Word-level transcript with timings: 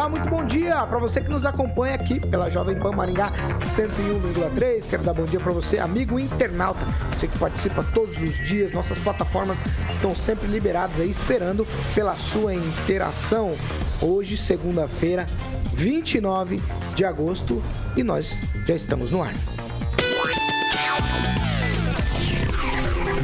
Olá, 0.00 0.08
muito 0.08 0.30
bom 0.30 0.42
dia 0.46 0.86
para 0.86 0.98
você 0.98 1.20
que 1.20 1.28
nos 1.28 1.44
acompanha 1.44 1.94
aqui 1.94 2.18
pela 2.18 2.48
Jovem 2.48 2.74
Pan 2.74 2.92
Maringá 2.92 3.34
101,3. 3.76 4.84
Quero 4.88 5.02
dar 5.02 5.12
bom 5.12 5.24
dia 5.24 5.38
para 5.38 5.52
você, 5.52 5.78
amigo 5.78 6.18
internauta, 6.18 6.86
você 7.12 7.28
que 7.28 7.38
participa 7.38 7.84
todos 7.92 8.18
os 8.18 8.34
dias. 8.48 8.72
Nossas 8.72 8.96
plataformas 9.00 9.58
estão 9.90 10.14
sempre 10.14 10.46
liberadas 10.46 10.98
aí, 10.98 11.10
esperando 11.10 11.66
pela 11.94 12.16
sua 12.16 12.54
interação. 12.54 13.54
Hoje, 14.00 14.38
segunda-feira, 14.38 15.26
29 15.74 16.62
de 16.94 17.04
agosto, 17.04 17.62
e 17.94 18.02
nós 18.02 18.40
já 18.66 18.74
estamos 18.74 19.10
no 19.10 19.22
ar. 19.22 19.34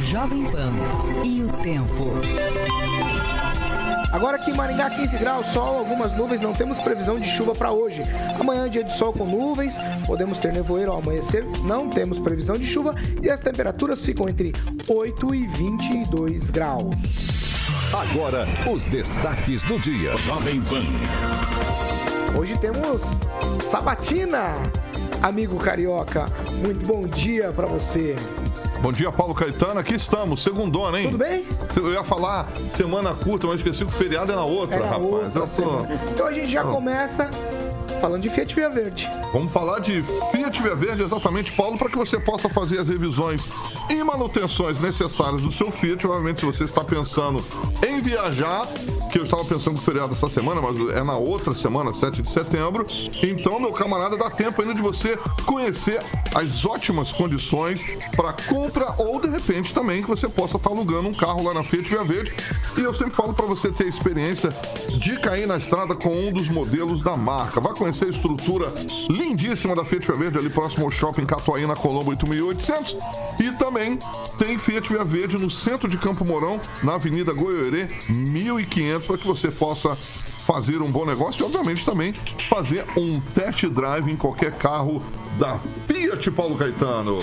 Jovem 0.03 0.45
Pan 0.45 0.69
e 1.25 1.43
o 1.43 1.51
tempo. 1.53 2.21
Agora 4.11 4.37
aqui 4.37 4.51
em 4.51 4.55
Maringá, 4.55 4.89
15 4.89 5.17
graus, 5.17 5.47
sol, 5.47 5.79
algumas 5.79 6.13
nuvens, 6.13 6.39
não 6.39 6.53
temos 6.53 6.81
previsão 6.81 7.19
de 7.19 7.27
chuva 7.27 7.53
para 7.53 7.71
hoje. 7.71 8.01
Amanhã, 8.39 8.69
dia 8.69 8.83
de 8.83 8.93
sol 8.93 9.11
com 9.11 9.25
nuvens, 9.25 9.75
podemos 10.05 10.37
ter 10.37 10.53
nevoeiro 10.53 10.91
ao 10.91 10.99
amanhecer, 10.99 11.45
não 11.63 11.89
temos 11.89 12.19
previsão 12.19 12.57
de 12.57 12.65
chuva 12.65 12.95
e 13.21 13.29
as 13.29 13.41
temperaturas 13.41 14.03
ficam 14.05 14.29
entre 14.29 14.53
8 14.87 15.35
e 15.35 15.47
22 15.47 16.49
graus. 16.49 16.95
Agora, 17.93 18.45
os 18.69 18.85
destaques 18.85 19.63
do 19.63 19.79
dia. 19.79 20.15
Jovem 20.17 20.61
Pan. 20.61 20.83
Hoje 22.37 22.57
temos 22.59 23.03
Sabatina, 23.69 24.53
amigo 25.21 25.57
carioca. 25.57 26.25
Muito 26.63 26.85
bom 26.85 27.07
dia 27.07 27.51
para 27.51 27.67
você. 27.67 28.15
Bom 28.81 28.91
dia, 28.91 29.11
Paulo 29.11 29.33
Caetano. 29.33 29.79
Aqui 29.79 29.95
estamos, 29.95 30.43
segundona, 30.43 30.99
hein? 30.99 31.07
Tudo 31.07 31.17
bem? 31.17 31.45
Eu 31.75 31.93
ia 31.93 32.03
falar 32.03 32.47
semana 32.71 33.13
curta, 33.13 33.47
mas 33.47 33.57
esqueci 33.57 33.79
que 33.79 33.85
o 33.85 33.89
feriado 33.89 34.31
é 34.31 34.35
na 34.35 34.43
outra, 34.45 34.75
É 34.77 34.79
na 34.79 34.85
rapaz. 34.85 35.03
outra 35.05 35.41
Eu 35.41 35.47
semana. 35.47 36.01
Então 36.11 36.27
a 36.27 36.31
gente 36.31 36.51
já 36.51 36.63
começa 36.63 37.29
falando 37.99 38.21
de 38.21 38.29
Fiat 38.29 38.53
Via 38.53 38.69
Verde. 38.69 39.09
Vamos 39.33 39.51
falar 39.51 39.79
de 39.79 40.03
Fiat 40.31 40.61
Via 40.61 40.75
Verde, 40.75 41.01
exatamente, 41.03 41.51
Paulo, 41.53 41.77
para 41.77 41.89
que 41.89 41.97
você 41.97 42.19
possa 42.19 42.47
fazer 42.47 42.79
as 42.79 42.89
revisões 42.89 43.47
e 43.89 44.03
manutenções 44.03 44.77
necessárias 44.79 45.41
do 45.41 45.51
seu 45.51 45.71
Fiat. 45.71 46.05
Obviamente, 46.05 46.41
se 46.41 46.45
você 46.45 46.63
está 46.63 46.83
pensando 46.83 47.43
em 47.85 47.99
viajar, 47.99 48.67
que 49.11 49.17
eu 49.17 49.23
estava 49.23 49.43
pensando 49.45 49.75
que 49.75 49.81
o 49.81 49.83
feriado 49.83 50.13
essa 50.13 50.29
semana, 50.29 50.61
mas 50.61 50.77
é 50.95 51.03
na 51.03 51.17
outra 51.17 51.55
semana, 51.55 51.91
7 51.93 52.21
de 52.21 52.29
setembro. 52.29 52.85
Então, 53.23 53.59
meu 53.59 53.71
camarada, 53.73 54.15
dá 54.15 54.29
tempo 54.29 54.61
ainda 54.61 54.75
de 54.75 54.81
você 54.81 55.17
conhecer 55.45 55.99
as 56.37 56.65
ótimas 56.65 57.11
condições 57.11 57.83
para 58.15 58.31
compra 58.31 58.93
ou, 58.99 59.19
de 59.19 59.27
repente, 59.27 59.73
também 59.73 60.03
que 60.03 60.07
você 60.07 60.29
possa 60.29 60.57
estar 60.57 60.69
alugando 60.69 61.07
um 61.07 61.13
carro 61.13 61.41
lá 61.41 61.51
na 61.51 61.63
Fiat 61.63 61.89
Via 61.89 62.03
Verde. 62.03 62.31
E 62.77 62.81
eu 62.81 62.93
sempre 62.93 63.15
falo 63.15 63.33
para 63.33 63.47
você 63.47 63.71
ter 63.71 63.87
experiência 63.87 64.49
de 64.99 65.19
cair 65.19 65.47
na 65.47 65.57
estrada 65.57 65.95
com 65.95 66.09
um 66.09 66.31
dos 66.31 66.47
modelos 66.47 67.01
da 67.01 67.17
marca. 67.17 67.59
Vai 67.59 67.73
conhecer 67.73 68.05
a 68.05 68.09
estrutura 68.09 68.71
lindíssima 69.09 69.75
da 69.75 69.83
Fiat 69.83 70.05
Via 70.05 70.15
Verde 70.15 70.37
ali 70.37 70.49
próximo 70.51 70.85
ao 70.85 70.91
shopping 70.91 71.25
Catuaí 71.25 71.65
na 71.65 71.75
Colombo 71.75 72.11
8800. 72.11 72.97
E 73.41 73.51
também 73.53 73.97
tem 74.37 74.59
Fiat 74.59 74.87
Via 74.87 75.03
Verde 75.03 75.39
no 75.39 75.49
centro 75.49 75.89
de 75.89 75.97
Campo 75.97 76.23
Mourão, 76.23 76.61
na 76.83 76.95
Avenida 76.95 77.33
Goiorê 77.33 77.87
1500, 78.09 79.07
para 79.07 79.17
que 79.17 79.25
você 79.25 79.49
possa 79.49 79.97
fazer 80.47 80.81
um 80.81 80.89
bom 80.89 81.05
negócio 81.05 81.43
e, 81.43 81.45
obviamente, 81.45 81.85
também 81.85 82.13
fazer 82.47 82.85
um 82.95 83.19
test 83.19 83.65
drive 83.65 84.09
em 84.09 84.15
qualquer 84.15 84.53
carro 84.53 85.03
da 85.37 85.59
Fiat 85.85 86.31
Paulo 86.31 86.55
Caetano. 86.55 87.19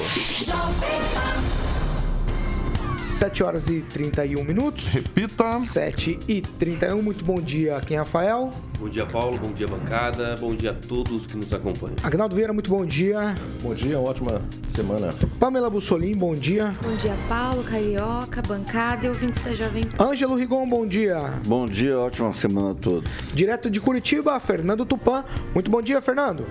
7 3.14 3.44
horas 3.44 3.68
e 3.68 3.80
31 3.80 4.42
minutos. 4.42 4.88
Repita. 4.88 5.60
7 5.60 6.18
e 6.26 6.42
31. 6.42 7.00
Muito 7.00 7.24
bom 7.24 7.40
dia, 7.40 7.80
quem 7.86 7.96
é 7.96 8.00
Rafael? 8.00 8.50
Bom 8.76 8.88
dia, 8.88 9.06
Paulo. 9.06 9.38
Bom 9.38 9.52
dia, 9.52 9.68
bancada. 9.68 10.36
Bom 10.40 10.52
dia 10.52 10.72
a 10.72 10.74
todos 10.74 11.24
que 11.24 11.36
nos 11.36 11.52
acompanham. 11.52 11.94
Agnaldo 12.02 12.34
Vieira, 12.34 12.52
muito 12.52 12.68
bom 12.68 12.84
dia. 12.84 13.36
Bom 13.62 13.72
dia, 13.72 14.00
ótima 14.00 14.42
semana. 14.68 15.10
Pamela 15.38 15.70
Bussolim, 15.70 16.16
bom 16.16 16.34
dia. 16.34 16.76
Bom 16.82 16.94
dia, 16.96 17.14
Paulo, 17.28 17.62
Carioca, 17.62 18.42
bancada 18.42 19.06
e 19.06 19.08
ouvintes 19.08 19.40
da 19.44 19.54
Jovem 19.54 19.84
Pan. 19.84 20.06
Ângelo 20.06 20.34
Rigon, 20.34 20.68
bom 20.68 20.84
dia. 20.84 21.20
Bom 21.46 21.66
dia, 21.66 21.96
ótima 21.96 22.32
semana 22.32 22.72
a 22.72 22.74
todos. 22.74 23.08
Direto 23.32 23.70
de 23.70 23.80
Curitiba, 23.80 24.40
Fernando 24.40 24.84
Tupan. 24.84 25.24
Muito 25.54 25.70
bom 25.70 25.80
dia, 25.80 26.02
Fernando. 26.02 26.44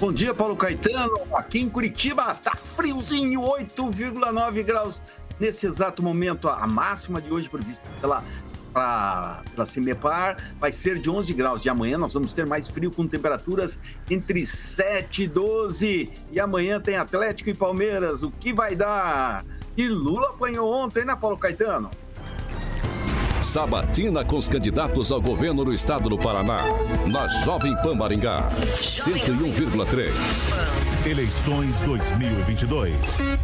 Bom 0.00 0.12
dia, 0.12 0.34
Paulo 0.34 0.56
Caetano. 0.56 1.14
Aqui 1.32 1.60
em 1.60 1.68
Curitiba 1.68 2.34
tá 2.34 2.56
friozinho, 2.56 3.42
8,9 3.42 4.64
graus 4.64 5.00
nesse 5.40 5.66
exato 5.66 6.02
momento. 6.02 6.48
A 6.48 6.66
máxima 6.66 7.20
de 7.20 7.32
hoje 7.32 7.48
prevista 7.48 7.80
pela, 8.00 8.22
pra, 8.72 9.42
pela 9.52 9.66
Cimepar 9.66 10.36
vai 10.60 10.70
ser 10.70 10.98
de 10.98 11.08
11 11.08 11.32
graus. 11.32 11.62
De 11.62 11.68
amanhã 11.68 11.98
nós 11.98 12.12
vamos 12.12 12.32
ter 12.32 12.46
mais 12.46 12.68
frio 12.68 12.90
com 12.90 13.08
temperaturas 13.08 13.78
entre 14.08 14.44
7 14.46 15.24
e 15.24 15.28
12. 15.28 16.12
E 16.30 16.38
amanhã 16.38 16.80
tem 16.80 16.96
Atlético 16.96 17.50
e 17.50 17.54
Palmeiras. 17.54 18.22
O 18.22 18.30
que 18.30 18.52
vai 18.52 18.76
dar? 18.76 19.44
E 19.76 19.88
Lula 19.88 20.28
apanhou 20.28 20.70
ontem, 20.70 21.04
né, 21.04 21.16
Paulo 21.16 21.38
Caetano? 21.38 21.90
Sabatina 23.42 24.24
com 24.24 24.36
os 24.36 24.48
candidatos 24.48 25.10
ao 25.10 25.20
governo 25.20 25.64
do 25.64 25.72
estado 25.72 26.08
do 26.08 26.18
Paraná. 26.18 26.58
Na 27.10 27.26
Jovem 27.26 27.74
Pan 27.82 27.94
Maringá. 27.94 28.48
101,3. 28.76 30.10
Eleições 31.06 31.80
2022. 31.80 33.38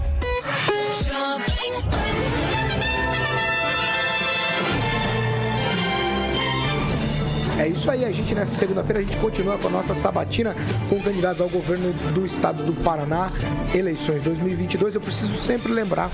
É 7.59 7.69
isso 7.69 7.91
aí, 7.91 8.05
a 8.05 8.13
gente 8.13 8.35
nessa 8.35 8.55
segunda-feira 8.55 9.01
a 9.01 9.03
gente 9.03 9.17
continua 9.17 9.59
com 9.59 9.67
a 9.69 9.71
nossa 9.71 9.95
sabatina 9.95 10.55
com 10.89 11.01
candidatos 11.03 11.41
ao 11.41 11.49
governo 11.49 11.93
do 12.15 12.25
estado 12.25 12.63
do 12.63 12.73
Paraná, 12.85 13.31
eleições 13.75 14.23
2022. 14.23 14.95
Eu 14.95 15.01
preciso 15.01 15.37
sempre 15.37 15.73
lembrar 15.73 16.11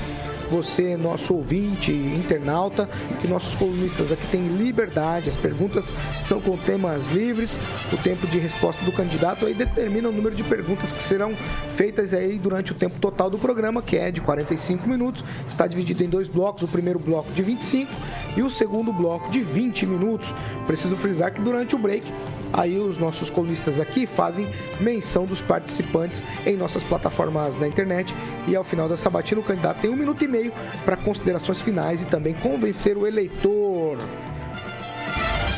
você, 0.53 0.99
nosso 0.99 1.35
ouvinte, 1.35 1.91
internauta, 1.91 2.87
que 3.23 3.27
nossos 3.27 3.55
colunistas 3.55 4.13
aqui 4.13 4.27
têm 4.27 4.47
liberdade, 4.49 5.31
as 5.31 5.37
perguntas 5.37 5.91
são 6.21 6.43
com 6.43 6.59
temas 6.59 7.07
livres, 7.11 7.59
o 7.91 7.97
tempo 7.97 8.27
de 8.27 8.39
resposta 8.39 8.85
do 8.85 8.93
candidato 8.93 9.47
aí 9.47 9.55
determina 9.55 10.11
o 10.11 10.13
número 10.13 10.37
de 10.37 10.45
perguntas 10.45 10.93
que 10.93 11.03
serão 11.03 11.35
feitas 11.75 12.13
aí 12.13 12.39
durante 12.39 12.71
o 12.71 12.75
tempo 12.75 12.99
total 13.01 13.31
do 13.31 13.39
programa, 13.39 13.81
que 13.81 13.97
é 13.97 14.11
de 14.11 14.21
45 14.21 14.87
minutos, 14.87 15.25
está 15.49 15.67
dividido 15.67 16.05
em 16.05 16.09
dois 16.09 16.29
blocos, 16.29 16.63
o 16.63 16.69
primeiro 16.69 16.99
bloco 16.99 17.33
de 17.33 17.43
25 17.43 17.91
e 18.37 18.43
o 18.43 18.51
segundo 18.51 18.93
bloco 18.93 19.33
de 19.33 19.41
20 19.41 19.87
minutos. 19.87 20.33
Preciso 20.67 20.97
frisar 20.97 21.33
que 21.33 21.41
durante 21.41 21.75
o 21.75 21.79
break 21.79 22.05
Aí 22.53 22.79
os 22.79 22.99
nossos 22.99 23.31
colunistas 23.31 23.81
aqui 23.81 24.07
fazem 24.07 24.47
menção 24.81 25.25
dos 25.25 25.41
participantes 25.41 26.23
em 26.47 26.57
nossas 26.57 26.83
plataformas 26.83 27.57
na 27.57 27.67
internet 27.67 28.15
e 28.47 28.55
ao 28.55 28.65
final 28.65 28.89
da 28.89 28.97
sabatina 28.97 29.41
o 29.41 29.45
candidato 29.45 29.81
tem 29.81 29.91
um 29.91 29.97
minuto 29.97 30.23
e 30.25 30.29
meio 30.29 30.53
para 30.85 30.97
considerações 30.97 31.63
finais 31.63 32.03
e 32.03 32.07
também 32.07 32.35
convencer 32.35 32.97
o 32.97 33.07
eleitor. 33.07 33.99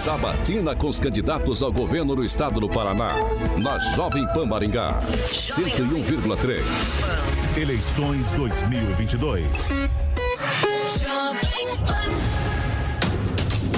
Sabatina 0.05 0.77
com 0.77 0.89
os 0.89 1.01
candidatos 1.01 1.63
ao 1.63 1.73
governo 1.73 2.15
do 2.15 2.23
estado 2.23 2.61
do 2.61 2.69
Paraná. 2.69 3.09
Na 3.63 3.79
Jovem 3.79 4.27
Pan 4.35 4.45
Maringá. 4.45 5.01
101,3. 5.01 6.61
Eleições 7.57 8.31
2022. 8.33 9.89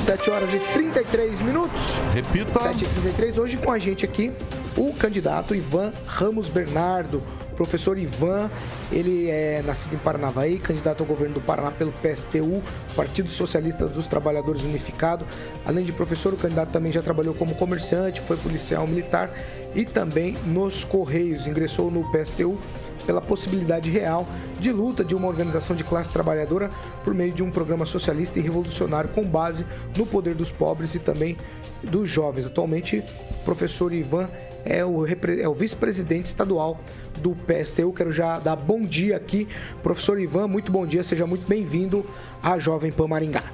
7 0.07 0.31
horas 0.31 0.55
e 0.55 0.61
33 0.73 1.41
minutos. 1.41 1.83
Repita. 2.15 2.61
7 2.61 2.85
e 2.85 2.87
33 2.87 3.39
Hoje 3.39 3.57
com 3.57 3.73
a 3.73 3.79
gente 3.81 4.05
aqui 4.05 4.33
o 4.77 4.93
candidato 4.93 5.53
Ivan 5.53 5.93
Ramos 6.07 6.49
Bernardo, 6.49 7.21
Professor 7.57 7.99
Ivan, 7.99 8.49
ele 8.93 9.29
é 9.29 9.63
nascido 9.67 9.95
em 9.95 9.99
Paranavaí, 9.99 10.59
candidato 10.59 11.01
ao 11.01 11.07
governo 11.07 11.35
do 11.35 11.41
Paraná 11.41 11.73
pelo 11.73 11.91
PSTU, 11.91 12.63
Partido 12.95 13.31
Socialista 13.33 13.87
dos 13.87 14.07
Trabalhadores 14.07 14.63
Unificado. 14.63 15.27
Além 15.65 15.85
de 15.85 15.93
professor, 15.93 16.35
o 16.35 16.37
candidato 16.37 16.71
também 16.71 16.93
já 16.93 17.03
trabalhou 17.03 17.35
como 17.35 17.57
comerciante, 17.57 18.21
foi 18.21 18.37
policial 18.37 18.87
militar 18.87 19.31
e 19.75 19.85
também 19.85 20.37
nos 20.45 20.85
Correios. 20.85 21.49
Ingressou 21.49 21.91
no 21.91 22.09
PSTU 22.13 22.59
pela 23.07 23.21
possibilidade 23.21 23.89
real 23.89 24.27
de 24.59 24.73
luta 24.73 25.05
de 25.05 25.15
uma 25.15 25.29
organização 25.29 25.77
de 25.77 25.85
classe 25.85 26.11
trabalhadora 26.11 26.71
por 27.05 27.15
meio 27.15 27.33
de 27.33 27.43
um 27.43 27.51
programa 27.51 27.87
socialista 27.87 28.39
e 28.39 28.43
revolucionário 28.43 29.09
com 29.11 29.25
base 29.25 29.65
no 29.97 30.05
poder 30.05 30.35
dos 30.35 30.51
pobres 30.51 30.95
e 30.95 30.99
também 30.99 31.37
dos 31.83 32.11
jovens. 32.11 32.47
Atualmente, 32.47 33.03
o 33.31 33.45
professor 33.45 33.93
Ivan 33.93 34.29
é 34.65 34.85
o, 34.85 35.07
é 35.07 35.49
o 35.49 35.55
vice-presidente 35.55 36.27
estadual 36.27 36.81
do 37.23 37.31
PSTU. 37.35 37.93
Quero 37.93 38.11
já 38.11 38.39
dar 38.39 38.57
bom 38.57 38.83
dia 38.83 39.17
aqui, 39.17 39.47
professor 39.83 40.21
Ivan, 40.21 40.49
muito 40.49 40.73
bom 40.73 40.85
dia, 40.85 41.03
seja 41.05 41.27
muito 41.27 41.47
bem-vindo 41.47 42.05
à 42.43 42.59
Jovem 42.59 42.91
Pan 42.91 43.07
Maringá. 43.07 43.45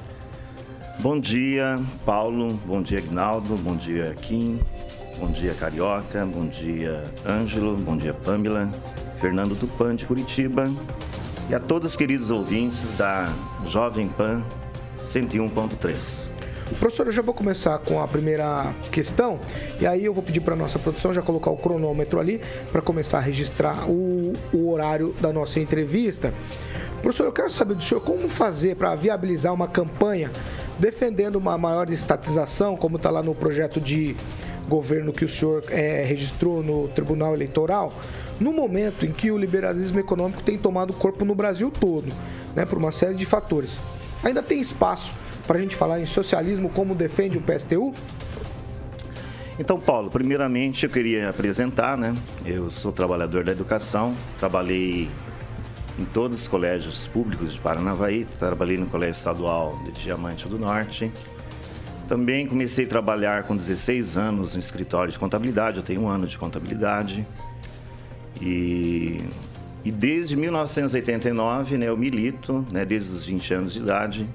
Bom 0.99 1.19
dia, 1.19 1.81
Paulo, 2.07 2.55
bom 2.65 2.83
dia, 2.83 2.99
Ignaldo, 2.99 3.57
bom 3.57 3.77
dia, 3.77 4.15
Kim, 4.23 4.61
bom 5.19 5.31
dia, 5.31 5.55
Carioca, 5.55 6.25
bom 6.25 6.47
dia, 6.47 7.05
Ângelo, 7.27 7.77
bom 7.77 7.97
dia, 7.97 8.15
Pamela, 8.15 8.71
Fernando 9.23 9.55
Tupan 9.55 9.95
de 9.95 10.05
Curitiba 10.05 10.69
e 11.49 11.55
a 11.55 11.61
todos 11.61 11.93
os 11.93 11.97
queridos 11.97 12.33
ouvintes 12.33 12.93
da 12.95 13.33
Jovem 13.65 14.09
Pan 14.09 14.43
101.3. 15.05 16.29
Professor, 16.81 17.07
eu 17.07 17.13
já 17.13 17.23
vou 17.23 17.33
começar 17.33 17.79
com 17.79 18.03
a 18.03 18.09
primeira 18.09 18.75
questão 18.91 19.39
e 19.81 19.87
aí 19.87 20.05
eu 20.05 20.13
vou 20.13 20.25
pedir 20.25 20.41
para 20.41 20.57
nossa 20.57 20.77
produção 20.77 21.15
já 21.15 21.23
colocar 21.23 21.53
o 21.53 21.57
cronômetro 21.57 22.19
ali 22.19 22.41
para 22.73 22.83
começar 22.83 23.19
a 23.19 23.21
registrar 23.21 23.89
o, 23.89 24.33
o 24.53 24.69
horário 24.73 25.15
da 25.21 25.33
nossa 25.33 25.61
entrevista. 25.61 26.35
Professor, 27.01 27.27
eu 27.27 27.33
quero 27.33 27.51
saber 27.51 27.75
do 27.75 27.83
senhor 27.83 28.01
como 28.01 28.29
fazer 28.29 28.75
para 28.75 28.93
viabilizar 28.97 29.55
uma 29.55 29.69
campanha 29.69 30.33
defendendo 30.81 31.37
uma 31.37 31.57
maior 31.57 31.89
estatização, 31.91 32.77
como 32.77 32.97
está 32.97 33.09
lá 33.09 33.23
no 33.23 33.37
projeto 33.37 33.81
de 33.81 34.17
governo 34.69 35.13
que 35.13 35.25
o 35.25 35.29
senhor 35.29 35.63
é, 35.69 36.03
registrou 36.03 36.63
no 36.63 36.89
Tribunal 36.89 37.35
Eleitoral, 37.35 37.93
no 38.43 38.53
momento 38.53 39.07
em 39.07 39.13
que 39.13 39.31
o 39.31 39.39
liberalismo 39.39 39.99
econômico 39.99 40.43
tem 40.43 40.59
tomado 40.59 40.93
corpo 40.93 41.25
no 41.25 41.35
Brasil 41.35 41.71
todo, 41.71 42.13
né, 42.55 42.67
por 42.67 42.77
uma 42.77 42.93
série 42.93 43.15
de 43.15 43.25
fatores. 43.25 43.79
Ainda 44.23 44.43
tem 44.43 44.61
espaço 44.61 45.15
para 45.47 45.59
a 45.59 45.61
gente 45.61 45.77
falar 45.77 46.01
em 46.01 46.07
socialismo 46.07 46.69
como 46.69 46.95
defende 46.95 47.39
o 47.39 47.41
PSTU? 47.41 47.95
Então, 49.59 49.79
Paulo, 49.79 50.11
primeiramente 50.11 50.85
eu 50.85 50.91
queria 50.91 51.29
apresentar, 51.29 51.97
né? 51.97 52.17
Eu 52.45 52.71
sou 52.71 52.91
trabalhador 52.91 53.45
da 53.45 53.53
educação, 53.53 54.15
trabalhei 54.39 55.09
em 55.99 56.05
todos 56.07 56.41
os 56.41 56.49
colégios 56.49 57.07
públicos 57.07 57.53
de 57.53 57.61
Paranavaí, 57.61 58.27
trabalhei 58.39 58.79
no 58.79 58.87
Colégio 58.87 59.13
Estadual 59.13 59.79
de 59.85 59.93
Diamante 59.93 60.49
do 60.49 60.59
Norte. 60.59 61.13
Também 62.09 62.47
comecei 62.47 62.87
a 62.87 62.89
trabalhar 62.89 63.45
com 63.45 63.55
16 63.55 64.17
anos 64.17 64.55
no 64.55 64.61
escritório 64.61 65.13
de 65.13 65.19
contabilidade, 65.19 65.77
eu 65.77 65.83
tenho 65.83 66.03
um 66.03 66.09
ano 66.09 66.27
de 66.27 66.39
contabilidade. 66.39 67.27
E, 68.41 69.19
e 69.85 69.91
desde 69.91 70.37
1989, 70.37 71.77
né, 71.77 71.89
eu 71.89 71.97
milito, 71.97 72.67
né, 72.73 72.85
desde 72.85 73.15
os 73.15 73.27
20 73.27 73.55
anos 73.55 73.73
de 73.73 73.81
idade, 73.81 74.29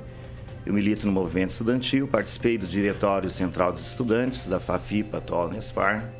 eu 0.65 0.73
milito 0.73 1.05
no 1.05 1.13
movimento 1.13 1.51
estudantil, 1.51 2.07
participei 2.07 2.57
do 2.57 2.67
Diretório 2.67 3.31
Central 3.31 3.71
dos 3.71 3.88
Estudantes, 3.88 4.47
da 4.47 4.59
FAFIPA, 4.59 5.19
atual 5.19 5.49
Nespar. 5.49 6.11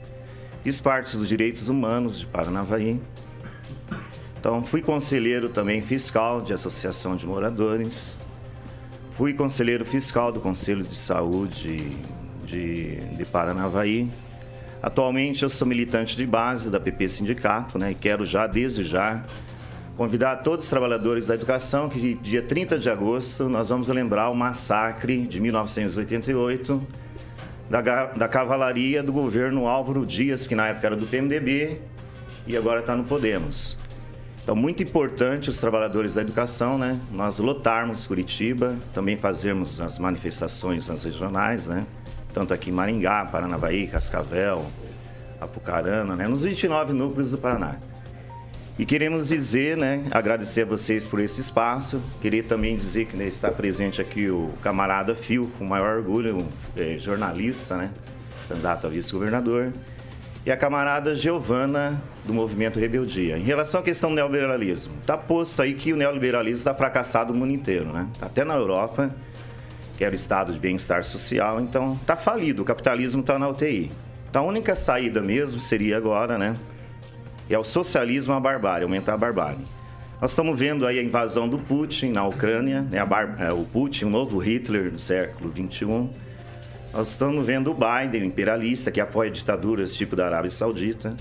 Fiz 0.64 0.80
parte 0.80 1.18
dos 1.18 1.28
Direitos 1.28 1.68
Humanos 1.68 2.20
de 2.20 2.26
Paranavaí. 2.26 3.00
Então, 4.40 4.64
fui 4.64 4.82
conselheiro 4.82 5.50
também 5.50 5.82
fiscal 5.82 6.42
de 6.42 6.54
Associação 6.54 7.18
de 7.18 7.26
Moradores. 7.26 8.18
Fui 9.18 9.34
conselheiro 9.34 9.86
fiscal 9.86 10.32
do 10.32 10.40
Conselho 10.40 10.84
de 10.84 10.96
Saúde 10.96 11.98
de, 12.46 12.96
de 13.18 13.26
Paranavaí. 13.26 14.10
Atualmente, 14.88 15.44
eu 15.44 15.50
sou 15.50 15.68
militante 15.68 16.16
de 16.16 16.26
base 16.26 16.72
da 16.72 16.80
PP 16.80 17.10
Sindicato, 17.10 17.78
né? 17.78 17.92
E 17.92 17.94
quero 17.94 18.26
já, 18.26 18.48
desde 18.48 18.86
já, 18.86 19.22
convidar 19.98 20.38
todos 20.38 20.64
os 20.64 20.70
trabalhadores 20.70 21.28
da 21.28 21.36
educação 21.36 21.90
que 21.90 22.14
dia 22.14 22.42
30 22.42 22.80
de 22.80 22.90
agosto 22.90 23.50
nós 23.50 23.68
vamos 23.68 23.90
lembrar 23.90 24.30
o 24.30 24.34
massacre 24.34 25.28
de 25.28 25.42
1988 25.42 26.82
da, 27.70 27.82
da 27.82 28.30
cavalaria 28.30 29.04
do 29.04 29.12
governo 29.12 29.68
Álvaro 29.68 30.06
Dias, 30.06 30.48
que 30.48 30.56
na 30.56 30.70
época 30.70 30.88
era 30.88 30.96
do 30.96 31.06
PMDB 31.06 31.82
e 32.48 32.56
agora 32.56 32.80
está 32.80 32.96
no 32.96 33.04
Podemos. 33.04 33.78
Então, 34.42 34.56
muito 34.56 34.82
importante 34.82 35.50
os 35.50 35.60
trabalhadores 35.60 36.14
da 36.14 36.22
educação, 36.22 36.78
né? 36.78 36.98
Nós 37.12 37.40
lotarmos 37.40 38.08
Curitiba, 38.08 38.78
também 38.94 39.18
fazermos 39.18 39.82
as 39.82 40.00
manifestações 40.00 40.88
nas 40.88 41.04
regionais, 41.04 41.68
né? 41.68 41.86
Tanto 42.38 42.54
aqui 42.54 42.70
em 42.70 42.74
Maringá, 42.74 43.26
Paranavaí, 43.26 43.88
Cascavel, 43.88 44.64
Apucarana, 45.42 46.16
né? 46.16 46.28
Nos 46.28 46.44
29 46.44 46.94
núcleos 46.94 47.32
do 47.32 47.40
Paraná. 47.40 47.78
E 48.78 48.86
queremos 48.86 49.30
dizer, 49.30 49.76
né, 49.76 50.06
agradecer 50.12 50.62
a 50.62 50.66
vocês 50.66 51.08
por 51.08 51.20
esse 51.20 51.42
espaço. 51.42 52.00
Queria 52.22 52.44
também 52.44 52.78
dizer 52.78 53.06
que 53.08 53.18
né, 53.18 53.26
está 53.26 53.50
presente 53.50 54.00
aqui 54.00 54.30
o 54.30 54.52
camarada 54.62 55.16
Fio, 55.16 55.52
com 55.58 55.66
maior 55.66 55.98
orgulho, 55.98 56.38
um, 56.38 56.48
é, 56.80 57.00
jornalista, 57.00 57.76
né, 57.76 57.90
candidato 58.48 58.86
a 58.86 58.90
vice-governador. 58.92 59.74
E 60.46 60.52
a 60.52 60.56
camarada 60.56 61.16
Giovana, 61.16 62.00
do 62.24 62.36
Movimento 62.36 62.80
Rebeldia. 62.80 63.36
Em 63.36 63.44
relação 63.44 63.80
à 63.80 63.84
questão 63.84 64.12
do 64.12 64.16
neoliberalismo, 64.16 64.94
está 65.02 65.18
posto 65.18 65.60
aí 65.64 65.74
que 65.74 65.92
o 65.92 65.96
neoliberalismo 65.96 66.60
está 66.60 66.76
fracassado 66.76 67.34
no 67.34 67.40
mundo 67.40 67.54
inteiro, 67.54 67.92
né? 67.92 68.08
Até 68.22 68.46
na 68.46 68.54
Europa, 68.54 69.10
que 69.98 70.06
era 70.06 70.14
o 70.14 70.16
estado 70.16 70.54
de 70.54 70.60
bem-estar 70.60 71.04
social, 71.04 71.60
então 71.60 71.98
está 72.00 72.16
falido, 72.16 72.62
o 72.62 72.66
capitalismo 72.66 73.22
está 73.22 73.38
na 73.38 73.50
UTI. 73.50 73.92
Então 74.30 74.46
a 74.46 74.48
única 74.48 74.76
saída 74.76 75.22
mesmo 75.22 75.60
seria 75.60 75.98
agora, 75.98 76.38
né? 76.38 76.56
é 77.50 77.58
o 77.58 77.64
socialismo 77.64 78.34
à 78.34 78.40
barbárie, 78.40 78.84
aumentar 78.84 79.14
a 79.14 79.18
barbárie. 79.18 79.66
Nós 80.20 80.32
estamos 80.32 80.60
vendo 80.60 80.86
aí 80.86 81.00
a 81.00 81.04
invasão 81.04 81.48
do 81.48 81.60
Putin 81.60 82.12
na 82.12 82.26
Ucrânia, 82.26 82.82
né? 82.82 83.04
Bar... 83.06 83.36
É, 83.40 83.52
o 83.52 83.64
Putin, 83.64 84.06
o 84.06 84.10
novo 84.10 84.40
Hitler 84.40 84.92
do 84.92 85.00
século 85.00 85.52
XXI. 85.52 86.10
Nós 86.92 87.10
estamos 87.10 87.46
vendo 87.46 87.72
o 87.72 87.76
Biden, 87.76 88.26
imperialista, 88.26 88.92
que 88.92 89.00
apoia 89.00 89.30
ditaduras 89.30 89.96
tipo 89.96 90.16
da 90.16 90.26
Arábia 90.26 90.50
Saudita. 90.50 91.16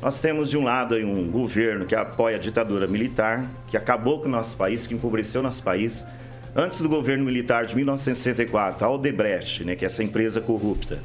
Nós 0.00 0.20
temos, 0.20 0.48
de 0.48 0.56
um 0.56 0.64
lado, 0.64 0.94
aí, 0.94 1.04
um 1.04 1.30
governo 1.30 1.84
que 1.84 1.94
apoia 1.94 2.36
a 2.36 2.38
ditadura 2.38 2.86
militar, 2.86 3.44
que 3.68 3.76
acabou 3.76 4.20
com 4.20 4.28
o 4.28 4.30
nosso 4.30 4.56
país, 4.56 4.86
que 4.86 4.94
empobreceu 4.94 5.40
o 5.40 5.44
nosso 5.44 5.62
país. 5.62 6.06
Antes 6.54 6.82
do 6.82 6.88
governo 6.88 7.24
militar 7.24 7.64
de 7.64 7.74
1964, 7.74 8.84
a 8.84 8.90
Odebrecht, 8.90 9.64
né, 9.64 9.74
que 9.74 9.84
é 9.84 9.86
essa 9.86 10.04
empresa 10.04 10.38
corrupta, 10.38 10.98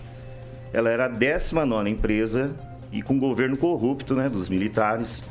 ela 0.74 0.90
era 0.90 1.06
a 1.06 1.08
19 1.08 1.90
empresa 1.90 2.52
e 2.92 3.02
com 3.02 3.16
o 3.16 3.20
governo 3.20 3.56
corrupto 3.56 4.14
né, 4.14 4.28
dos 4.28 4.50
militares, 4.50 5.24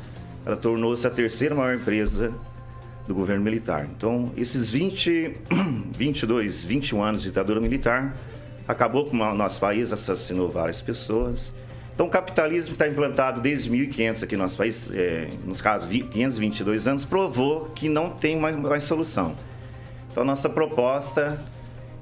ela 0.43 0.57
tornou-se 0.57 1.05
a 1.05 1.11
terceira 1.11 1.53
maior 1.53 1.75
empresa 1.75 2.33
do 3.07 3.13
governo 3.13 3.43
militar. 3.43 3.87
Então, 3.95 4.31
esses 4.35 4.71
20, 4.71 5.37
22, 5.95 6.63
21 6.63 7.03
anos 7.03 7.21
de 7.21 7.29
ditadura 7.29 7.61
militar 7.61 8.17
acabou 8.67 9.05
com 9.05 9.15
o 9.15 9.35
nosso 9.35 9.61
país, 9.61 9.93
assassinou 9.93 10.49
várias 10.49 10.81
pessoas. 10.81 11.53
Então, 11.93 12.07
o 12.07 12.09
capitalismo 12.09 12.73
está 12.73 12.87
implantado 12.87 13.39
desde 13.39 13.69
1500 13.69 14.23
aqui 14.23 14.35
no 14.35 14.41
nosso 14.41 14.57
país, 14.57 14.89
é, 14.93 15.29
nos 15.45 15.61
casos 15.61 15.87
522 15.87 16.87
anos, 16.87 17.05
provou 17.05 17.65
que 17.75 17.87
não 17.87 18.09
tem 18.09 18.35
mais, 18.35 18.57
mais 18.57 18.83
solução. 18.83 19.35
Então, 20.11 20.23
nossa 20.23 20.49
proposta 20.49 21.39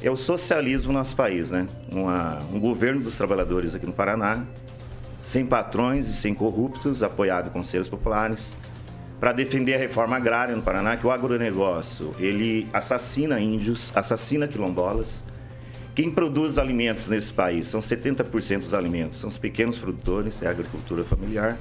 é 0.01 0.09
o 0.09 0.15
socialismo 0.15 0.91
no 0.91 0.99
nosso 0.99 1.15
país, 1.15 1.51
né? 1.51 1.67
Uma, 1.91 2.39
um 2.53 2.59
governo 2.59 3.01
dos 3.01 3.17
trabalhadores 3.17 3.75
aqui 3.75 3.85
no 3.85 3.93
Paraná, 3.93 4.43
sem 5.21 5.45
patrões 5.45 6.07
e 6.07 6.13
sem 6.13 6.33
corruptos, 6.33 7.01
apoiado 7.01 7.49
com 7.49 7.63
selos 7.63 7.89
populares, 7.89 8.55
para 9.19 9.31
defender 9.31 9.75
a 9.75 9.77
reforma 9.77 10.15
agrária 10.17 10.55
no 10.55 10.61
Paraná, 10.61 10.97
que 10.97 11.07
o 11.07 11.11
agronegócio, 11.11 12.13
ele 12.19 12.67
assassina 12.71 13.39
índios, 13.39 13.91
assassina 13.95 14.47
quilombolas. 14.47 15.23
Quem 15.95 16.11
produz 16.11 16.59
alimentos 16.59 17.07
nesse 17.07 17.31
país 17.31 17.69
são 17.69 17.79
70% 17.79 18.59
dos 18.59 18.73
alimentos, 18.73 19.17
são 19.17 19.29
os 19.29 19.37
pequenos 19.37 19.77
produtores, 19.77 20.43
é 20.43 20.47
a 20.47 20.51
agricultura 20.51 21.03
familiar. 21.05 21.57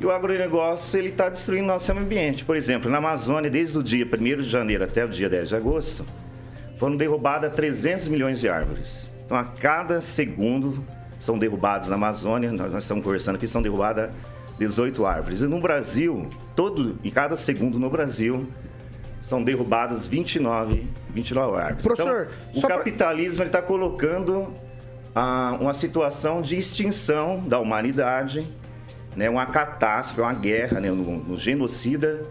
E 0.00 0.06
o 0.06 0.10
agronegócio 0.12 0.98
ele 0.98 1.08
está 1.08 1.28
destruindo 1.28 1.66
nosso 1.66 1.90
ambiente. 1.90 2.44
Por 2.44 2.56
exemplo, 2.56 2.90
na 2.90 2.98
Amazônia, 2.98 3.50
desde 3.50 3.76
o 3.76 3.82
dia 3.82 4.06
1 4.06 4.42
de 4.42 4.48
janeiro 4.48 4.84
até 4.84 5.04
o 5.04 5.08
dia 5.08 5.28
10 5.28 5.48
de 5.48 5.56
agosto, 5.56 6.06
foram 6.76 6.96
derrubadas 6.96 7.52
300 7.52 8.06
milhões 8.06 8.40
de 8.40 8.48
árvores. 8.48 9.12
Então, 9.24 9.36
a 9.36 9.44
cada 9.44 10.00
segundo 10.00 10.84
são 11.18 11.36
derrubados 11.36 11.88
na 11.88 11.96
Amazônia, 11.96 12.52
nós, 12.52 12.72
nós 12.72 12.84
estamos 12.84 13.02
conversando 13.02 13.36
aqui, 13.36 13.48
são 13.48 13.60
derrubadas 13.60 14.10
18 14.58 15.04
árvores. 15.04 15.40
E 15.40 15.46
no 15.46 15.60
Brasil, 15.60 16.28
todo, 16.54 16.96
em 17.02 17.10
cada 17.10 17.34
segundo 17.34 17.78
no 17.78 17.90
Brasil, 17.90 18.48
são 19.20 19.42
derrubadas 19.42 20.06
29, 20.06 20.88
29 21.10 21.56
árvores. 21.60 21.82
Professor, 21.82 22.28
então, 22.54 22.62
o 22.62 22.68
capitalismo 22.68 23.42
está 23.42 23.60
colocando 23.60 24.54
ah, 25.12 25.56
uma 25.60 25.74
situação 25.74 26.40
de 26.40 26.56
extinção 26.56 27.40
da 27.48 27.58
humanidade 27.58 28.46
né, 29.18 29.28
uma 29.28 29.44
catástrofe, 29.46 30.20
uma 30.20 30.32
guerra, 30.32 30.80
né, 30.80 30.92
um, 30.92 31.32
um 31.32 31.36
genocida 31.36 32.24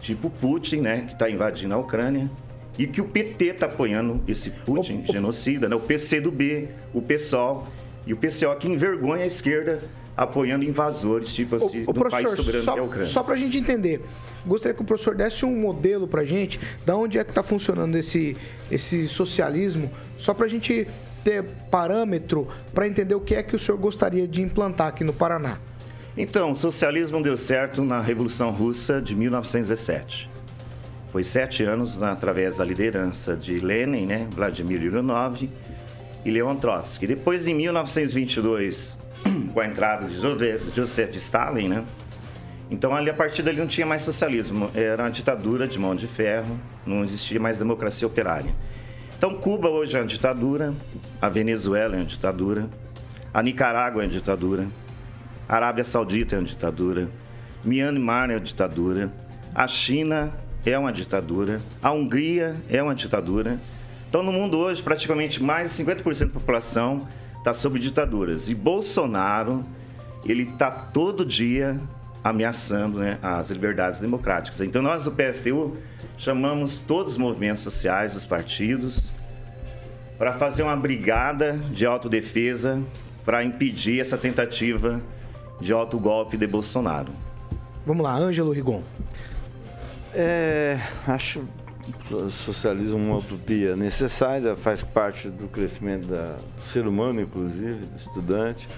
tipo 0.00 0.30
Putin, 0.30 0.80
né, 0.80 1.04
que 1.06 1.12
está 1.12 1.28
invadindo 1.28 1.74
a 1.74 1.76
Ucrânia, 1.76 2.30
e 2.78 2.86
que 2.86 3.02
o 3.02 3.04
PT 3.04 3.44
está 3.44 3.66
apoiando 3.66 4.22
esse 4.26 4.48
Putin 4.48 5.04
genocida, 5.04 5.68
né, 5.68 5.76
o 5.76 5.80
PCdoB, 5.80 6.70
o 6.94 7.02
PSOL 7.02 7.68
e 8.06 8.14
o 8.14 8.16
PCO 8.16 8.56
que 8.58 8.66
envergonha 8.66 9.24
a 9.24 9.26
esquerda 9.26 9.82
apoiando 10.16 10.64
invasores, 10.64 11.34
tipo 11.34 11.56
assim, 11.56 11.84
do 11.84 12.08
país 12.08 12.30
soberano 12.30 12.64
só, 12.64 12.72
que 12.72 12.78
é 12.78 12.82
a 12.82 12.84
Ucrânia. 12.84 13.08
Só 13.08 13.22
para 13.22 13.34
a 13.34 13.36
gente 13.36 13.58
entender, 13.58 14.02
gostaria 14.46 14.74
que 14.74 14.80
o 14.80 14.84
professor 14.86 15.14
desse 15.14 15.44
um 15.44 15.54
modelo 15.54 16.08
para 16.08 16.22
a 16.22 16.24
gente, 16.24 16.58
da 16.84 16.96
onde 16.96 17.18
é 17.18 17.24
que 17.24 17.30
está 17.30 17.42
funcionando 17.42 17.94
esse, 17.96 18.38
esse 18.70 19.06
socialismo, 19.06 19.90
só 20.16 20.32
para 20.32 20.46
a 20.46 20.48
gente 20.48 20.88
ter 21.22 21.44
parâmetro 21.70 22.48
para 22.72 22.88
entender 22.88 23.14
o 23.14 23.20
que 23.20 23.34
é 23.34 23.42
que 23.42 23.54
o 23.54 23.58
senhor 23.58 23.78
gostaria 23.78 24.26
de 24.26 24.40
implantar 24.40 24.88
aqui 24.88 25.04
no 25.04 25.12
Paraná. 25.12 25.58
Então, 26.16 26.50
o 26.50 26.54
socialismo 26.54 27.22
deu 27.22 27.38
certo 27.38 27.82
na 27.82 27.98
Revolução 27.98 28.50
Russa 28.50 29.00
de 29.00 29.16
1917. 29.16 30.28
Foi 31.10 31.24
sete 31.24 31.62
anos 31.62 32.02
através 32.02 32.58
da 32.58 32.64
liderança 32.64 33.34
de 33.34 33.58
Lenin, 33.58 34.04
né, 34.04 34.28
Vladimir 34.30 34.82
Ivanov 34.82 35.48
e 36.22 36.30
Leon 36.30 36.56
Trotsky. 36.56 37.06
Depois, 37.06 37.48
em 37.48 37.54
1922, 37.54 38.98
com 39.54 39.60
a 39.60 39.66
entrada 39.66 40.06
de 40.06 40.16
Joseph 40.74 41.16
Stalin, 41.16 41.68
né, 41.68 41.84
então 42.70 42.94
ali 42.94 43.08
a 43.10 43.14
partir 43.14 43.42
dali 43.42 43.58
não 43.58 43.66
tinha 43.66 43.86
mais 43.86 44.02
socialismo, 44.02 44.70
era 44.74 45.02
uma 45.02 45.10
ditadura 45.10 45.66
de 45.66 45.78
mão 45.78 45.94
de 45.94 46.06
ferro, 46.06 46.58
não 46.86 47.04
existia 47.04 47.38
mais 47.38 47.58
democracia 47.58 48.06
operária. 48.06 48.54
Então 49.16 49.34
Cuba 49.34 49.68
hoje 49.68 49.96
é 49.96 50.00
uma 50.00 50.06
ditadura, 50.06 50.74
a 51.20 51.28
Venezuela 51.28 51.96
é 51.96 51.98
uma 51.98 52.06
ditadura, 52.06 52.68
a 53.32 53.42
Nicarágua 53.42 54.02
é 54.02 54.06
uma 54.06 54.10
ditadura, 54.10 54.66
a 55.52 55.56
Arábia 55.56 55.84
Saudita 55.84 56.34
é 56.34 56.38
uma 56.38 56.46
ditadura, 56.46 57.10
Myanmar 57.62 58.30
é 58.30 58.36
uma 58.36 58.40
ditadura, 58.40 59.12
a 59.54 59.68
China 59.68 60.32
é 60.64 60.78
uma 60.78 60.90
ditadura, 60.90 61.60
a 61.82 61.92
Hungria 61.92 62.56
é 62.70 62.82
uma 62.82 62.94
ditadura. 62.94 63.60
Então, 64.08 64.22
no 64.22 64.32
mundo 64.32 64.56
hoje, 64.56 64.82
praticamente 64.82 65.42
mais 65.42 65.76
de 65.76 65.84
50% 65.84 66.20
da 66.20 66.26
população 66.28 67.06
está 67.36 67.52
sob 67.52 67.78
ditaduras. 67.78 68.48
E 68.48 68.54
Bolsonaro, 68.54 69.62
ele 70.24 70.44
está 70.44 70.70
todo 70.70 71.22
dia 71.22 71.78
ameaçando 72.24 73.00
né, 73.00 73.18
as 73.20 73.50
liberdades 73.50 74.00
democráticas. 74.00 74.62
Então, 74.62 74.80
nós 74.80 75.04
do 75.04 75.12
PSTU 75.12 75.76
chamamos 76.16 76.78
todos 76.78 77.12
os 77.12 77.18
movimentos 77.18 77.62
sociais, 77.62 78.16
os 78.16 78.24
partidos, 78.24 79.12
para 80.16 80.32
fazer 80.32 80.62
uma 80.62 80.76
brigada 80.76 81.58
de 81.70 81.84
autodefesa 81.84 82.82
para 83.22 83.44
impedir 83.44 84.00
essa 84.00 84.16
tentativa 84.16 84.94
de 84.94 85.21
autogolpe 85.70 86.38
de 86.38 86.46
Bolsonaro. 86.46 87.12
Vamos 87.84 88.02
lá, 88.02 88.16
Ângelo 88.16 88.52
Rigon. 88.52 88.82
É, 90.14 90.80
acho 91.06 91.44
o 92.10 92.30
socialismo 92.30 92.96
uma 92.96 93.16
utopia 93.18 93.74
necessária, 93.76 94.56
faz 94.56 94.82
parte 94.82 95.28
do 95.28 95.48
crescimento 95.48 96.06
da, 96.06 96.36
do 96.36 96.66
ser 96.72 96.86
humano, 96.86 97.20
inclusive, 97.20 97.84
do 97.84 97.96
estudante. 97.96 98.68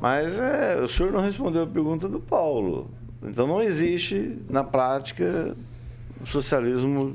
Mas 0.00 0.38
é, 0.38 0.80
o 0.80 0.88
senhor 0.88 1.12
não 1.12 1.20
respondeu 1.20 1.62
a 1.62 1.66
pergunta 1.66 2.08
do 2.08 2.18
Paulo. 2.18 2.90
Então 3.22 3.46
não 3.46 3.62
existe, 3.62 4.36
na 4.50 4.64
prática, 4.64 5.56
o 6.20 6.26
socialismo 6.26 7.14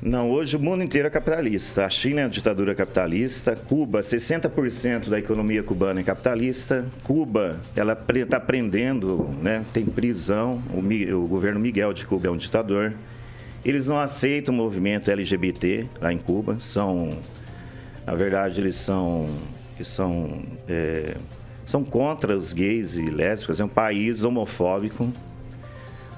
não, 0.00 0.30
hoje 0.30 0.56
o 0.56 0.60
mundo 0.60 0.84
inteiro 0.84 1.08
é 1.08 1.10
capitalista. 1.10 1.84
A 1.84 1.90
China 1.90 2.20
é 2.20 2.24
uma 2.24 2.30
ditadura 2.30 2.72
capitalista. 2.72 3.56
Cuba, 3.56 4.00
60% 4.00 5.08
da 5.08 5.18
economia 5.18 5.60
cubana 5.60 6.00
é 6.00 6.04
capitalista. 6.04 6.86
Cuba, 7.02 7.58
ela 7.74 7.98
está 8.14 8.38
prendendo, 8.38 9.28
né? 9.42 9.64
tem 9.72 9.84
prisão. 9.84 10.62
O, 10.72 11.14
o, 11.16 11.26
governo 11.26 11.58
Miguel 11.58 11.92
de 11.92 12.06
Cuba 12.06 12.28
é 12.28 12.30
um 12.30 12.36
ditador. 12.36 12.94
Eles 13.64 13.88
não 13.88 13.98
aceitam 13.98 14.54
o 14.54 14.56
movimento 14.56 15.10
LGBT 15.10 15.86
lá 16.00 16.12
em 16.12 16.18
Cuba. 16.18 16.58
São, 16.60 17.18
na 18.06 18.14
verdade, 18.14 18.60
eles 18.60 18.76
são, 18.76 19.28
são, 19.82 20.44
é, 20.68 21.16
são 21.66 21.82
contra 21.82 22.36
os 22.36 22.52
gays 22.52 22.94
e 22.94 23.06
lésbicas. 23.06 23.58
É 23.58 23.64
um 23.64 23.68
país 23.68 24.22
homofóbico. 24.22 25.12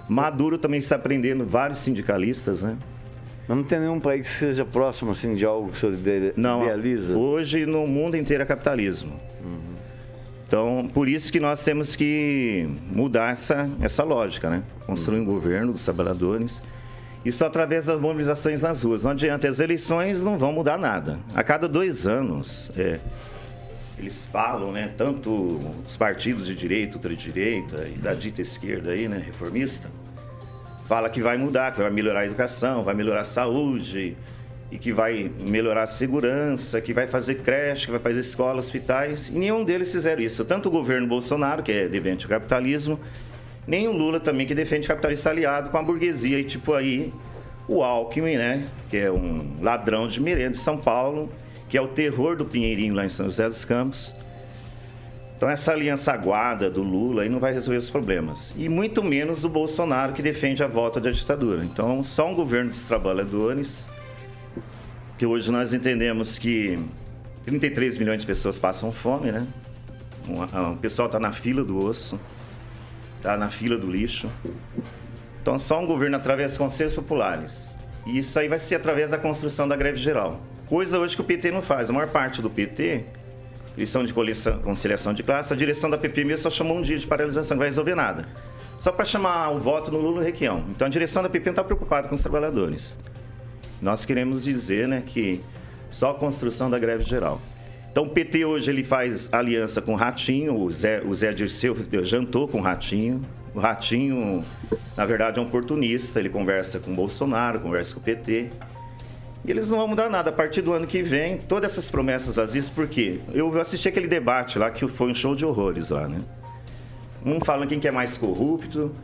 Maduro 0.07 0.59
também 0.59 0.81
está 0.81 0.99
prendendo 0.99 1.47
vários 1.47 1.79
sindicalistas, 1.79 2.63
né? 2.63 2.77
Não 3.51 3.65
tem 3.65 3.81
nenhum 3.81 3.99
país 3.99 4.29
que 4.29 4.37
seja 4.37 4.65
próximo 4.65 5.11
assim, 5.11 5.35
de 5.35 5.45
algo 5.45 5.73
que 5.73 5.77
o 5.77 5.81
senhor 5.81 6.33
não, 6.37 6.63
idealiza? 6.63 7.17
Hoje 7.17 7.67
no 7.67 7.85
mundo 7.85 8.17
inteiro 8.17 8.45
é 8.45 8.47
capitalismo. 8.47 9.21
Uhum. 9.45 9.75
Então, 10.47 10.89
por 10.95 11.09
isso 11.09 11.33
que 11.33 11.41
nós 11.41 11.65
temos 11.65 11.97
que 11.97 12.69
mudar 12.93 13.33
essa, 13.33 13.69
essa 13.81 14.05
lógica, 14.05 14.49
né? 14.49 14.63
Construir 14.87 15.19
um 15.19 15.25
governo 15.25 15.73
dos 15.73 15.85
trabalhadores. 15.85 16.63
Isso 17.25 17.45
através 17.45 17.87
das 17.87 18.01
mobilizações 18.01 18.63
nas 18.63 18.85
ruas. 18.85 19.03
Não 19.03 19.11
adianta, 19.11 19.49
as 19.49 19.59
eleições 19.59 20.23
não 20.23 20.39
vão 20.39 20.53
mudar 20.53 20.79
nada. 20.79 21.19
A 21.35 21.43
cada 21.43 21.69
dois 21.69 22.07
anos, 22.07 22.71
é, 22.77 23.01
eles 23.99 24.27
falam, 24.27 24.71
né? 24.71 24.93
Tanto 24.97 25.59
os 25.85 25.97
partidos 25.97 26.47
de 26.47 26.55
direita, 26.55 26.99
ultradireita 26.99 27.89
e 27.93 27.99
da 27.99 28.15
dita 28.15 28.41
esquerda 28.41 28.93
aí, 28.93 29.09
né? 29.09 29.21
Reformista 29.27 29.89
fala 30.91 31.09
que 31.09 31.23
vai 31.23 31.37
mudar, 31.37 31.71
que 31.71 31.81
vai 31.81 31.89
melhorar 31.89 32.23
a 32.23 32.27
educação, 32.27 32.83
vai 32.83 32.97
melhorar 32.97 33.21
a 33.21 33.25
saúde 33.25 34.17
e 34.73 34.77
que 34.77 34.93
vai 34.93 35.31
melhorar 35.39 35.85
a 35.85 35.87
segurança, 35.87 36.81
que 36.81 36.93
vai 36.93 37.07
fazer 37.07 37.37
creche, 37.37 37.87
que 37.87 37.93
vai 37.93 38.01
fazer 38.01 38.19
escola, 38.19 38.59
hospitais. 38.59 39.29
E 39.29 39.39
nenhum 39.39 39.63
deles 39.63 39.93
fizeram 39.93 40.21
isso. 40.21 40.45
Tanto 40.45 40.67
o 40.69 40.73
governo 40.73 41.07
Bolsonaro, 41.07 41.63
que 41.63 41.71
é 41.71 41.87
defende 41.87 42.27
o 42.27 42.29
capitalismo, 42.29 42.99
nem 43.69 43.87
o 43.87 43.93
Lula 43.93 44.19
também, 44.19 44.49
que 44.49 44.55
defende 44.55 44.87
o 44.87 44.89
capitalista 44.89 45.31
aliado 45.31 45.71
com 45.71 45.79
a 45.79 45.83
burguesia. 45.83 46.41
E 46.41 46.43
tipo 46.43 46.75
aí, 46.75 47.15
o 47.69 47.85
Alckmin, 47.85 48.37
né, 48.37 48.65
que 48.89 48.97
é 48.97 49.13
um 49.13 49.59
ladrão 49.63 50.09
de 50.09 50.21
merenda 50.21 50.57
de 50.57 50.61
São 50.61 50.77
Paulo, 50.77 51.31
que 51.69 51.79
é 51.79 51.81
o 51.81 51.87
terror 51.87 52.35
do 52.35 52.45
Pinheirinho 52.45 52.95
lá 52.97 53.05
em 53.05 53.09
São 53.09 53.27
José 53.27 53.47
dos 53.47 53.65
Campos 53.65 54.13
então 55.41 55.49
essa 55.49 55.73
aliança 55.73 56.13
aguada 56.13 56.71
do 56.71 56.83
Lula 56.83 57.23
aí 57.23 57.29
não 57.31 57.41
vai 57.41 57.51
resolver 57.51 57.79
os 57.79 57.89
problemas. 57.89 58.53
E 58.59 58.69
muito 58.69 59.03
menos 59.03 59.43
o 59.43 59.49
Bolsonaro 59.49 60.13
que 60.13 60.21
defende 60.21 60.63
a 60.63 60.67
volta 60.67 61.01
da 61.01 61.11
ditadura. 61.11 61.65
Então 61.65 62.05
só 62.05 62.29
um 62.29 62.35
governo 62.35 62.69
dos 62.69 62.85
trabalhadores, 62.85 63.89
que 65.17 65.25
hoje 65.25 65.51
nós 65.51 65.73
entendemos 65.73 66.37
que 66.37 66.79
33 67.47 67.97
milhões 67.97 68.21
de 68.21 68.27
pessoas 68.27 68.59
passam 68.59 68.93
fome, 68.93 69.33
né? 69.33 69.47
O 70.75 70.77
pessoal 70.77 71.07
está 71.07 71.19
na 71.19 71.33
fila 71.33 71.65
do 71.65 71.83
osso, 71.87 72.21
está 73.17 73.35
na 73.35 73.49
fila 73.49 73.79
do 73.79 73.91
lixo. 73.91 74.29
Então 75.41 75.59
só 75.59 75.81
um 75.81 75.87
governo 75.87 76.19
através 76.19 76.51
dos 76.51 76.59
conselhos 76.59 76.95
populares. 76.95 77.75
E 78.05 78.19
isso 78.19 78.39
aí 78.39 78.47
vai 78.47 78.59
ser 78.59 78.75
através 78.75 79.13
da 79.13 79.17
construção 79.17 79.67
da 79.67 79.75
greve 79.75 79.97
geral. 79.97 80.39
Coisa 80.67 80.99
hoje 80.99 81.17
que 81.17 81.23
o 81.23 81.25
PT 81.25 81.51
não 81.51 81.63
faz. 81.63 81.89
A 81.89 81.95
maior 81.95 82.09
parte 82.09 82.43
do 82.43 82.51
PT 82.51 83.07
lição 83.77 84.05
de 84.05 84.13
conciliação 84.63 85.15
de 85.15 85.23
classe, 85.23 85.53
a 85.53 85.57
direção 85.57 85.89
da 85.89 85.97
PPM 85.97 86.37
só 86.37 86.51
chamou 86.51 86.79
um 86.79 86.83
dia 86.83 86.99
de 86.99 87.07
paralisação, 87.07 87.57
não 87.57 87.61
vai 87.61 87.69
resolver 87.69 87.95
nada. 87.95 88.29
Só 88.79 88.91
para 88.91 89.05
chamar 89.05 89.51
o 89.51 89.59
voto 89.59 89.91
no 89.91 89.99
Lula 89.99 90.23
Requião. 90.23 90.65
Então 90.71 90.87
a 90.87 90.91
direção 90.91 91.23
da 91.23 91.29
PP 91.29 91.47
não 91.47 91.53
está 91.53 91.65
preocupada 91.65 92.09
com 92.09 92.15
os 92.15 92.23
trabalhadores. 92.23 92.97
Nós 93.81 94.05
queremos 94.05 94.45
dizer 94.45 94.89
né, 94.89 95.03
que 95.05 95.41
só 95.91 96.11
a 96.11 96.15
construção 96.15 96.71
da 96.71 96.79
greve 96.79 97.05
geral. 97.05 97.41
Então 97.91 98.05
o 98.05 98.09
PT 98.09 98.45
hoje 98.45 98.71
ele 98.71 98.85
faz 98.85 99.29
aliança 99.33 99.83
com 99.83 99.93
o 99.93 99.97
Ratinho, 99.97 100.55
o 100.55 100.71
Zé, 100.71 101.03
o 101.05 101.15
Zé 101.15 101.33
Dirceu 101.33 101.77
jantou 102.05 102.47
com 102.47 102.59
o 102.59 102.63
Ratinho. 102.63 103.23
O 103.53 103.59
Ratinho, 103.59 104.45
na 104.97 105.05
verdade, 105.05 105.41
é 105.41 105.43
um 105.43 105.47
oportunista, 105.47 106.21
ele 106.21 106.29
conversa 106.29 106.79
com 106.79 106.93
o 106.93 106.95
Bolsonaro, 106.95 107.59
conversa 107.59 107.95
com 107.95 108.01
o 108.01 108.03
PT. 108.05 108.49
E 109.45 109.51
eles 109.51 109.71
não 109.71 109.79
vão 109.79 109.89
mudar 109.89 110.11
nada. 110.11 110.31
A 110.31 110.33
partir 110.33 110.63
do 110.63 110.73
ano 110.73 110.87
que 110.87 111.03
vem, 111.03 111.39
todas 111.39 111.73
essas 111.73 111.91
promessas 111.91 112.37
vazias, 112.37 112.69
por 112.69 112.87
quê? 112.87 113.21
Eu 113.33 113.59
assisti 113.61 113.89
aquele 113.89 114.07
debate 114.07 114.59
lá 114.59 114.71
que 114.71 114.87
foi 114.87 115.11
um 115.11 115.15
show 115.15 115.35
de 115.35 115.45
horrores 115.45 115.91
lá, 115.91 116.07
né? 116.07 116.21
Um 117.25 117.41
falando 117.41 117.69
quem 117.69 117.81
que 117.81 117.89
é 117.89 117.91
mais 117.91 118.17
corrupto, 118.17 118.95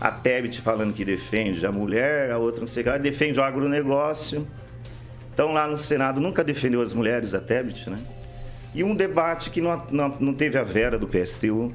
a 0.00 0.10
Tebet 0.10 0.60
falando 0.60 0.94
que 0.94 1.04
defende 1.04 1.64
a 1.66 1.72
mulher, 1.72 2.30
a 2.30 2.38
outra 2.38 2.60
não 2.60 2.66
sei 2.66 2.82
o 2.82 2.86
que, 2.92 2.98
defende 2.98 3.40
o 3.40 3.42
agronegócio. 3.42 4.46
Então 5.32 5.52
lá 5.52 5.66
no 5.66 5.76
Senado 5.76 6.20
nunca 6.20 6.44
defendeu 6.44 6.82
as 6.82 6.92
mulheres, 6.92 7.34
a 7.34 7.40
Tebet, 7.40 7.88
né? 7.90 7.98
E 8.74 8.84
um 8.84 8.94
debate 8.94 9.50
que 9.50 9.60
não, 9.60 9.82
não, 9.90 10.16
não 10.20 10.34
teve 10.34 10.58
a 10.58 10.62
Vera 10.62 10.98
do 10.98 11.08
PSTU, 11.08 11.72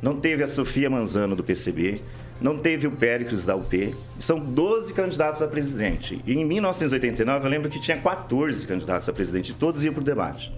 não 0.00 0.18
teve 0.18 0.42
a 0.42 0.46
Sofia 0.46 0.90
Manzano 0.90 1.36
do 1.36 1.44
PCB, 1.44 2.00
não 2.42 2.58
teve 2.58 2.86
o 2.86 2.90
Péricles 2.90 3.44
da 3.44 3.54
UP. 3.54 3.94
São 4.18 4.40
12 4.40 4.92
candidatos 4.92 5.40
a 5.40 5.48
presidente. 5.48 6.20
E 6.26 6.34
em 6.34 6.44
1989 6.44 7.46
eu 7.46 7.50
lembro 7.50 7.70
que 7.70 7.80
tinha 7.80 7.96
14 7.96 8.66
candidatos 8.66 9.08
a 9.08 9.12
presidente, 9.12 9.54
todos 9.54 9.84
iam 9.84 9.94
para 9.94 10.00
o 10.00 10.04
debate. 10.04 10.52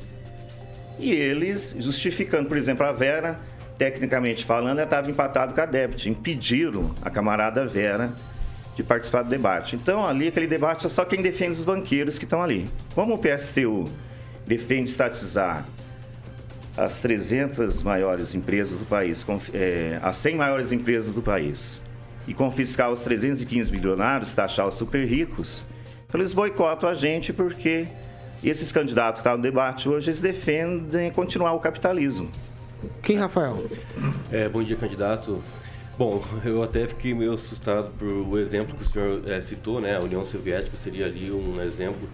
E 0.99 1.13
eles, 1.13 1.75
justificando, 1.79 2.49
por 2.49 2.57
exemplo, 2.57 2.87
a 2.87 2.93
Vera, 2.93 3.39
tecnicamente 3.77 4.45
falando, 4.45 4.79
ela 4.79 4.85
estava 4.85 5.11
empatado 5.11 5.55
com 5.55 5.61
a 5.61 5.67
Debit. 5.67 6.09
Impediram 6.09 6.95
a 7.03 7.11
camarada 7.11 7.67
Vera 7.67 8.15
de 8.77 8.83
participar 8.83 9.23
do 9.23 9.29
debate. 9.29 9.77
Então, 9.77 10.07
ali, 10.07 10.29
aquele 10.29 10.47
debate 10.47 10.87
é 10.87 10.89
só 10.89 11.05
quem 11.05 11.21
defende 11.21 11.53
os 11.53 11.65
banqueiros 11.65 12.19
que 12.19 12.25
estão 12.25 12.43
ali. 12.43 12.69
Como 12.95 13.15
o 13.15 13.19
PSTU 13.19 13.91
defende 14.47 14.91
estatizar 14.91 15.67
as 16.77 16.99
300 16.99 17.83
maiores 17.83 18.35
empresas 18.35 18.79
do 18.79 18.85
país, 18.85 19.25
é, 19.53 19.99
as 20.03 20.17
100 20.17 20.37
maiores 20.37 20.73
empresas 20.73 21.15
do 21.15 21.23
país, 21.23 21.83
e 22.27 22.35
confiscar 22.35 22.91
os 22.91 23.05
315 23.05 23.71
bilionários, 23.71 24.35
taxar 24.35 24.67
os 24.67 24.75
super 24.75 25.05
ricos, 25.07 25.65
eles 26.13 26.33
boicotam 26.33 26.89
a 26.89 26.95
gente 26.95 27.33
porque 27.33 27.89
esses 28.43 28.71
candidatos 28.71 29.21
que 29.21 29.27
estão 29.27 29.37
no 29.37 29.43
debate 29.43 29.89
hoje, 29.89 30.11
eles 30.11 30.21
defendem 30.21 31.11
continuar 31.11 31.55
o 31.55 31.61
capitalismo. 31.61 32.31
Quem, 33.03 33.17
Rafael? 33.17 33.65
É, 34.31 34.49
bom 34.49 34.63
dia, 34.63 34.77
candidato. 34.77 35.43
Bom, 35.99 36.23
eu 36.45 36.63
até 36.63 36.87
fiquei 36.87 37.15
meio 37.15 37.35
assustado 37.35 37.91
por 37.99 38.07
o 38.07 38.39
exemplo 38.39 38.77
que 38.77 38.83
o 38.83 38.87
senhor 38.87 39.29
é, 39.29 39.41
citou, 39.41 39.81
né? 39.81 39.97
A 39.97 40.01
União 40.01 40.25
Soviética 40.25 40.77
seria 40.83 41.07
ali 41.07 41.31
um 41.31 41.61
exemplo 41.63 42.09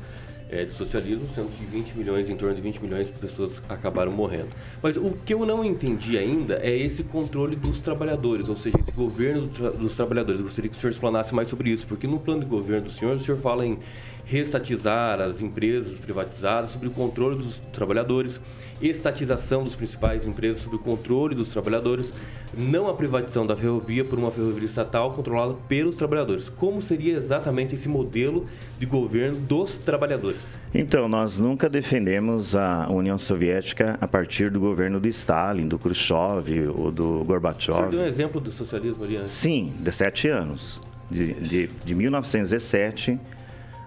é, 0.50 0.64
de 0.64 0.72
socialismo, 0.74 1.26
sendo 1.34 1.48
que 1.56 1.64
20 1.64 1.96
milhões, 1.96 2.28
em 2.28 2.36
torno 2.36 2.54
de 2.54 2.60
20 2.60 2.82
milhões 2.82 3.06
de 3.06 3.12
pessoas 3.12 3.62
acabaram 3.68 4.10
morrendo. 4.10 4.48
Mas 4.82 4.96
o 4.96 5.16
que 5.24 5.32
eu 5.32 5.46
não 5.46 5.64
entendi 5.64 6.18
ainda 6.18 6.54
é 6.62 6.76
esse 6.76 7.02
controle 7.04 7.54
dos 7.54 7.78
trabalhadores, 7.78 8.48
ou 8.48 8.56
seja, 8.56 8.76
esse 8.80 8.92
governo 8.92 9.46
dos 9.46 9.94
trabalhadores. 9.94 10.40
Eu 10.40 10.46
gostaria 10.46 10.70
que 10.70 10.76
o 10.76 10.80
senhor 10.80 10.90
explanasse 10.90 11.34
mais 11.34 11.48
sobre 11.48 11.70
isso, 11.70 11.86
porque 11.86 12.06
no 12.06 12.18
plano 12.18 12.40
de 12.40 12.46
governo 12.46 12.86
do 12.86 12.92
senhor, 12.92 13.16
o 13.16 13.20
senhor 13.20 13.40
fala 13.40 13.64
em 13.64 13.78
restatizar 14.24 15.20
as 15.20 15.40
empresas 15.40 15.98
privatizadas, 15.98 16.70
sobre 16.70 16.88
o 16.88 16.90
controle 16.90 17.36
dos 17.36 17.60
trabalhadores, 17.72 18.40
estatização 18.80 19.62
dos 19.62 19.76
principais 19.76 20.26
empresas, 20.26 20.62
sobre 20.62 20.76
o 20.76 20.80
controle 20.80 21.34
dos 21.34 21.48
trabalhadores, 21.48 22.12
não 22.56 22.88
a 22.88 22.94
privatização 22.94 23.46
da 23.46 23.54
ferrovia 23.54 24.04
por 24.04 24.18
uma 24.18 24.30
ferrovia 24.30 24.66
estatal 24.66 25.12
controlada 25.12 25.54
pelos 25.68 25.94
trabalhadores. 25.94 26.48
Como 26.48 26.80
seria 26.80 27.16
exatamente 27.16 27.74
esse 27.74 27.88
modelo 27.88 28.46
de 28.78 28.86
governo 28.86 29.38
dos 29.38 29.74
trabalhadores? 29.74 30.40
Então, 30.72 31.08
nós 31.08 31.38
nunca 31.38 31.68
defendemos 31.68 32.54
a 32.54 32.88
União 32.88 33.18
Soviética 33.18 33.98
a 34.00 34.06
partir 34.06 34.50
do 34.50 34.60
governo 34.60 35.00
do 35.00 35.08
Stalin, 35.08 35.68
do 35.68 35.78
Khrushchev 35.78 36.68
ou 36.74 36.90
do 36.90 37.24
Gorbachev. 37.24 37.90
Você 37.90 37.96
deu 37.96 38.00
um 38.00 38.06
exemplo 38.06 38.40
do 38.40 38.52
socialismo 38.52 39.04
ali 39.04 39.16
antes? 39.16 39.32
Sim, 39.32 39.72
de 39.78 39.92
sete 39.92 40.28
anos. 40.28 40.80
De, 41.10 41.32
de, 41.34 41.66
de 41.84 41.92
1917 41.92 43.18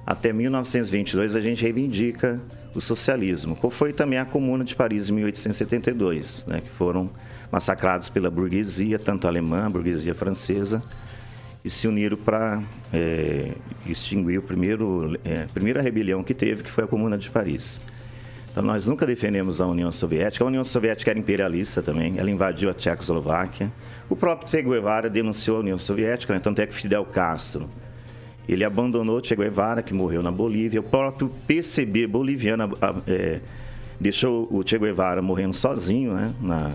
até 0.06 0.34
1922 0.34 1.36
a 1.36 1.42
gente 1.42 1.62
reivindica 1.64 2.40
o 2.76 2.82
socialismo. 2.82 3.56
Qual 3.56 3.72
foi 3.72 3.94
também 3.94 4.20
a 4.20 4.26
Comuna 4.26 4.64
de 4.64 4.76
Paris 4.76 5.10
em 5.10 5.14
1872, 5.14 6.46
né, 6.50 6.62
que 6.62 6.70
foram 6.70 7.10
massacrados 7.52 8.10
pela 8.10 8.30
burguesia, 8.30 8.98
tanto 8.98 9.28
alemã, 9.28 9.70
burguesia 9.70 10.14
francesa, 10.14 10.82
e 11.64 11.70
se 11.70 11.88
uniram 11.88 12.18
para 12.18 12.62
é, 12.92 13.52
extinguir 13.86 14.40
o 14.40 14.42
primeiro, 14.42 15.18
é, 15.24 15.44
a 15.44 15.48
primeira 15.54 15.82
rebelião 15.82 16.24
que 16.24 16.34
teve, 16.34 16.64
que 16.64 16.72
foi 16.72 16.84
a 16.84 16.88
Comuna 16.88 17.18
de 17.18 17.30
Paris. 17.30 17.80
Então, 18.52 18.62
nós 18.62 18.86
nunca 18.86 19.06
defendemos 19.06 19.62
a 19.62 19.66
União 19.66 19.92
Soviética. 19.92 20.44
A 20.44 20.48
União 20.48 20.64
Soviética 20.66 21.12
era 21.12 21.18
imperialista 21.18 21.82
também, 21.82 22.16
ela 22.18 22.30
invadiu 22.30 22.70
a 22.70 22.74
Tchecoslováquia. 22.74 23.72
O 24.10 24.16
próprio 24.16 24.50
Che 24.50 24.62
Guevara 24.62 25.10
denunciou 25.10 25.58
a 25.58 25.60
União 25.62 25.78
Soviética, 25.78 26.34
né? 26.34 26.40
tanto 26.40 26.60
é 26.60 26.68
que 26.68 26.74
Fidel 26.74 27.06
Castro 27.06 27.70
ele 28.48 28.64
abandonou 28.64 29.24
Che 29.24 29.36
Guevara, 29.36 29.82
que 29.82 29.94
morreu 29.94 30.22
na 30.22 30.32
Bolívia. 30.32 30.80
O 30.80 30.84
próprio 30.84 31.30
PCB 31.48 32.08
boliviano 32.08 32.78
é, 33.08 33.40
deixou 34.00 34.48
o 34.52 34.62
Che 34.68 34.78
Guevara 34.78 35.22
morrendo 35.22 35.56
sozinho, 35.56 36.14
né? 36.14 36.34
Na, 36.42 36.72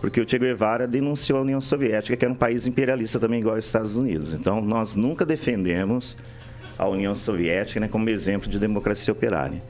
porque 0.00 0.20
o 0.20 0.28
Che 0.28 0.38
Guevara 0.38 0.86
denunciou 0.86 1.38
a 1.38 1.42
União 1.42 1.60
Soviética, 1.60 2.16
que 2.16 2.24
era 2.24 2.32
um 2.32 2.36
país 2.36 2.66
imperialista 2.66 3.18
também 3.18 3.40
igual 3.40 3.56
aos 3.56 3.64
Estados 3.64 3.96
Unidos. 3.96 4.34
Então, 4.34 4.60
nós 4.60 4.94
nunca 4.94 5.24
defendemos 5.24 6.16
a 6.78 6.86
União 6.86 7.14
Soviética 7.14 7.80
né, 7.80 7.88
como 7.88 8.08
exemplo 8.10 8.48
de 8.48 8.58
democracia 8.58 9.12
operária. 9.12 9.62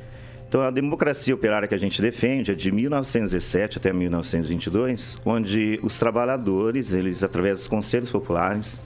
Então, 0.49 0.63
a 0.63 0.71
democracia 0.71 1.35
operária 1.35 1.67
que 1.67 1.75
a 1.75 1.79
gente 1.79 2.01
defende 2.01 2.53
é 2.53 2.55
de 2.55 2.71
1917 2.71 3.79
até 3.79 3.93
1922, 3.93 5.21
onde 5.25 5.79
os 5.83 5.99
trabalhadores, 5.99 6.93
eles 6.93 7.23
através 7.23 7.59
dos 7.59 7.69
conselhos 7.69 8.11
populares, 8.11 8.81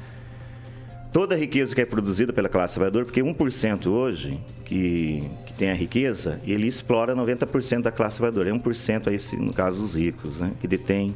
toda 1.13 1.35
a 1.35 1.39
riqueza 1.39 1.75
que 1.75 1.81
é 1.81 1.85
produzida 1.85 2.33
pela 2.33 2.49
classe 2.49 2.75
trabalhadora, 2.75 3.05
porque 3.05 3.23
1% 3.23 3.87
hoje 3.87 4.41
que, 4.65 5.29
que 5.47 5.53
tem 5.55 5.71
a 5.71 5.75
riqueza, 5.75 6.41
ele 6.45 6.67
explora 6.67 7.15
90% 7.15 7.83
da 7.83 7.91
classe 7.91 8.19
trabalhadora. 8.19 8.51
É 8.51 8.53
1% 8.53 9.09
aí, 9.09 9.41
no 9.41 9.53
caso 9.53 9.83
dos 9.83 9.95
ricos, 9.95 10.41
né, 10.41 10.53
que 10.61 10.69
detém 10.69 11.15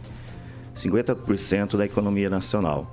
50% 0.74 1.76
da 1.76 1.84
economia 1.84 2.28
nacional. 2.28 2.92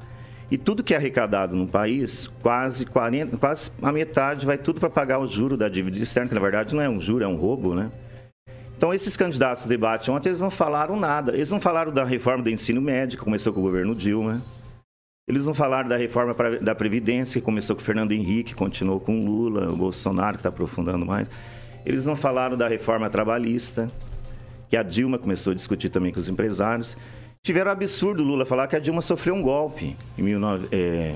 E 0.49 0.57
tudo 0.57 0.83
que 0.83 0.93
é 0.93 0.97
arrecadado 0.97 1.55
no 1.55 1.65
país, 1.65 2.29
quase 2.41 2.85
40, 2.85 3.37
quase 3.37 3.71
a 3.81 3.91
metade 3.91 4.45
vai 4.45 4.57
tudo 4.57 4.81
para 4.81 4.89
pagar 4.89 5.19
o 5.19 5.25
juro 5.25 5.55
da 5.55 5.69
dívida 5.69 5.97
externa, 5.97 6.27
que 6.27 6.35
na 6.35 6.41
verdade 6.41 6.75
não 6.75 6.81
é 6.81 6.89
um 6.89 6.99
juro, 6.99 7.23
é 7.23 7.27
um 7.27 7.37
roubo, 7.37 7.73
né? 7.73 7.89
Então, 8.75 8.93
esses 8.93 9.15
candidatos 9.15 9.63
do 9.63 9.69
debate 9.69 10.09
ontem, 10.09 10.29
eles 10.29 10.41
não 10.41 10.49
falaram 10.49 10.99
nada. 10.99 11.33
Eles 11.33 11.51
não 11.51 11.59
falaram 11.59 11.93
da 11.93 12.03
reforma 12.03 12.43
do 12.43 12.49
ensino 12.49 12.81
médio, 12.81 13.17
que 13.17 13.23
começou 13.23 13.53
com 13.53 13.59
o 13.59 13.63
governo 13.63 13.93
Dilma. 13.93 14.41
Eles 15.27 15.45
não 15.45 15.53
falaram 15.53 15.87
da 15.87 15.95
reforma 15.95 16.35
da 16.61 16.73
Previdência, 16.73 17.39
que 17.39 17.45
começou 17.45 17.75
com 17.75 17.81
o 17.81 17.85
Fernando 17.85 18.11
Henrique, 18.11 18.55
continuou 18.55 18.99
com 18.99 19.19
o 19.19 19.25
Lula, 19.25 19.71
o 19.71 19.75
Bolsonaro, 19.75 20.33
que 20.33 20.39
está 20.39 20.49
aprofundando 20.49 21.05
mais. 21.05 21.29
Eles 21.85 22.05
não 22.05 22.15
falaram 22.15 22.57
da 22.57 22.67
reforma 22.67 23.09
trabalhista, 23.09 23.89
que 24.69 24.75
a 24.75 24.83
Dilma 24.83 25.17
começou 25.19 25.51
a 25.51 25.55
discutir 25.55 25.89
também 25.89 26.11
com 26.11 26.19
os 26.19 26.27
empresários. 26.27 26.97
Tiveram 27.43 27.69
o 27.69 27.73
absurdo 27.73 28.23
Lula 28.23 28.45
falar 28.45 28.67
que 28.67 28.75
a 28.75 28.79
Dilma 28.79 29.01
sofreu 29.01 29.35
um 29.35 29.41
golpe 29.41 29.95
em 30.17 30.23
19, 30.23 30.67
é, 30.71 31.15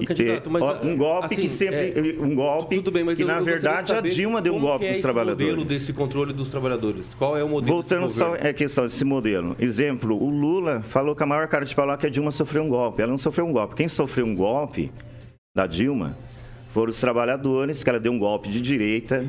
candidato, 0.00 0.50
mas, 0.50 0.84
um 0.84 0.96
golpe 0.96 1.34
assim, 1.34 1.42
que 1.42 1.48
sempre. 1.48 2.16
É, 2.16 2.20
um 2.20 2.34
golpe 2.34 2.80
bem, 2.90 3.14
que, 3.14 3.22
eu, 3.22 3.26
na 3.26 3.38
eu 3.38 3.44
verdade, 3.44 3.92
a 3.92 4.00
Dilma 4.00 4.40
deu 4.40 4.54
um 4.54 4.60
golpe 4.60 4.86
é 4.86 4.92
dos 4.92 5.00
trabalhadores. 5.00 5.50
modelo 5.50 5.68
desse 5.68 5.92
controle 5.92 6.32
dos 6.32 6.48
trabalhadores? 6.48 7.06
Qual 7.18 7.36
é 7.36 7.44
o 7.44 7.48
modelo 7.48 7.74
Voltando 7.74 8.08
só 8.08 8.34
à 8.34 8.52
questão 8.52 8.84
desse 8.84 9.04
modelo. 9.04 9.56
Exemplo, 9.58 10.16
o 10.16 10.30
Lula 10.30 10.82
falou 10.82 11.14
com 11.14 11.24
a 11.24 11.26
maior 11.26 11.48
cara 11.48 11.64
de 11.64 11.74
pau 11.74 11.96
que 11.98 12.06
a 12.06 12.10
Dilma 12.10 12.30
sofreu 12.30 12.62
um 12.62 12.68
golpe. 12.68 13.02
Ela 13.02 13.10
não 13.10 13.18
sofreu 13.18 13.46
um 13.46 13.52
golpe. 13.52 13.74
Quem 13.74 13.88
sofreu 13.88 14.26
um 14.26 14.34
golpe 14.34 14.90
da 15.54 15.66
Dilma 15.66 16.16
foram 16.68 16.90
os 16.90 17.00
trabalhadores, 17.00 17.84
que 17.84 17.90
ela 17.90 18.00
deu 18.00 18.10
um 18.12 18.18
golpe 18.18 18.48
de 18.48 18.60
direita 18.60 19.24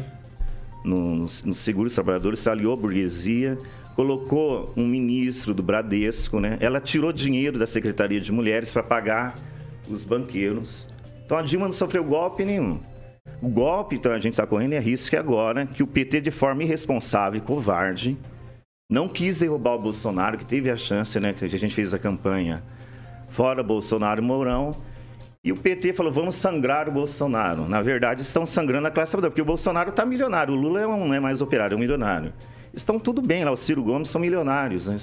no, 0.85 1.15
no, 1.15 1.25
no 1.45 1.55
seguro 1.55 1.85
dos 1.85 1.95
trabalhadores, 1.95 2.39
se 2.39 2.49
aliou 2.49 2.73
à 2.73 2.77
burguesia, 2.77 3.57
colocou 3.95 4.71
um 4.77 4.85
ministro 4.85 5.53
do 5.53 5.63
Bradesco, 5.63 6.39
né? 6.39 6.57
Ela 6.59 6.79
tirou 6.79 7.11
dinheiro 7.11 7.57
da 7.57 7.65
Secretaria 7.65 8.21
de 8.21 8.31
Mulheres 8.31 8.71
para 8.71 8.83
pagar 8.83 9.39
os 9.89 10.03
banqueiros. 10.03 10.87
Então 11.25 11.37
a 11.37 11.41
Dilma 11.41 11.65
não 11.65 11.73
sofreu 11.73 12.03
golpe 12.03 12.45
nenhum. 12.45 12.79
O 13.41 13.49
golpe, 13.49 13.95
então, 13.95 14.11
a 14.11 14.19
gente 14.19 14.33
está 14.33 14.45
correndo 14.45 14.73
é 14.73 14.79
risco 14.79 15.15
agora 15.17 15.65
que 15.65 15.83
o 15.83 15.87
PT, 15.87 16.21
de 16.21 16.31
forma 16.31 16.63
irresponsável 16.63 17.37
e 17.37 17.41
covarde, 17.41 18.17
não 18.89 19.09
quis 19.09 19.39
derrubar 19.39 19.75
o 19.75 19.79
Bolsonaro, 19.79 20.37
que 20.37 20.45
teve 20.45 20.69
a 20.69 20.77
chance, 20.77 21.19
né? 21.19 21.33
Que 21.33 21.43
a 21.43 21.47
gente 21.47 21.73
fez 21.73 21.93
a 21.93 21.99
campanha 21.99 22.63
fora 23.29 23.61
Bolsonaro 23.63 24.21
e 24.21 24.25
Mourão. 24.25 24.75
E 25.43 25.51
o 25.51 25.57
PT 25.57 25.93
falou, 25.93 26.11
vamos 26.11 26.35
sangrar 26.35 26.87
o 26.87 26.91
Bolsonaro. 26.91 27.67
Na 27.67 27.81
verdade, 27.81 28.21
estão 28.21 28.45
sangrando 28.45 28.87
a 28.87 28.91
classe 28.91 29.11
trabalhadora, 29.11 29.31
porque 29.31 29.41
o 29.41 29.45
Bolsonaro 29.45 29.89
está 29.89 30.05
milionário, 30.05 30.53
o 30.53 30.57
Lula 30.57 30.81
não 30.81 31.13
é 31.13 31.19
mais 31.19 31.41
operário, 31.41 31.75
é 31.75 31.77
um 31.77 31.79
milionário. 31.79 32.33
Estão 32.73 32.99
tudo 32.99 33.21
bem 33.21 33.43
lá, 33.43 33.51
o 33.51 33.57
Ciro 33.57 33.83
Gomes 33.83 34.09
são 34.09 34.19
milionários. 34.19 34.87
Né? 34.87 34.97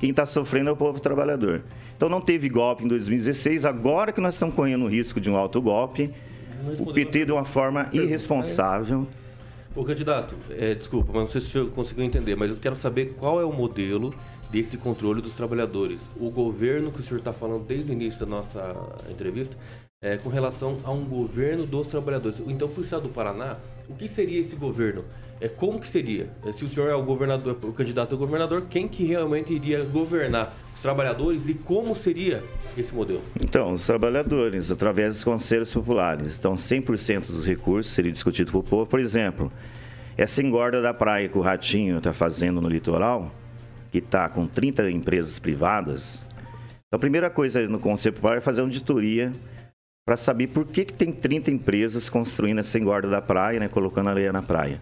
Quem 0.00 0.10
está 0.10 0.24
sofrendo 0.24 0.70
é 0.70 0.72
o 0.72 0.76
povo 0.76 0.98
trabalhador. 0.98 1.62
Então 1.94 2.08
não 2.08 2.22
teve 2.22 2.48
golpe 2.48 2.82
em 2.82 2.88
2016, 2.88 3.66
agora 3.66 4.10
que 4.10 4.20
nós 4.20 4.32
estamos 4.32 4.54
correndo 4.54 4.86
o 4.86 4.88
risco 4.88 5.20
de 5.20 5.30
um 5.30 5.36
alto 5.36 5.60
golpe, 5.60 6.10
o 6.78 6.92
PT 6.92 7.26
de 7.26 7.32
uma 7.32 7.44
forma 7.44 7.86
irresponsável. 7.92 9.06
O 9.76 9.84
candidato, 9.84 10.34
é, 10.50 10.74
desculpa, 10.74 11.12
mas 11.12 11.22
não 11.22 11.28
sei 11.28 11.40
se 11.42 11.46
o 11.48 11.50
senhor 11.50 11.70
conseguiu 11.70 12.02
entender, 12.02 12.34
mas 12.34 12.50
eu 12.50 12.56
quero 12.56 12.74
saber 12.74 13.14
qual 13.18 13.40
é 13.40 13.44
o 13.44 13.52
modelo 13.52 14.14
desse 14.50 14.78
controle 14.78 15.20
dos 15.20 15.34
trabalhadores. 15.34 16.00
O 16.18 16.30
governo 16.30 16.90
que 16.90 17.00
o 17.00 17.02
senhor 17.02 17.18
está 17.18 17.32
falando 17.32 17.66
desde 17.66 17.90
o 17.90 17.92
início 17.92 18.20
da 18.20 18.26
nossa 18.26 18.74
entrevista 19.10 19.54
é 20.02 20.16
com 20.16 20.30
relação 20.30 20.78
a 20.82 20.90
um 20.90 21.04
governo 21.04 21.66
dos 21.66 21.86
trabalhadores. 21.88 22.42
Então, 22.46 22.68
para 22.68 22.80
o 22.80 22.84
estado 22.84 23.02
do 23.02 23.10
Paraná, 23.10 23.58
o 23.90 23.94
que 23.94 24.08
seria 24.08 24.40
esse 24.40 24.56
governo? 24.56 25.04
É, 25.40 25.48
como 25.48 25.80
que 25.80 25.88
seria? 25.88 26.30
É, 26.44 26.52
se 26.52 26.64
o 26.64 26.68
senhor 26.68 26.88
é 26.88 26.94
o 26.94 27.02
governador, 27.02 27.58
o 27.62 27.72
candidato 27.72 28.14
a 28.14 28.18
governador, 28.18 28.66
quem 28.68 28.86
que 28.86 29.04
realmente 29.04 29.52
iria 29.52 29.82
governar? 29.84 30.56
trabalhadores 30.80 31.48
e 31.48 31.54
como 31.54 31.94
seria 31.94 32.42
esse 32.76 32.94
modelo? 32.94 33.22
Então, 33.40 33.72
os 33.72 33.86
trabalhadores, 33.86 34.70
através 34.70 35.14
dos 35.14 35.24
conselhos 35.24 35.72
populares, 35.72 36.38
então 36.38 36.54
100% 36.54 37.26
dos 37.26 37.46
recursos 37.46 37.92
seria 37.92 38.10
discutido 38.10 38.56
o 38.58 38.62
povo. 38.62 38.86
Por 38.86 38.98
exemplo, 38.98 39.52
essa 40.16 40.42
engorda 40.42 40.80
da 40.80 40.92
praia 40.92 41.28
que 41.28 41.38
o 41.38 41.40
Ratinho 41.40 41.98
está 41.98 42.12
fazendo 42.12 42.60
no 42.60 42.68
litoral, 42.68 43.32
que 43.92 43.98
está 43.98 44.28
com 44.28 44.46
30 44.46 44.90
empresas 44.90 45.38
privadas. 45.38 46.26
Então, 46.86 46.96
a 46.96 46.98
primeira 46.98 47.30
coisa 47.30 47.66
no 47.68 47.78
Conselho 47.78 48.14
Popular 48.14 48.38
é 48.38 48.40
fazer 48.40 48.62
uma 48.62 48.68
auditoria 48.68 49.32
para 50.04 50.16
saber 50.16 50.48
por 50.48 50.66
que, 50.66 50.84
que 50.84 50.92
tem 50.92 51.12
30 51.12 51.50
empresas 51.50 52.08
construindo 52.08 52.58
essa 52.58 52.78
engorda 52.78 53.08
da 53.08 53.22
praia, 53.22 53.60
né, 53.60 53.68
colocando 53.68 54.10
areia 54.10 54.32
na 54.32 54.42
praia. 54.42 54.80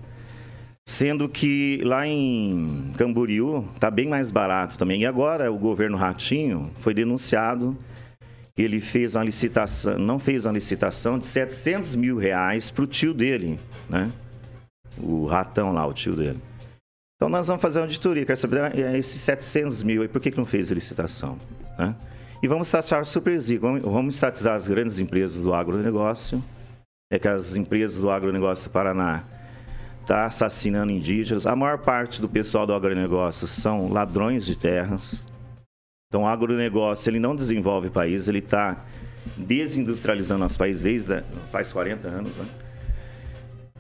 Sendo 0.87 1.29
que 1.29 1.81
lá 1.85 2.07
em 2.07 2.93
Camboriú 2.97 3.69
está 3.75 3.91
bem 3.91 4.09
mais 4.09 4.31
barato 4.31 4.79
também. 4.79 5.03
E 5.03 5.07
agora 5.07 5.53
o 5.53 5.59
governo 5.59 5.99
Ratinho 5.99 6.71
foi 6.79 6.95
denunciado 6.95 7.77
ele 8.63 8.81
fez 8.81 9.15
uma 9.15 9.25
licitação, 9.25 9.99
não 9.99 10.19
fez 10.19 10.45
uma 10.45 10.53
licitação 10.53 11.19
de 11.19 11.27
700 11.27 11.95
mil 11.95 12.17
reais 12.17 12.71
para 12.71 12.85
o 12.85 12.87
tio 12.87 13.15
dele, 13.15 13.59
né? 13.89 14.11
O 14.97 15.27
ratão 15.27 15.73
lá, 15.73 15.87
o 15.87 15.93
tio 15.93 16.17
dele. 16.17 16.41
Então 17.17 17.29
nós 17.29 17.47
vamos 17.47 17.63
fazer 17.63 17.79
uma 17.79 17.85
auditoria, 17.85 18.25
quero 18.25 18.39
saber 18.39 18.61
ah, 18.61 18.99
esses 18.99 19.21
700 19.21 19.83
mil, 19.83 20.05
e 20.05 20.09
por 20.09 20.21
que, 20.21 20.31
que 20.31 20.37
não 20.37 20.45
fez 20.45 20.71
licitação? 20.71 21.39
Né? 21.79 21.95
E 22.41 22.47
vamos 22.47 22.71
taxar 22.71 23.05
super 23.05 23.39
rico, 23.39 23.67
vamos, 23.67 23.83
vamos 23.83 24.15
estatizar 24.15 24.55
as 24.55 24.69
grandes 24.69 25.01
empresas 25.01 25.43
do 25.43 25.53
agronegócio, 25.53 26.43
é 27.11 27.19
que 27.19 27.27
as 27.27 27.57
empresas 27.57 28.01
do 28.01 28.11
agronegócio 28.11 28.69
do 28.69 28.73
Paraná 28.73 29.25
está 30.03 30.25
assassinando 30.25 30.93
indígenas. 30.93 31.47
A 31.47 31.57
maior 31.57 31.79
parte 31.79 32.21
do 32.21 32.29
pessoal 32.29 32.65
do 32.65 32.73
agronegócio 32.73 33.47
são 33.49 33.93
ladrões 33.93 34.47
de 34.47 34.57
terras. 34.57 35.27
Então, 36.09 36.23
o 36.23 36.27
agronegócio 36.27 37.11
ele 37.11 37.19
não 37.19 37.35
desenvolve 37.35 37.91
país, 37.91 38.29
ele 38.29 38.39
está 38.39 38.85
desindustrializando 39.37 40.41
nosso 40.41 40.59
país 40.59 40.83
desde 40.83 41.23
faz 41.51 41.73
40 41.73 42.09
anos. 42.09 42.39
Né? 42.39 42.47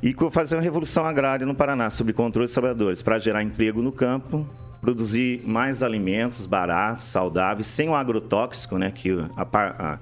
E 0.03 0.15
fazer 0.31 0.57
uma 0.57 0.63
revolução 0.63 1.07
agrária 1.07 1.47
no 1.47 1.55
Paraná 1.55 1.91
sobre 1.91 2.13
controle 2.13 2.47
dos 2.47 2.53
trabalhadores, 2.53 3.03
para 3.03 3.19
gerar 3.19 3.43
emprego 3.43 3.81
no 3.81 3.93
campo, 3.93 4.47
produzir 4.81 5.43
mais 5.47 5.83
alimentos 5.83 6.47
baratos, 6.47 7.07
saudáveis, 7.07 7.67
sem 7.67 7.89
o 7.89 7.95
agrotóxico, 7.95 8.79
né, 8.79 8.91
que 8.91 9.11
a, 9.37 9.43
a, 9.45 9.99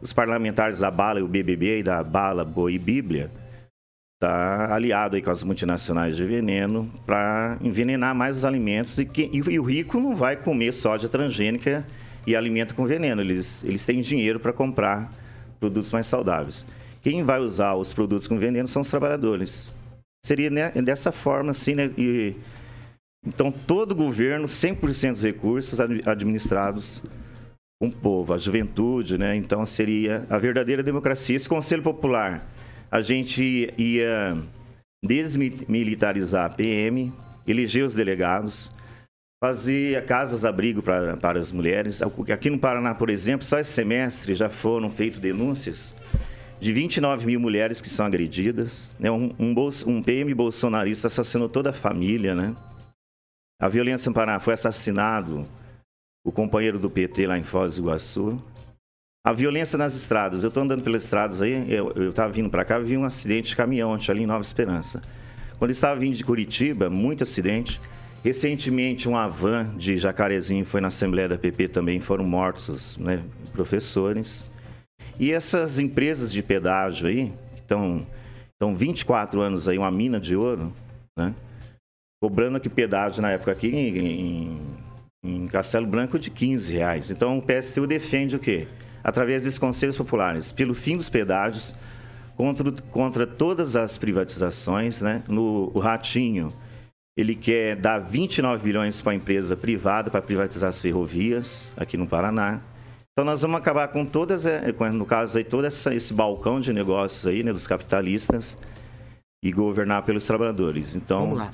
os 0.00 0.12
parlamentares 0.12 0.78
da 0.78 0.90
Bala 0.90 1.20
e 1.20 1.22
o 1.22 1.28
BBB 1.28 1.80
e 1.80 1.82
da 1.82 2.02
Bala, 2.02 2.44
Boi 2.44 2.78
Bíblia 2.78 3.30
tá 4.18 4.74
aliado 4.74 5.16
aí 5.16 5.22
com 5.22 5.30
as 5.30 5.42
multinacionais 5.42 6.16
de 6.16 6.24
veneno 6.24 6.90
para 7.04 7.58
envenenar 7.60 8.14
mais 8.14 8.38
os 8.38 8.44
alimentos 8.44 8.98
e, 8.98 9.04
que, 9.04 9.28
e, 9.32 9.58
o 9.58 9.62
rico 9.62 10.00
não 10.00 10.14
vai 10.14 10.36
comer 10.36 10.72
soja 10.72 11.08
transgênica 11.08 11.86
e 12.26 12.34
alimento 12.34 12.74
com 12.74 12.86
veneno. 12.86 13.20
Eles, 13.20 13.62
eles 13.64 13.84
têm 13.84 14.00
dinheiro 14.00 14.40
para 14.40 14.52
comprar 14.52 15.12
produtos 15.60 15.92
mais 15.92 16.06
saudáveis. 16.06 16.66
Quem 17.02 17.22
vai 17.22 17.38
usar 17.38 17.74
os 17.74 17.92
produtos 17.92 18.26
com 18.26 18.38
veneno 18.38 18.66
são 18.66 18.82
os 18.82 18.90
trabalhadores. 18.90 19.74
Seria 20.24 20.50
né, 20.50 20.70
dessa 20.72 21.12
forma, 21.12 21.50
assim, 21.50 21.74
né? 21.74 21.90
E, 21.96 22.34
então, 23.26 23.50
todo 23.50 23.94
governo, 23.94 24.46
100% 24.46 25.10
dos 25.10 25.22
recursos 25.22 25.80
administrados 25.80 27.02
com 27.80 27.88
o 27.88 27.92
povo, 27.92 28.32
a 28.32 28.38
juventude, 28.38 29.18
né? 29.18 29.34
Então, 29.34 29.66
seria 29.66 30.24
a 30.30 30.38
verdadeira 30.38 30.82
democracia. 30.82 31.34
Esse 31.34 31.48
Conselho 31.48 31.82
Popular, 31.82 32.48
a 32.90 33.00
gente 33.00 33.74
ia 33.76 34.38
desmilitarizar 35.04 36.46
a 36.46 36.50
PM, 36.50 37.12
eleger 37.46 37.84
os 37.84 37.94
delegados, 37.94 38.70
fazer 39.42 40.04
casas-abrigo 40.06 40.80
para, 40.80 41.16
para 41.16 41.38
as 41.38 41.50
mulheres. 41.50 42.00
Aqui 42.32 42.48
no 42.48 42.58
Paraná, 42.58 42.94
por 42.94 43.10
exemplo, 43.10 43.44
só 43.44 43.58
esse 43.58 43.72
semestre 43.72 44.34
já 44.34 44.48
foram 44.48 44.88
feitas 44.88 45.18
denúncias 45.18 45.96
de 46.60 46.72
29 46.72 47.26
mil 47.26 47.40
mulheres 47.40 47.80
que 47.80 47.88
são 47.88 48.06
agredidas. 48.06 48.94
Né? 48.98 49.10
Um, 49.10 49.34
um, 49.38 49.54
um 49.86 50.02
PM 50.02 50.32
bolsonarista 50.32 51.08
assassinou 51.08 51.48
toda 51.48 51.70
a 51.70 51.72
família. 51.72 52.34
Né? 52.34 52.54
A 53.58 53.68
violência 53.68 54.10
no 54.10 54.14
Paraná 54.14 54.38
foi 54.38 54.52
assassinado 54.52 55.48
o 56.22 56.30
companheiro 56.30 56.78
do 56.78 56.90
PT 56.90 57.26
lá 57.26 57.38
em 57.38 57.42
Foz 57.42 57.76
do 57.76 57.82
Iguaçu. 57.82 58.42
A 59.24 59.32
violência 59.32 59.78
nas 59.78 59.94
estradas. 59.94 60.42
Eu 60.42 60.48
estou 60.48 60.62
andando 60.62 60.82
pelas 60.82 61.04
estradas 61.04 61.40
aí, 61.40 61.72
eu 61.72 62.10
estava 62.10 62.30
vindo 62.32 62.50
para 62.50 62.64
cá, 62.64 62.78
vi 62.78 62.96
um 62.96 63.04
acidente 63.04 63.48
de 63.48 63.56
caminhão 63.56 63.94
ali 63.94 64.22
em 64.22 64.26
Nova 64.26 64.42
Esperança. 64.42 65.02
Quando 65.58 65.70
estava 65.70 65.98
vindo 65.98 66.14
de 66.14 66.22
Curitiba, 66.22 66.90
muito 66.90 67.22
acidente. 67.22 67.80
Recentemente, 68.22 69.08
uma 69.08 69.26
van 69.26 69.74
de 69.76 69.96
Jacarezinho 69.96 70.64
foi 70.64 70.80
na 70.80 70.88
Assembleia 70.88 71.28
da 71.28 71.38
PP 71.38 71.68
também, 71.68 71.98
foram 71.98 72.24
mortos 72.24 72.98
né, 72.98 73.22
professores. 73.52 74.44
E 75.18 75.32
essas 75.32 75.78
empresas 75.78 76.30
de 76.30 76.42
pedágio 76.42 77.08
aí, 77.08 77.32
que 77.54 77.62
estão 77.62 78.06
24 78.74 79.40
anos 79.40 79.66
aí, 79.66 79.78
uma 79.78 79.90
mina 79.90 80.20
de 80.20 80.36
ouro, 80.36 80.72
né? 81.16 81.34
Cobrando 82.20 82.56
aqui 82.56 82.68
pedágio 82.68 83.20
na 83.20 83.30
época 83.30 83.52
aqui 83.52 83.68
em, 83.68 84.60
em 85.22 85.46
Castelo 85.48 85.86
Branco 85.86 86.18
de 86.18 86.30
15 86.30 86.72
reais. 86.72 87.10
Então 87.10 87.38
o 87.38 87.42
PSTU 87.42 87.86
defende 87.86 88.36
o 88.36 88.38
quê? 88.38 88.68
Através 89.02 89.44
desses 89.44 89.58
conselhos 89.58 89.96
populares, 89.96 90.50
pelo 90.50 90.74
fim 90.74 90.96
dos 90.96 91.08
pedágios, 91.08 91.74
contra, 92.36 92.72
contra 92.90 93.26
todas 93.26 93.76
as 93.76 93.96
privatizações, 93.96 95.00
né? 95.00 95.22
No 95.28 95.70
o 95.74 95.78
Ratinho, 95.78 96.52
ele 97.16 97.34
quer 97.34 97.76
dar 97.76 97.98
29 97.98 98.62
bilhões 98.62 99.00
para 99.00 99.12
a 99.12 99.14
empresa 99.14 99.56
privada 99.56 100.10
para 100.10 100.20
privatizar 100.20 100.68
as 100.68 100.80
ferrovias 100.80 101.72
aqui 101.76 101.96
no 101.96 102.06
Paraná. 102.06 102.60
Então 103.12 103.24
nós 103.24 103.40
vamos 103.40 103.56
acabar 103.56 103.88
com 103.88 104.04
todas, 104.04 104.44
é, 104.44 104.70
no 104.92 105.06
caso 105.06 105.38
aí, 105.38 105.44
todo 105.44 105.64
essa, 105.64 105.94
esse 105.94 106.12
balcão 106.12 106.60
de 106.60 106.72
negócios 106.72 107.26
aí, 107.26 107.42
né, 107.42 107.50
dos 107.50 107.66
capitalistas 107.66 108.58
e 109.42 109.50
governar 109.50 110.02
pelos 110.02 110.26
trabalhadores. 110.26 110.94
Então, 110.94 111.20
vamos 111.20 111.38
lá. 111.38 111.52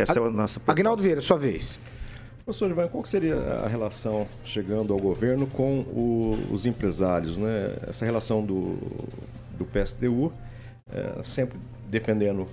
Essa 0.00 0.18
é 0.18 0.22
a 0.22 0.30
nossa 0.30 0.60
proposta. 0.60 0.72
Agnaldo 0.72 1.02
Vieira, 1.02 1.20
sua 1.20 1.38
vez. 1.38 1.78
Professor 2.44 2.70
Ivan, 2.70 2.88
qual 2.88 3.04
seria 3.06 3.36
a 3.36 3.68
relação 3.68 4.28
chegando 4.44 4.92
ao 4.92 4.98
governo 4.98 5.46
com 5.46 5.80
o, 5.80 6.38
os 6.50 6.66
empresários, 6.66 7.38
né? 7.38 7.76
Essa 7.86 8.04
relação 8.04 8.44
do, 8.44 8.76
do 9.56 9.64
PSTU, 9.64 10.30
é, 10.92 11.22
sempre 11.22 11.58
defendendo 11.88 12.46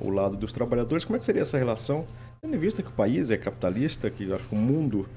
o 0.00 0.10
lado 0.10 0.36
dos 0.36 0.52
trabalhadores, 0.52 1.04
como 1.04 1.16
é 1.16 1.18
que 1.18 1.24
seria 1.24 1.42
essa 1.42 1.58
relação, 1.58 2.06
tendo 2.40 2.54
em 2.54 2.58
vista 2.58 2.82
que 2.82 2.88
o 2.88 2.92
país 2.92 3.30
é 3.32 3.36
capitalista, 3.36 4.08
que 4.10 4.32
acho 4.32 4.48
que 4.48 4.54
o 4.54 4.58
mundo 4.58 5.08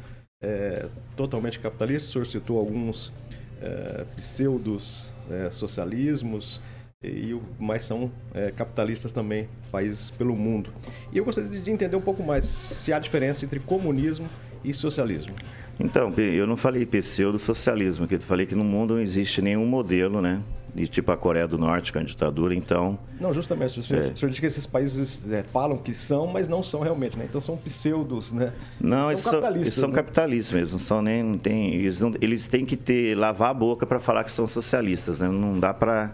é, 0.42 0.88
totalmente 1.16 1.60
capitalista, 1.60 2.10
o 2.10 2.12
senhor 2.12 2.26
citou 2.26 2.60
alguns 2.60 3.14
é, 3.62 4.06
pseudos 4.16 5.14
é, 5.30 5.50
socialismos, 5.52 6.62
e, 7.06 7.40
mas 7.60 7.86
são 7.86 8.12
é, 8.34 8.52
capitalistas 8.52 9.12
também, 9.12 9.48
países 9.72 10.10
pelo 10.10 10.36
mundo. 10.36 10.72
E 11.12 11.18
eu 11.18 11.26
gostaria 11.26 11.50
de 11.50 11.72
entender 11.72 11.96
um 11.96 12.02
pouco 12.02 12.24
mais 12.24 12.46
se 12.46 12.92
há 12.92 13.00
diferença 13.00 13.46
entre 13.46 13.60
comunismo 13.60 14.28
e 14.64 14.74
socialismo. 14.74 15.36
Então, 15.80 16.14
eu 16.14 16.48
não 16.48 16.56
falei 16.56 16.86
pseudo-socialismo, 16.86 18.08
eu 18.10 18.20
falei 18.22 18.46
que 18.46 18.56
no 18.56 18.64
mundo 18.64 18.96
não 18.96 19.02
existe 19.02 19.42
nenhum 19.42 19.66
modelo, 19.66 20.22
né? 20.22 20.42
de 20.76 20.88
tipo 20.88 21.10
a 21.10 21.16
Coreia 21.16 21.48
do 21.48 21.58
Norte, 21.58 21.94
com 21.94 22.00
a 22.00 22.04
ditadura, 22.04 22.54
então... 22.54 23.00
Não, 23.20 23.34
justamente, 23.34 23.80
o 23.80 23.84
senhor, 23.84 24.04
é. 24.04 24.08
o 24.10 24.18
senhor 24.18 24.30
diz 24.30 24.40
que 24.40 24.46
esses 24.46 24.66
países 24.66 25.26
é, 25.32 25.42
falam 25.42 25.78
que 25.78 25.94
são, 25.94 26.28
mas 26.28 26.50
não 26.50 26.62
são 26.62 26.82
realmente, 26.82 27.18
né? 27.18 27.26
Então 27.30 27.40
são 27.40 27.56
pseudos, 27.56 28.34
né? 28.34 28.52
Não, 28.80 29.10
eles 29.10 29.22
são 29.22 29.40
capitalistas. 29.40 29.68
Eles 29.68 29.76
são 29.76 29.90
né? 29.90 29.96
capitalistas 29.96 30.52
mesmo, 30.52 30.80
são 30.80 31.02
nem... 31.02 31.38
Tem, 31.38 31.74
eles, 31.76 32.02
não, 32.02 32.14
eles 32.20 32.50
têm 32.50 32.66
que 32.66 32.76
ter, 32.76 33.18
lavar 33.18 33.52
a 33.52 33.54
boca 33.54 33.86
para 33.86 34.02
falar 34.02 34.26
que 34.26 34.34
são 34.34 34.46
socialistas, 34.46 35.22
né? 35.22 35.30
Não 35.30 35.58
dá 35.58 35.74
para 35.74 36.14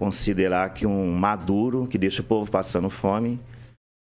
considerar 0.00 0.72
que 0.72 0.86
um 0.86 1.12
Maduro, 1.12 1.86
que 1.86 1.98
deixa 1.98 2.22
o 2.22 2.24
povo 2.24 2.50
passando 2.50 2.88
fome, 2.88 3.38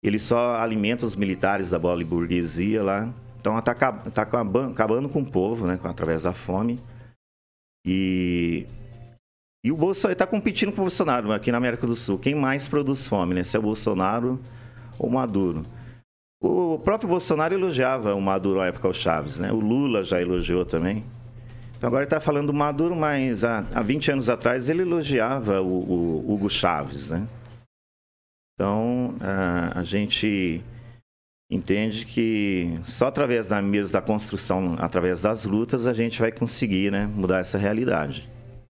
ele 0.02 0.18
só 0.18 0.57
alimenta 0.57 1.07
os 1.07 1.14
militares 1.14 1.70
da 1.70 1.78
bola 1.78 2.04
burguesia 2.04 2.83
lá, 2.83 3.14
então 3.38 3.57
está 3.57 3.72
tá 3.72 4.22
acabando, 4.22 4.72
acabando 4.72 5.09
com 5.09 5.20
o 5.20 5.30
povo, 5.30 5.68
né? 5.68 5.78
Através 5.85 6.24
da 6.24 6.33
fome. 6.33 6.80
E 7.87 8.66
e 9.64 9.70
o 9.70 9.76
Bolsonaro 9.76 10.12
está 10.14 10.26
competindo 10.26 10.72
com 10.72 10.80
o 10.80 10.85
Bolsonaro 10.85 11.33
aqui 11.33 11.52
na 11.52 11.59
América 11.59 11.87
do 11.87 11.94
Sul. 11.94 12.18
Quem 12.18 12.35
mais 12.35 12.66
produz 12.66 13.07
fome, 13.07 13.35
né? 13.35 13.44
Se 13.44 13.57
é 13.57 13.61
o 13.61 13.62
Bolsonaro 13.62 14.40
ou 14.98 15.09
o 15.09 15.12
Maduro. 15.12 15.62
O 16.42 16.78
próprio 16.80 17.09
Bolsonaro 17.09 17.54
elogiava 17.54 18.14
o 18.14 18.20
Maduro 18.20 18.59
na 18.59 18.66
época, 18.66 18.88
o 18.88 18.92
Chaves, 18.92 19.38
né? 19.38 19.52
O 19.52 19.61
Lula 19.61 20.02
já 20.02 20.20
elogiou 20.20 20.66
também. 20.66 21.04
Então 21.76 21.88
agora 21.88 22.04
está 22.04 22.20
falando 22.20 22.48
do 22.48 22.54
Maduro, 22.54 22.94
mas 22.94 23.44
há, 23.44 23.64
há 23.74 23.82
20 23.82 24.12
anos 24.12 24.30
atrás 24.30 24.68
ele 24.68 24.82
elogiava 24.82 25.60
o, 25.60 25.66
o 25.66 26.32
Hugo 26.32 26.48
Chaves, 26.48 27.10
né? 27.10 27.26
Então 28.54 29.14
a, 29.20 29.80
a, 29.80 29.82
gente 29.82 30.62
entende 31.50 32.06
que 32.06 32.78
só 32.87 33.08
através 33.08 33.48
da 33.48 33.60
mesa 33.60 33.92
da 33.92 34.00
construção, 34.00 34.76
através 34.78 35.20
das 35.20 35.44
lutas, 35.44 35.87
a 35.87 35.92
gente 35.92 36.20
vai 36.20 36.30
conseguir 36.30 36.92
né, 36.92 37.06
mudar 37.06 37.40
essa 37.40 37.58
realidade. 37.58 38.30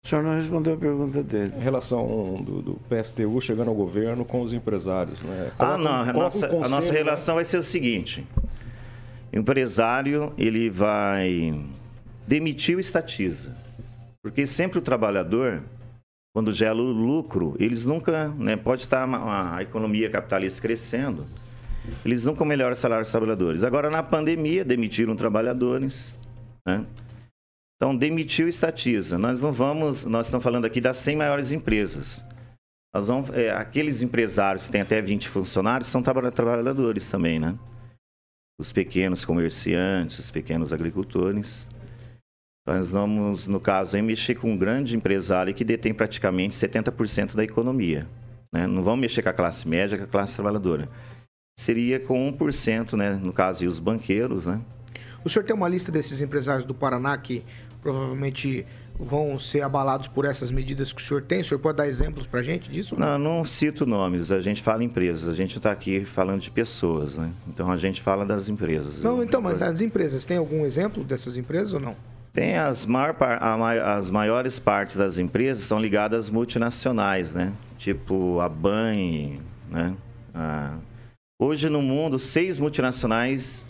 O 0.04 0.09
senhor 0.09 0.22
não 0.22 0.35
respondeu 0.35 0.74
a 0.74 0.76
pergunta 0.76 1.22
dele. 1.22 1.54
Em 1.57 1.62
relação 1.62 2.37
do, 2.42 2.61
do 2.61 2.80
PSTU 2.90 3.40
chegando 3.40 3.68
ao 3.68 3.74
governo 3.74 4.22
com 4.24 4.42
os 4.42 4.52
empresários, 4.52 5.20
né? 5.22 5.50
Coloca, 5.57 5.74
ah, 5.74 5.78
não. 5.78 5.90
A 5.90 6.12
nossa, 6.12 6.54
um 6.54 6.62
a 6.62 6.68
nossa 6.68 6.92
né? 6.92 6.98
relação 6.98 7.35
né? 7.35 7.37
vai 7.37 7.44
ser 7.44 7.57
o 7.57 7.62
seguinte. 7.62 8.26
O 9.33 9.38
empresário, 9.38 10.33
ele 10.37 10.68
vai 10.68 11.59
demitir 12.26 12.76
o 12.76 12.80
estatiza. 12.80 13.56
Porque 14.22 14.46
sempre 14.46 14.78
o 14.78 14.82
trabalhador, 14.82 15.62
quando 16.34 16.50
gera 16.50 16.74
o 16.74 16.82
lucro, 16.82 17.56
eles 17.58 17.84
nunca... 17.84 18.28
Né, 18.30 18.56
pode 18.56 18.82
estar 18.82 19.08
a, 19.08 19.56
a 19.56 19.62
economia 19.62 20.08
capitalista 20.08 20.62
crescendo, 20.62 21.26
eles 22.04 22.24
nunca 22.24 22.44
melhoram 22.44 22.72
o 22.72 22.76
salário 22.76 23.04
dos 23.04 23.12
trabalhadores. 23.12 23.62
Agora, 23.62 23.90
na 23.90 24.02
pandemia, 24.02 24.64
demitiram 24.64 25.14
trabalhadores, 25.14 26.16
né? 26.66 26.84
Então, 27.76 27.94
demitiu 27.94 28.48
estatiza. 28.48 29.18
Nós 29.18 29.42
não 29.42 29.52
vamos, 29.52 30.04
nós 30.04 30.26
estamos 30.26 30.42
falando 30.42 30.64
aqui 30.64 30.80
das 30.80 30.98
100 30.98 31.16
maiores 31.16 31.52
empresas. 31.52 32.24
Nós 32.94 33.08
vamos, 33.08 33.30
é, 33.30 33.50
aqueles 33.50 34.00
empresários 34.00 34.66
que 34.66 34.72
têm 34.72 34.80
até 34.80 35.02
20 35.02 35.28
funcionários 35.28 35.88
são 35.88 36.02
trabalhadores 36.02 37.08
também, 37.08 37.38
né? 37.38 37.58
Os 38.58 38.70
pequenos 38.72 39.24
comerciantes, 39.24 40.18
os 40.18 40.30
pequenos 40.30 40.72
agricultores. 40.72 41.68
Nós 42.66 42.92
vamos, 42.92 43.46
no 43.46 43.61
caso, 43.61 43.96
aí, 43.96 44.03
mexer 44.03 44.37
com 44.37 44.53
um 44.53 44.57
grande 44.57 44.96
empresário 44.96 45.53
que 45.53 45.64
detém 45.64 45.92
praticamente 45.92 46.57
70% 46.57 47.35
da 47.35 47.44
economia. 47.44 48.07
Né? 48.50 48.66
Não 48.66 48.83
vamos 48.83 49.00
mexer 49.00 49.22
com 49.22 49.29
a 49.29 49.35
classe 49.35 49.68
média, 49.68 49.98
com 49.98 50.05
a 50.05 50.07
classe 50.07 50.35
trabalhadora. 50.35 50.88
seria 51.59 52.00
com 52.00 52.33
1%, 52.33 52.94
né? 52.94 53.20
No 53.22 53.33
caso, 53.33 53.64
e 53.64 53.66
os 53.66 53.79
banqueiros, 53.79 54.46
né? 54.46 54.61
O 55.24 55.29
senhor 55.29 55.44
tem 55.44 55.55
uma 55.55 55.68
lista 55.68 55.92
desses 55.92 56.20
empresários 56.20 56.64
do 56.64 56.74
Paraná 56.74 57.16
que 57.18 57.44
provavelmente 57.83 58.66
vão 58.98 59.38
ser 59.38 59.61
abalados 59.61 60.09
por 60.09 60.24
essas 60.24 60.50
medidas 60.50 60.92
que 60.92 61.00
o 61.03 61.05
senhor 61.05 61.22
tem? 61.22 61.40
O 61.40 61.44
senhor 61.44 61.61
pode 61.61 61.77
dar 61.77 61.87
exemplos 61.87 62.27
para 62.27 62.40
a 62.40 62.42
gente 62.42 62.70
disso? 62.70 62.98
Não, 62.98 63.18
não 63.18 63.44
cito 63.44 63.85
nomes, 63.85 64.33
a 64.33 64.40
gente 64.40 64.62
fala 64.62 64.83
empresas, 64.83 65.29
a 65.29 65.35
gente 65.35 65.57
está 65.57 65.70
aqui 65.70 66.05
falando 66.05 66.40
de 66.40 66.50
pessoas, 66.50 67.18
né? 67.18 67.31
Então 67.48 67.70
a 67.70 67.77
gente 67.77 68.00
fala 68.00 68.24
das 68.24 68.48
empresas. 68.48 69.00
Não, 69.00 69.22
então, 69.22 69.42
mas 69.42 69.59
das 69.59 69.81
empresas, 69.81 70.24
tem 70.24 70.37
algum 70.38 70.64
exemplo 70.64 71.05
dessas 71.05 71.37
empresas 71.37 71.74
ou 71.74 71.81
não? 71.81 71.96
Tem 72.35 72.57
as, 72.57 72.85
maior, 72.85 73.14
as 73.85 74.11
maiores 74.11 74.59
partes 74.59 74.97
das 74.97 75.18
empresas 75.18 75.62
são 75.62 75.79
ligadas 75.79 76.25
às 76.25 76.31
multinacionais, 76.31 77.33
né? 77.33 77.53
Tipo 77.79 78.40
a 78.40 78.49
Bank, 78.49 79.40
né? 79.70 79.94
Ah, 80.35 80.77
hoje 81.40 81.68
no 81.68 81.81
mundo, 81.81 82.18
seis 82.18 82.59
multinacionais 82.59 83.64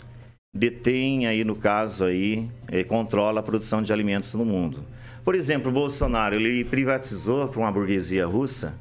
detêm 0.51 1.27
aí, 1.27 1.43
no 1.43 1.55
caso 1.55 2.05
aí, 2.05 2.49
eh, 2.67 2.83
controla 2.83 3.39
a 3.39 3.43
produção 3.43 3.83
de 3.83 3.93
alimentos 3.93 4.33
no 4.33 4.43
mundo. 4.43 4.83
Por 5.23 5.35
exemplo, 5.35 5.69
o 5.69 5.73
Bolsonaro, 5.73 6.33
ele 6.33 6.65
privatizou 6.65 7.47
para 7.47 7.59
uma 7.59 7.71
burguesia 7.71 8.25
russa, 8.25 8.73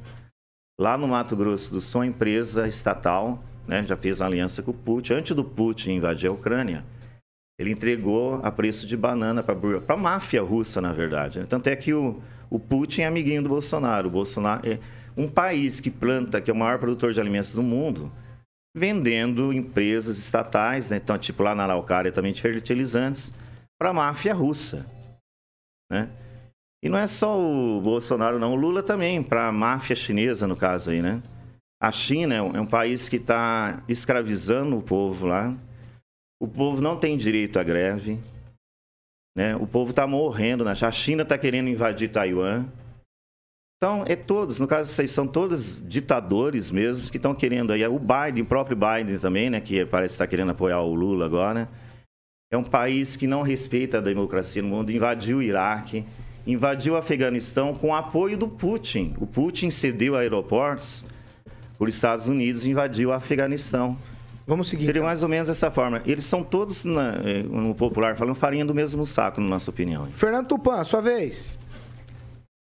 lá 0.80 0.96
no 0.96 1.08
Mato 1.08 1.36
Grosso 1.36 1.74
do 1.74 1.82
Sul, 1.82 2.00
uma 2.00 2.06
empresa 2.06 2.66
estatal, 2.66 3.44
né? 3.68 3.84
Já 3.86 3.98
fez 3.98 4.22
aliança 4.22 4.62
com 4.62 4.70
o 4.70 4.74
Putin. 4.74 5.12
Antes 5.12 5.36
do 5.36 5.44
Putin 5.44 5.96
invadir 5.96 6.30
a 6.30 6.32
Ucrânia, 6.32 6.82
ele 7.58 7.70
entregou 7.70 8.40
a 8.42 8.50
preço 8.50 8.86
de 8.86 8.96
banana 8.96 9.42
para 9.42 9.94
a 9.94 9.96
máfia 9.96 10.42
russa, 10.42 10.80
na 10.80 10.92
verdade. 10.92 11.38
Né? 11.38 11.46
Tanto 11.48 11.68
é 11.68 11.76
que 11.76 11.94
o, 11.94 12.20
o 12.50 12.58
Putin 12.58 13.02
é 13.02 13.06
amiguinho 13.06 13.42
do 13.42 13.48
Bolsonaro. 13.48 14.08
O 14.08 14.10
Bolsonaro 14.10 14.68
é 14.68 14.78
um 15.16 15.28
país 15.28 15.78
que 15.78 15.90
planta, 15.90 16.40
que 16.40 16.50
é 16.50 16.54
o 16.54 16.56
maior 16.56 16.78
produtor 16.78 17.12
de 17.12 17.20
alimentos 17.20 17.54
do 17.54 17.62
mundo, 17.62 18.10
vendendo 18.76 19.52
empresas 19.52 20.18
estatais, 20.18 20.90
né? 20.90 20.96
então, 20.96 21.16
tipo 21.16 21.44
lá 21.44 21.54
na 21.54 21.62
Araucária 21.62 22.10
também 22.10 22.32
de 22.32 22.42
fertilizantes, 22.42 23.32
para 23.78 23.90
a 23.90 23.94
máfia 23.94 24.34
russa. 24.34 24.84
Né? 25.90 26.08
E 26.82 26.88
não 26.88 26.98
é 26.98 27.06
só 27.06 27.40
o 27.40 27.80
Bolsonaro, 27.80 28.38
não. 28.38 28.52
O 28.52 28.56
Lula 28.56 28.82
também, 28.82 29.22
para 29.22 29.46
a 29.46 29.52
máfia 29.52 29.94
chinesa, 29.94 30.46
no 30.46 30.56
caso 30.56 30.90
aí, 30.90 31.00
né? 31.00 31.22
A 31.80 31.92
China 31.92 32.34
é 32.34 32.42
um 32.42 32.64
é 32.64 32.66
país 32.66 33.08
que 33.08 33.16
está 33.16 33.82
escravizando 33.88 34.76
o 34.76 34.82
povo 34.82 35.26
lá 35.26 35.54
o 36.40 36.48
povo 36.48 36.80
não 36.80 36.98
tem 36.98 37.16
direito 37.16 37.58
à 37.58 37.62
greve. 37.62 38.18
Né? 39.36 39.56
O 39.56 39.66
povo 39.66 39.90
está 39.90 40.06
morrendo. 40.06 40.64
Né? 40.64 40.72
A 40.72 40.92
China 40.92 41.22
está 41.22 41.36
querendo 41.36 41.68
invadir 41.68 42.08
Taiwan. 42.08 42.66
Então, 43.76 44.04
é 44.06 44.16
todos, 44.16 44.60
no 44.60 44.66
caso, 44.66 44.90
vocês 44.90 45.10
são 45.10 45.26
todos 45.26 45.82
ditadores 45.86 46.70
mesmo 46.70 47.04
que 47.10 47.18
estão 47.18 47.34
querendo 47.34 47.72
aí. 47.72 47.86
O 47.86 47.98
Biden, 47.98 48.42
o 48.42 48.46
próprio 48.46 48.76
Biden 48.76 49.18
também, 49.18 49.50
né, 49.50 49.60
que 49.60 49.84
parece 49.84 50.14
estar 50.14 50.24
tá 50.24 50.30
querendo 50.30 50.52
apoiar 50.52 50.80
o 50.80 50.94
Lula 50.94 51.26
agora. 51.26 51.68
É 52.50 52.56
um 52.56 52.64
país 52.64 53.14
que 53.16 53.26
não 53.26 53.42
respeita 53.42 53.98
a 53.98 54.00
democracia 54.00 54.62
no 54.62 54.68
mundo, 54.68 54.90
invadiu 54.90 55.38
o 55.38 55.42
Iraque, 55.42 56.04
invadiu 56.46 56.94
o 56.94 56.96
Afeganistão 56.96 57.74
com 57.74 57.88
o 57.88 57.94
apoio 57.94 58.38
do 58.38 58.48
Putin. 58.48 59.14
O 59.18 59.26
Putin 59.26 59.70
cedeu 59.70 60.16
aeroportos 60.16 61.04
por 61.76 61.88
Estados 61.88 62.26
Unidos 62.26 62.64
e 62.64 62.70
invadiu 62.70 63.10
o 63.10 63.12
Afeganistão. 63.12 63.98
Vamos 64.46 64.68
seguir. 64.68 64.84
Seria 64.84 65.00
então. 65.00 65.06
mais 65.06 65.22
ou 65.22 65.28
menos 65.28 65.48
dessa 65.48 65.70
forma. 65.70 66.02
Eles 66.04 66.24
são 66.24 66.44
todos, 66.44 66.84
na, 66.84 67.14
eh, 67.24 67.42
no 67.42 67.74
popular 67.74 68.16
falando, 68.16 68.34
farinha 68.34 68.64
do 68.64 68.74
mesmo 68.74 69.06
saco, 69.06 69.40
na 69.40 69.48
nossa 69.48 69.70
opinião. 69.70 70.06
Fernando 70.12 70.48
Tupan, 70.48 70.84
sua 70.84 71.00
vez. 71.00 71.58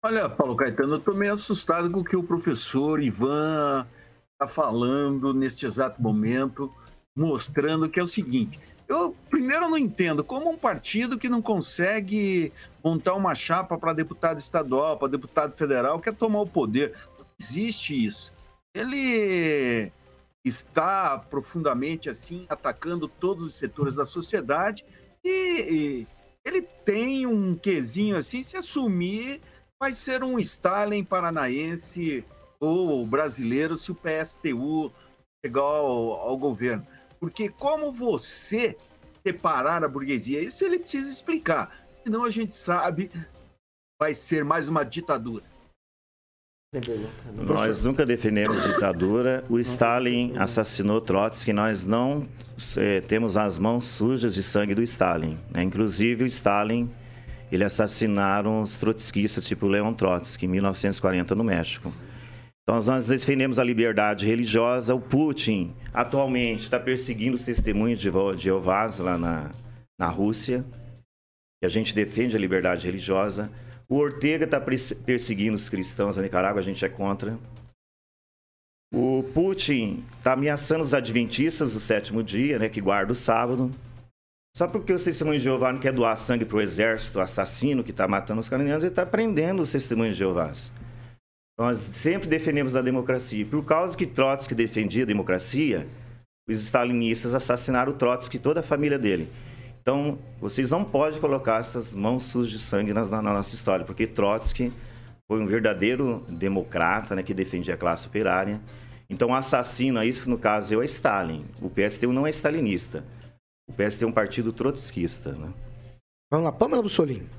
Olha, 0.03 0.29
Paulo 0.29 0.55
Caetano, 0.55 0.93
eu 0.93 0.97
estou 0.99 1.13
meio 1.13 1.33
assustado 1.33 1.89
com 1.91 1.99
o 1.99 2.03
que 2.03 2.15
o 2.15 2.23
professor 2.23 3.01
Ivan 3.01 3.85
está 4.31 4.47
falando 4.47 5.33
neste 5.33 5.65
exato 5.65 6.01
momento, 6.01 6.71
mostrando 7.15 7.89
que 7.89 7.99
é 7.99 8.03
o 8.03 8.07
seguinte. 8.07 8.59
Eu, 8.87 9.13
primeiro, 9.29 9.69
não 9.69 9.77
entendo 9.77 10.23
como 10.23 10.49
um 10.49 10.57
partido 10.57 11.17
que 11.17 11.27
não 11.27 11.41
consegue 11.41 12.53
montar 12.81 13.15
uma 13.15 13.35
chapa 13.35 13.77
para 13.77 13.91
deputado 13.91 14.39
estadual, 14.39 14.97
para 14.97 15.09
deputado 15.09 15.57
federal, 15.57 15.99
quer 15.99 16.13
tomar 16.13 16.39
o 16.39 16.47
poder. 16.47 16.93
Não 17.19 17.25
existe 17.37 18.05
isso. 18.05 18.31
Ele 18.73 19.91
está 20.47 21.17
profundamente 21.17 22.09
assim 22.09 22.45
atacando 22.49 23.07
todos 23.07 23.47
os 23.47 23.55
setores 23.55 23.95
da 23.95 24.05
sociedade 24.05 24.85
e, 25.23 25.27
e 25.29 26.07
ele 26.45 26.61
tem 26.61 27.25
um 27.25 27.55
quesinho 27.55 28.15
assim, 28.15 28.41
se 28.41 28.55
assumir, 28.55 29.41
vai 29.79 29.93
ser 29.93 30.23
um 30.23 30.39
Stalin 30.39 31.03
paranaense 31.03 32.25
ou 32.59 33.05
brasileiro 33.05 33.77
se 33.77 33.91
o 33.91 33.95
PSTU 33.95 34.91
chegar 35.43 35.61
ao, 35.61 36.11
ao 36.13 36.37
governo. 36.37 36.87
Porque 37.19 37.49
como 37.49 37.91
você 37.91 38.77
separar 39.25 39.83
a 39.83 39.87
burguesia, 39.87 40.41
isso 40.41 40.63
ele 40.63 40.79
precisa 40.79 41.11
explicar. 41.11 41.85
Senão 41.89 42.23
a 42.23 42.29
gente 42.29 42.55
sabe 42.55 43.11
vai 43.99 44.13
ser 44.13 44.45
mais 44.45 44.67
uma 44.67 44.83
ditadura. 44.83 45.43
Nós 47.33 47.85
nunca 47.85 48.05
defendemos 48.05 48.61
ditadura. 48.61 49.41
O 49.49 49.57
Stalin 49.57 50.33
assassinou 50.37 50.99
Trotsky. 50.99 51.53
Nós 51.53 51.85
não 51.85 52.27
é, 52.75 52.99
temos 52.99 53.37
as 53.37 53.57
mãos 53.57 53.85
sujas 53.85 54.33
de 54.33 54.43
sangue 54.43 54.75
do 54.75 54.83
Stalin. 54.83 55.37
Né? 55.49 55.63
Inclusive, 55.63 56.25
o 56.25 56.27
Stalin, 56.27 56.91
ele 57.49 57.63
assassinaram 57.63 58.59
os 58.59 58.75
trotskistas, 58.75 59.47
tipo 59.47 59.65
Leon 59.65 59.93
Trotsky, 59.93 60.45
em 60.45 60.49
1940, 60.49 61.33
no 61.35 61.43
México. 61.45 61.93
Então, 62.63 62.75
nós 62.85 63.07
defendemos 63.07 63.59
a 63.59 63.63
liberdade 63.63 64.25
religiosa. 64.25 64.93
O 64.93 64.99
Putin, 64.99 65.73
atualmente, 65.93 66.63
está 66.63 66.77
perseguindo 66.77 67.37
os 67.37 67.45
testemunhos 67.45 67.97
de 67.97 68.11
Jeovás 68.35 68.99
lá 68.99 69.17
na, 69.17 69.51
na 69.97 70.09
Rússia. 70.09 70.65
E 71.63 71.65
a 71.65 71.69
gente 71.69 71.95
defende 71.95 72.35
a 72.35 72.39
liberdade 72.39 72.85
religiosa. 72.85 73.49
O 73.89 73.95
Ortega 73.95 74.43
está 74.43 74.59
perseguindo 74.59 75.55
os 75.55 75.69
cristãos 75.69 76.17
na 76.17 76.23
Nicarágua, 76.23 76.59
a 76.59 76.63
gente 76.63 76.83
é 76.83 76.89
contra. 76.89 77.39
O 78.93 79.23
Putin 79.33 80.03
está 80.17 80.33
ameaçando 80.33 80.83
os 80.83 80.93
adventistas 80.93 81.73
do 81.73 81.79
sétimo 81.79 82.23
dia, 82.23 82.59
né, 82.59 82.67
que 82.69 82.81
guarda 82.81 83.11
o 83.11 83.15
sábado. 83.15 83.71
Só 84.55 84.67
porque 84.67 84.91
o 84.91 84.97
testemunho 85.01 85.37
de 85.37 85.43
Jeová 85.43 85.71
não 85.71 85.79
quer 85.79 85.93
doar 85.93 86.17
sangue 86.17 86.43
para 86.43 86.57
o 86.57 86.61
exército 86.61 87.21
assassino 87.21 87.83
que 87.83 87.91
está 87.91 88.07
matando 88.07 88.41
os 88.41 88.49
cananianos, 88.49 88.83
ele 88.83 88.91
está 88.91 89.05
prendendo 89.05 89.61
os 89.61 89.71
testemunhos 89.71 90.15
de 90.15 90.19
Jeová. 90.19 90.51
Nós 91.57 91.77
sempre 91.77 92.27
defendemos 92.27 92.75
a 92.75 92.81
democracia. 92.81 93.45
Por 93.45 93.63
causa 93.63 93.97
que 93.97 94.05
Trotsky 94.05 94.53
defendia 94.53 95.03
a 95.03 95.07
democracia, 95.07 95.87
os 96.47 96.59
stalinistas 96.59 97.33
assassinaram 97.33 97.91
o 97.91 97.95
Trotsky 97.95 98.37
e 98.37 98.39
toda 98.39 98.59
a 98.59 98.63
família 98.63 98.97
dele. 98.97 99.29
Então, 99.87 100.19
vocês 100.41 100.71
não 100.71 100.83
podem 100.83 101.17
colocar 101.17 101.61
essas 101.61 101.95
mãos 101.95 102.23
sujas 102.23 102.51
de 102.51 102.59
sangue 102.59 102.91
na, 102.91 103.05
na, 103.05 103.21
nossa 103.21 103.55
história, 103.55 103.85
porque 103.85 104.05
Trotsky 104.05 104.73
foi 105.25 105.39
um 105.39 105.45
verdadeiro 105.45 106.25
democrata, 106.27 107.15
né, 107.15 107.23
que 107.23 107.33
defendia 107.33 107.75
a 107.75 107.77
classe 107.77 108.05
operária. 108.05 108.59
Então, 109.09 109.29
o 109.29 109.33
assassino, 109.33 110.03
isso 110.03 110.29
no 110.29 110.37
caso 110.37 110.73
é 110.73 110.77
o 110.77 110.83
Stalin. 110.83 111.45
O 111.61 111.69
PSTU 111.69 112.11
não 112.11 112.27
é 112.27 112.31
stalinista. 112.31 113.01
O 113.65 113.71
PSTU 113.71 114.03
é 114.03 114.07
um 114.09 114.11
partido 114.11 114.51
trotskista. 114.51 115.31
Né? 115.31 115.53
Vamos 116.29 116.47
lá, 116.47 116.51
Pamela 116.51 116.83
Bussolini. 116.83 117.29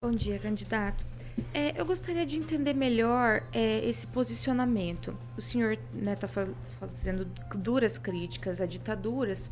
Bom 0.00 0.12
dia, 0.12 0.38
candidato. 0.38 1.04
É, 1.52 1.78
eu 1.78 1.84
gostaria 1.84 2.24
de 2.24 2.38
entender 2.38 2.72
melhor 2.72 3.42
é, 3.52 3.86
esse 3.86 4.06
posicionamento. 4.06 5.14
O 5.36 5.42
senhor 5.42 5.72
está 5.72 5.84
né, 5.92 6.16
tá 6.16 6.26
fazendo 6.26 7.26
duras 7.56 7.98
críticas 7.98 8.58
a 8.58 8.64
ditaduras, 8.64 9.50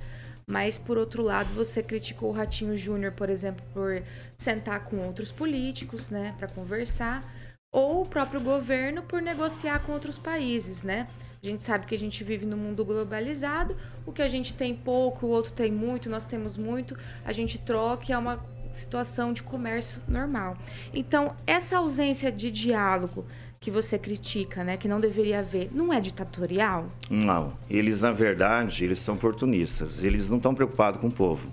mas, 0.48 0.78
por 0.78 0.96
outro 0.96 1.22
lado, 1.22 1.52
você 1.52 1.82
criticou 1.82 2.30
o 2.30 2.32
Ratinho 2.32 2.74
Júnior, 2.74 3.12
por 3.12 3.28
exemplo, 3.28 3.62
por 3.74 4.02
sentar 4.34 4.82
com 4.84 4.96
outros 5.06 5.30
políticos, 5.30 6.08
né, 6.08 6.34
para 6.38 6.48
conversar, 6.48 7.22
ou 7.70 8.00
o 8.00 8.08
próprio 8.08 8.40
governo 8.40 9.02
por 9.02 9.20
negociar 9.20 9.80
com 9.80 9.92
outros 9.92 10.16
países, 10.16 10.82
né? 10.82 11.06
A 11.42 11.46
gente 11.46 11.62
sabe 11.62 11.86
que 11.86 11.94
a 11.94 11.98
gente 11.98 12.24
vive 12.24 12.46
num 12.46 12.56
mundo 12.56 12.82
globalizado, 12.82 13.76
o 14.06 14.10
que 14.10 14.22
a 14.22 14.28
gente 14.28 14.54
tem 14.54 14.74
pouco, 14.74 15.26
o 15.26 15.28
outro 15.28 15.52
tem 15.52 15.70
muito, 15.70 16.08
nós 16.08 16.24
temos 16.24 16.56
muito, 16.56 16.96
a 17.26 17.32
gente 17.32 17.58
troca, 17.58 18.10
é 18.10 18.16
uma 18.16 18.42
situação 18.70 19.34
de 19.34 19.42
comércio 19.42 20.00
normal. 20.08 20.56
Então, 20.94 21.36
essa 21.46 21.76
ausência 21.76 22.32
de 22.32 22.50
diálogo 22.50 23.26
que 23.60 23.70
você 23.70 23.98
critica, 23.98 24.62
né, 24.62 24.76
que 24.76 24.86
não 24.86 25.00
deveria 25.00 25.40
haver, 25.40 25.70
não 25.72 25.92
é 25.92 26.00
ditatorial? 26.00 26.90
Não. 27.10 27.52
Eles, 27.68 28.00
na 28.00 28.12
verdade, 28.12 28.84
eles 28.84 29.00
são 29.00 29.16
oportunistas. 29.16 30.02
Eles 30.02 30.28
não 30.28 30.36
estão 30.36 30.54
preocupados 30.54 31.00
com 31.00 31.08
o 31.08 31.12
povo. 31.12 31.50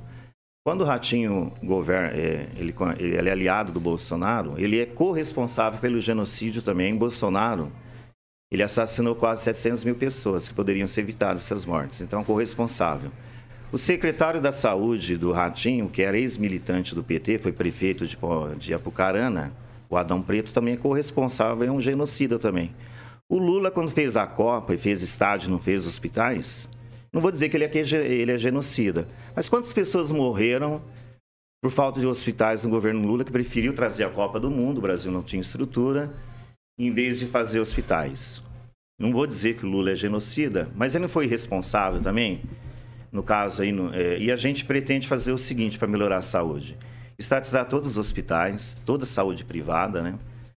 Quando 0.64 0.82
o 0.82 0.84
Ratinho 0.84 1.54
governa, 1.64 2.10
é, 2.18 2.50
ele, 2.58 2.74
ele 2.98 3.30
é 3.30 3.32
aliado 3.32 3.72
do 3.72 3.80
Bolsonaro, 3.80 4.56
ele 4.58 4.80
é 4.80 4.86
corresponsável 4.86 5.80
pelo 5.80 6.02
genocídio 6.02 6.62
também 6.62 6.96
Bolsonaro. 6.96 7.72
Ele 8.52 8.64
assassinou 8.64 9.16
quase 9.16 9.44
700 9.44 9.84
mil 9.84 9.96
pessoas 9.96 10.48
que 10.48 10.56
poderiam 10.56 10.88
ser 10.88 11.02
evitadas 11.02 11.44
essas 11.44 11.66
mortes. 11.66 12.02
Então, 12.02 12.24
corresponsável. 12.24 13.12
O 13.72 13.78
secretário 13.78 14.40
da 14.40 14.52
Saúde 14.52 15.18
do 15.18 15.32
Ratinho, 15.32 15.90
que 15.90 16.02
era 16.02 16.18
ex-militante 16.18 16.96
do 16.96 17.04
PT, 17.04 17.40
foi 17.40 17.52
prefeito 17.52 18.08
de, 18.08 18.18
de 18.58 18.74
Apucarana, 18.74 19.52
o 19.90 19.98
Adão 19.98 20.22
Preto 20.22 20.54
também 20.54 20.74
é 20.74 20.78
corresponsável, 20.78 21.68
é 21.68 21.72
um 21.72 21.82
genocida 21.82 22.40
também. 22.40 22.74
O 23.28 23.38
Lula, 23.38 23.72
quando 23.72 23.92
fez 23.92 24.16
a 24.18 24.28
Copa 24.28 24.74
e 24.74 24.78
fez 24.78 25.02
estádio, 25.02 25.50
não 25.50 25.60
fez 25.60 25.88
hospitais, 25.88 26.70
Não 27.12 27.22
vou 27.22 27.32
dizer 27.32 27.48
que 27.48 27.56
ele 27.56 27.64
é, 27.64 27.70
que 27.70 27.78
ele 27.78 28.32
é 28.32 28.38
genocida, 28.38 29.08
mas 29.34 29.48
quantas 29.48 29.72
pessoas 29.72 30.12
morreram 30.12 30.82
por 31.64 31.72
falta 31.72 32.00
de 32.00 32.06
hospitais 32.06 32.64
no 32.64 32.70
governo 32.70 33.08
Lula 33.08 33.24
que 33.24 33.32
preferiu 33.32 33.74
trazer 33.74 34.04
a 34.04 34.10
Copa 34.10 34.40
do 34.40 34.52
Mundo, 34.52 34.80
o 34.80 34.82
Brasil 34.82 35.12
não 35.12 35.24
tinha 35.24 35.42
estrutura, 35.42 36.14
em 36.78 36.92
vez 36.92 37.20
de 37.20 37.26
fazer 37.26 37.60
hospitais? 37.60 38.44
Não 39.00 39.12
vou 39.12 39.26
dizer 39.26 39.58
que 39.58 39.66
o 39.66 39.70
Lula 39.70 39.92
é 39.92 39.96
genocida, 39.96 40.70
mas 40.76 40.94
ele 40.94 41.04
não 41.04 41.10
foi 41.10 41.26
responsável 41.26 42.02
também, 42.02 42.42
no 43.12 43.24
caso 43.24 43.62
aí. 43.62 43.72
No, 43.72 43.94
é, 43.94 44.20
e 44.20 44.32
a 44.32 44.36
gente 44.36 44.64
pretende 44.64 45.08
fazer 45.08 45.32
o 45.32 45.38
seguinte 45.38 45.78
para 45.78 45.88
melhorar 45.88 46.18
a 46.18 46.22
saúde: 46.22 46.78
estatizar 47.18 47.68
todos 47.68 47.92
os 47.92 47.98
hospitais, 47.98 48.78
toda 48.86 49.04
a 49.04 49.08
saúde 49.08 49.44
privada, 49.44 50.02
né? 50.02 50.18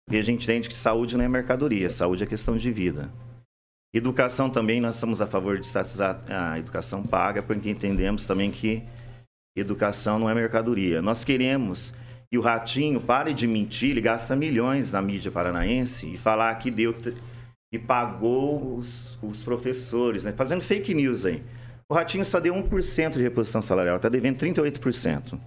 E 0.10 0.18
a 0.18 0.22
gente 0.22 0.44
entende 0.44 0.70
que 0.70 0.78
saúde 0.78 1.18
não 1.18 1.26
é 1.26 1.28
mercadoria, 1.28 1.90
saúde 1.90 2.24
é 2.24 2.28
questão 2.28 2.56
de 2.56 2.72
vida. 2.72 3.10
Educação 3.94 4.50
também, 4.50 4.80
nós 4.80 4.96
estamos 4.96 5.22
a 5.22 5.28
favor 5.28 5.58
de 5.58 5.66
estatizar 5.66 6.22
a 6.30 6.60
educação 6.60 7.02
paga, 7.02 7.42
porque 7.42 7.70
entendemos 7.70 8.26
também 8.26 8.52
que 8.52 8.84
educação 9.56 10.20
não 10.20 10.30
é 10.30 10.36
mercadoria. 10.36 11.02
Nós 11.02 11.24
queremos 11.24 11.94
que 12.30 12.38
o 12.38 12.42
Ratinho 12.42 13.00
pare 13.00 13.34
de 13.34 13.48
mentir, 13.48 13.92
ele 13.92 14.02
gasta 14.02 14.36
milhões 14.36 14.92
na 14.92 15.02
mídia 15.02 15.32
paranaense 15.32 16.12
e 16.12 16.18
falar 16.18 16.54
que 16.56 16.70
deu 16.70 16.94
que 17.72 17.80
pagou 17.80 18.76
os, 18.76 19.18
os 19.22 19.42
professores, 19.42 20.24
né? 20.24 20.32
fazendo 20.32 20.62
fake 20.62 20.94
news 20.94 21.26
aí. 21.26 21.42
O 21.90 21.94
Ratinho 21.94 22.26
só 22.26 22.40
deu 22.40 22.54
1% 22.54 23.12
de 23.12 23.22
reposição 23.22 23.62
salarial, 23.62 23.98
está 23.98 24.10
devendo 24.10 24.38
38%. 24.38 25.40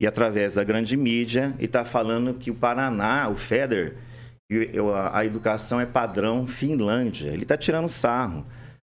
E 0.00 0.06
através 0.06 0.54
da 0.54 0.64
grande 0.64 0.96
mídia, 0.96 1.54
e 1.58 1.66
está 1.66 1.84
falando 1.84 2.34
que 2.34 2.50
o 2.50 2.54
Paraná, 2.54 3.28
o 3.28 3.36
FEDER, 3.36 3.96
a 5.12 5.24
educação 5.24 5.80
é 5.80 5.86
padrão 5.86 6.46
Finlândia. 6.46 7.28
Ele 7.28 7.42
está 7.42 7.56
tirando 7.56 7.88
sarro. 7.88 8.46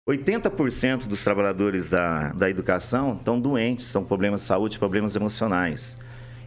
80% 0.09 1.07
dos 1.07 1.23
trabalhadores 1.23 1.89
da, 1.89 2.31
da 2.33 2.49
educação 2.49 3.15
estão 3.15 3.39
doentes, 3.39 3.87
estão 3.87 4.01
com 4.01 4.07
problemas 4.07 4.41
de 4.41 4.47
saúde, 4.47 4.77
problemas 4.77 5.15
emocionais. 5.15 5.95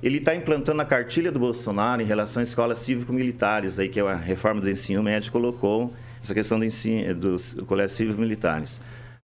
Ele 0.01 0.19
está 0.19 0.35
implantando 0.35 0.81
a 0.81 0.85
cartilha 0.85 1.33
do 1.33 1.41
Bolsonaro 1.41 2.01
em 2.01 2.05
relação 2.05 2.41
às 2.41 2.51
escolas 2.51 2.79
cívico-militares, 2.79 3.79
aí 3.79 3.89
que 3.89 3.99
a 3.99 4.15
reforma 4.15 4.61
do 4.61 4.71
ensino 4.71 5.03
médio 5.03 5.33
colocou 5.33 5.93
essa 6.23 6.33
questão 6.33 6.59
do 6.59 6.65
ensino, 6.65 7.15
dos 7.15 7.55
colégios 7.67 7.97
cívico-militares. 7.97 8.81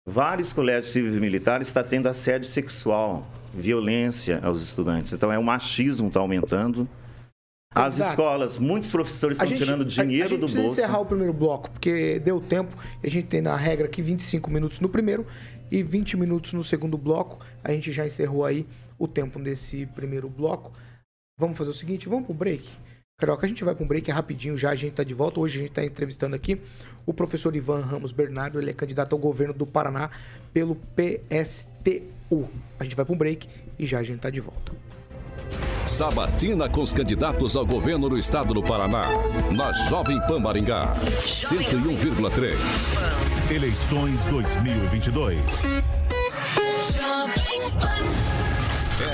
Vários 0.06 0.52
colégios 0.52 0.92
cívico-militares 0.92 1.68
estão 1.68 1.82
tendo 1.82 2.08
assédio 2.08 2.48
sexual, 2.48 3.26
violência 3.54 4.40
aos 4.42 4.62
estudantes. 4.62 5.12
Então, 5.12 5.32
é 5.32 5.38
o 5.38 5.42
machismo 5.42 6.08
está 6.08 6.20
aumentando. 6.20 6.88
As 7.74 7.96
Exato. 7.96 8.10
escolas, 8.10 8.58
muitos 8.58 8.90
professores 8.90 9.40
estão 9.40 9.56
tirando 9.56 9.84
dinheiro 9.84 10.24
a, 10.24 10.26
a 10.26 10.28
gente 10.28 10.40
do 10.40 10.62
bolso. 10.62 10.72
encerrar 10.80 11.00
o 11.00 11.06
primeiro 11.06 11.32
bloco, 11.32 11.70
porque 11.70 12.18
deu 12.20 12.38
tempo. 12.38 12.76
A 13.02 13.08
gente 13.08 13.26
tem 13.26 13.40
na 13.40 13.56
regra 13.56 13.86
aqui 13.86 14.02
25 14.02 14.50
minutos 14.50 14.78
no 14.78 14.90
primeiro 14.90 15.26
e 15.70 15.82
20 15.82 16.18
minutos 16.18 16.52
no 16.52 16.62
segundo 16.62 16.98
bloco. 16.98 17.38
A 17.64 17.72
gente 17.72 17.90
já 17.90 18.06
encerrou 18.06 18.44
aí 18.44 18.66
o 18.98 19.08
tempo 19.08 19.38
desse 19.38 19.86
primeiro 19.86 20.28
bloco. 20.28 20.72
Vamos 21.40 21.56
fazer 21.56 21.70
o 21.70 21.74
seguinte, 21.74 22.08
vamos 22.10 22.26
pro 22.26 22.34
break. 22.34 22.68
Carioca, 23.22 23.46
a 23.46 23.48
gente 23.48 23.62
vai 23.62 23.72
para 23.72 23.84
um 23.84 23.86
break 23.86 24.10
rapidinho 24.10 24.58
já, 24.58 24.70
a 24.70 24.74
gente 24.74 24.90
está 24.90 25.04
de 25.04 25.14
volta. 25.14 25.38
Hoje 25.38 25.58
a 25.58 25.60
gente 25.60 25.70
está 25.70 25.84
entrevistando 25.84 26.34
aqui 26.34 26.60
o 27.06 27.14
professor 27.14 27.54
Ivan 27.54 27.80
Ramos 27.80 28.10
Bernardo, 28.10 28.58
ele 28.58 28.70
é 28.70 28.72
candidato 28.72 29.12
ao 29.12 29.18
governo 29.18 29.54
do 29.54 29.64
Paraná 29.64 30.10
pelo 30.52 30.76
PSTU. 30.96 32.48
A 32.80 32.84
gente 32.84 32.96
vai 32.96 33.04
para 33.04 33.14
um 33.14 33.16
break 33.16 33.48
e 33.78 33.86
já 33.86 34.00
a 34.00 34.02
gente 34.02 34.16
está 34.16 34.28
de 34.28 34.40
volta. 34.40 34.72
Sabatina 35.86 36.68
com 36.68 36.82
os 36.82 36.92
candidatos 36.92 37.54
ao 37.54 37.64
governo 37.64 38.08
do 38.08 38.18
estado 38.18 38.52
do 38.52 38.62
Paraná. 38.62 39.02
Na 39.54 39.72
Jovem 39.88 40.20
Pan 40.26 40.40
Maringá. 40.40 40.92
101,3. 40.96 43.54
Eleições 43.54 44.24
2022. 44.24 45.82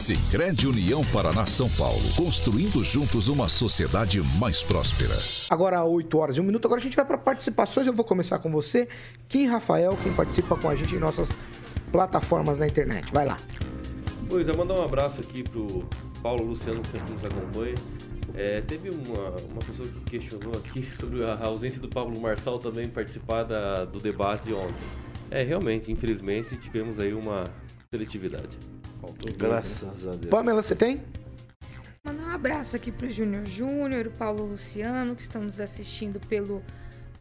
Sicredi 0.00 0.66
União 0.66 1.02
Paraná 1.12 1.44
São 1.44 1.68
Paulo, 1.68 2.00
construindo 2.16 2.82
juntos 2.82 3.28
uma 3.28 3.50
sociedade 3.50 4.18
mais 4.38 4.62
próspera. 4.62 5.14
Agora 5.50 5.84
8 5.84 6.16
horas 6.16 6.36
e 6.38 6.40
um 6.40 6.44
minuto, 6.44 6.64
agora 6.64 6.80
a 6.80 6.82
gente 6.82 6.96
vai 6.96 7.04
para 7.04 7.18
participações. 7.18 7.86
Eu 7.86 7.92
vou 7.92 8.02
começar 8.02 8.38
com 8.38 8.50
você, 8.50 8.88
Kim 9.28 9.44
Rafael, 9.44 9.94
quem 10.02 10.10
participa 10.14 10.56
com 10.56 10.70
a 10.70 10.74
gente 10.74 10.96
em 10.96 10.98
nossas 10.98 11.36
plataformas 11.92 12.56
na 12.56 12.66
internet. 12.66 13.12
Vai 13.12 13.26
lá. 13.26 13.36
Pois 14.26 14.48
é, 14.48 14.56
mandar 14.56 14.80
um 14.80 14.82
abraço 14.82 15.20
aqui 15.20 15.42
pro 15.42 15.86
Paulo 16.22 16.46
Luciano, 16.46 16.80
que 16.80 16.92
sempre 16.92 17.12
nos 17.12 17.22
acompanha. 17.22 17.74
É, 18.34 18.62
teve 18.62 18.88
uma, 18.88 19.28
uma 19.28 19.60
pessoa 19.60 19.86
que 19.86 20.18
questionou 20.18 20.54
aqui 20.54 20.88
sobre 20.98 21.26
a 21.26 21.44
ausência 21.44 21.78
do 21.78 21.90
Pablo 21.90 22.18
Marçal 22.18 22.58
também 22.58 22.88
participar 22.88 23.42
da, 23.42 23.84
do 23.84 23.98
debate 23.98 24.50
ontem. 24.50 24.74
É, 25.30 25.42
realmente, 25.42 25.92
infelizmente, 25.92 26.56
tivemos 26.56 26.98
aí 26.98 27.12
uma 27.12 27.50
seletividade. 27.90 28.79
Graças 29.36 30.06
a 30.06 30.10
Deus. 30.12 30.26
Pamela, 30.26 30.62
você 30.62 30.74
tem? 30.74 31.00
Mandar 32.04 32.24
um 32.24 32.30
abraço 32.30 32.76
aqui 32.76 32.90
pro 32.90 33.10
Júnior 33.10 33.46
Júnior, 33.46 34.06
o 34.06 34.10
Paulo 34.10 34.46
Luciano, 34.46 35.14
que 35.14 35.22
estão 35.22 35.42
nos 35.42 35.60
assistindo 35.60 36.18
pelo, 36.18 36.62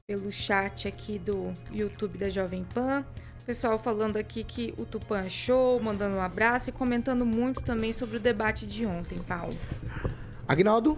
pelo 0.08 0.32
chat 0.32 0.88
aqui 0.88 1.20
do 1.20 1.54
YouTube 1.72 2.18
da 2.18 2.30
Jovem 2.30 2.64
Pan. 2.74 3.06
Pessoal 3.46 3.80
falando 3.80 4.18
aqui 4.18 4.44
que 4.44 4.74
o 4.78 4.86
Tupã 4.86 5.22
é 5.22 5.30
show, 5.30 5.80
mandando 5.82 6.18
um 6.18 6.22
abraço 6.22 6.70
e 6.70 6.72
comentando 6.72 7.26
muito 7.26 7.62
também 7.62 7.92
sobre 7.92 8.18
o 8.18 8.20
debate 8.20 8.66
de 8.68 8.86
ontem, 8.86 9.18
Paulo. 9.20 9.58
Agnaldo? 10.48 10.98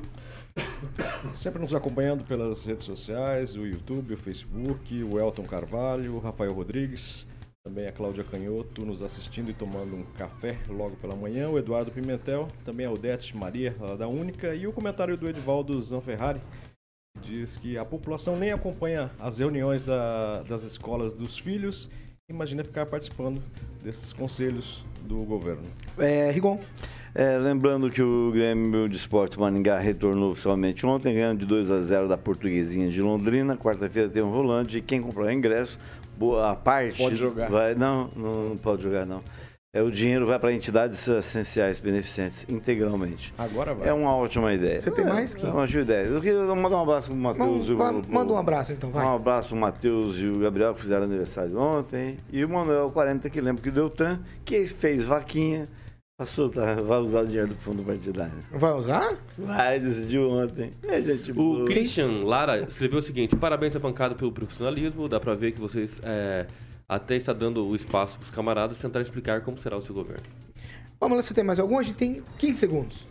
Sempre 1.33 1.61
nos 1.61 1.73
acompanhando 1.73 2.23
pelas 2.25 2.65
redes 2.65 2.83
sociais, 2.83 3.55
o 3.55 3.65
YouTube, 3.65 4.13
o 4.13 4.17
Facebook, 4.17 5.03
o 5.03 5.17
Elton 5.17 5.43
Carvalho, 5.43 6.15
o 6.15 6.19
Rafael 6.19 6.53
Rodrigues, 6.53 7.25
também 7.63 7.87
a 7.87 7.91
Cláudia 7.91 8.23
Canhoto 8.23 8.83
nos 8.83 9.01
assistindo 9.01 9.51
e 9.51 9.53
tomando 9.53 9.95
um 9.95 10.03
café 10.17 10.57
logo 10.67 10.95
pela 10.95 11.15
manhã, 11.15 11.47
o 11.47 11.59
Eduardo 11.59 11.91
Pimentel, 11.91 12.47
também 12.65 12.85
a 12.85 12.91
Odete 12.91 13.37
Maria, 13.37 13.75
da 13.97 14.07
Única, 14.07 14.55
e 14.55 14.65
o 14.65 14.73
comentário 14.73 15.15
do 15.15 15.29
Edivaldo 15.29 15.81
Zanferrari, 15.81 16.41
diz 17.21 17.57
que 17.57 17.77
a 17.77 17.85
população 17.85 18.35
nem 18.35 18.51
acompanha 18.51 19.11
as 19.19 19.37
reuniões 19.37 19.83
da, 19.83 20.41
das 20.43 20.63
escolas 20.63 21.13
dos 21.13 21.37
filhos 21.37 21.89
imagina 22.31 22.63
ficar 22.63 22.85
participando 22.85 23.43
desses 23.83 24.13
conselhos 24.13 24.83
do 25.03 25.23
governo. 25.25 25.63
É, 25.97 26.31
Rigon. 26.31 26.59
É, 27.13 27.37
lembrando 27.37 27.91
que 27.91 28.01
o 28.01 28.31
Grêmio 28.31 28.87
de 28.87 28.95
Esporte 28.95 29.37
Maningá 29.37 29.77
retornou 29.77 30.31
oficialmente 30.31 30.85
ontem, 30.85 31.13
ganhando 31.13 31.39
de 31.39 31.45
2 31.45 31.69
a 31.69 31.81
0 31.81 32.07
da 32.07 32.17
Portuguesinha 32.17 32.89
de 32.89 33.01
Londrina. 33.01 33.57
Quarta-feira 33.57 34.07
tem 34.07 34.21
um 34.21 34.31
volante 34.31 34.77
e 34.77 34.81
quem 34.81 35.01
comprar 35.01 35.33
ingresso, 35.33 35.77
boa 36.21 36.55
parte. 36.55 36.97
Pode 36.99 37.15
jogar. 37.15 37.49
Vai, 37.49 37.73
não, 37.73 38.07
não, 38.15 38.49
não 38.49 38.57
pode 38.57 38.83
jogar, 38.83 39.05
não. 39.05 39.23
É, 39.73 39.81
o 39.81 39.89
dinheiro 39.89 40.27
vai 40.27 40.37
para 40.37 40.51
entidades 40.51 41.07
essenciais 41.07 41.79
beneficentes 41.79 42.45
integralmente. 42.49 43.33
Agora 43.37 43.73
vai. 43.73 43.87
É 43.87 43.93
uma 43.93 44.13
ótima 44.13 44.53
ideia. 44.53 44.79
Você 44.79 44.91
tem 44.91 45.05
mais 45.05 45.33
que? 45.33 45.45
É 45.45 45.49
uma 45.49 45.61
ótima 45.61 45.81
ideia. 45.81 46.07
Eu 46.07 46.19
queria 46.19 46.43
mandar 46.43 46.77
um 46.77 46.81
abraço 46.81 47.09
pro 47.09 47.17
Matheus. 47.17 47.69
Manda, 47.69 48.07
manda 48.09 48.33
um 48.33 48.37
abraço 48.37 48.73
então, 48.73 48.91
vai. 48.91 49.05
Um 49.05 49.15
abraço 49.15 49.47
pro 49.47 49.57
Matheus 49.57 50.17
e 50.17 50.27
o 50.27 50.39
Gabriel 50.39 50.73
que 50.73 50.81
fizeram 50.81 51.05
aniversário 51.05 51.57
ontem. 51.57 52.17
E 52.29 52.43
o 52.43 52.49
Manuel 52.49 52.91
40 52.91 53.29
que 53.29 53.39
lembra 53.39 53.63
que 53.63 53.69
o 53.69 53.71
Deltan, 53.71 54.19
que 54.43 54.65
fez 54.65 55.05
vaquinha. 55.05 55.67
Passou, 56.21 56.51
tá? 56.51 56.75
Vai 56.75 56.99
usar 56.99 57.21
o 57.21 57.25
dinheiro 57.25 57.47
do 57.47 57.55
fundo 57.55 57.81
partidário. 57.81 58.31
Vai 58.51 58.71
usar? 58.73 59.17
Vai, 59.39 59.79
decidiu 59.79 60.29
ontem. 60.29 60.69
É, 60.83 61.01
gente, 61.01 61.31
o 61.31 61.33
boa. 61.33 61.65
Christian 61.65 62.23
Lara 62.25 62.59
escreveu 62.59 62.99
o 62.99 63.01
seguinte: 63.01 63.35
parabéns 63.35 63.75
à 63.75 63.79
bancada 63.79 64.13
pelo 64.13 64.31
profissionalismo. 64.31 65.09
Dá 65.09 65.19
para 65.19 65.33
ver 65.33 65.51
que 65.51 65.59
vocês. 65.59 65.99
É 66.03 66.45
até 66.87 67.15
está 67.15 67.33
dando 67.33 67.65
o 67.65 67.75
espaço 67.75 68.19
para 68.19 68.25
os 68.25 68.29
camaradas 68.29 68.77
tentar 68.77 69.01
explicar 69.01 69.41
como 69.41 69.57
será 69.57 69.77
o 69.77 69.81
seu 69.81 69.95
governo. 69.95 70.25
Vamos 70.99 71.17
lá, 71.17 71.23
você 71.23 71.33
tem 71.33 71.43
mais 71.43 71.59
algum? 71.59 71.79
A 71.79 71.83
gente 71.83 71.95
tem 71.95 72.21
15 72.37 72.59
segundos. 72.59 73.07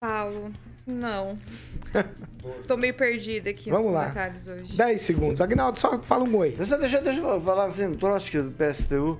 Paulo, 0.00 0.52
não. 0.86 1.36
Tô 2.68 2.76
meio 2.76 2.94
perdida 2.94 3.50
aqui 3.50 3.70
Vamos 3.70 3.86
nos 3.86 3.94
lá. 3.94 4.02
comentários 4.02 4.46
hoje. 4.46 4.76
10 4.76 5.00
segundos. 5.00 5.40
Agnaldo, 5.40 5.80
só 5.80 6.00
fala 6.00 6.22
um 6.22 6.36
oi. 6.36 6.50
Deixa, 6.50 6.78
deixa, 6.78 7.00
deixa 7.00 7.18
eu 7.18 7.40
falar 7.40 7.64
assim, 7.64 7.92
Trotsky 7.94 8.40
do 8.40 8.52
PSTU, 8.52 9.18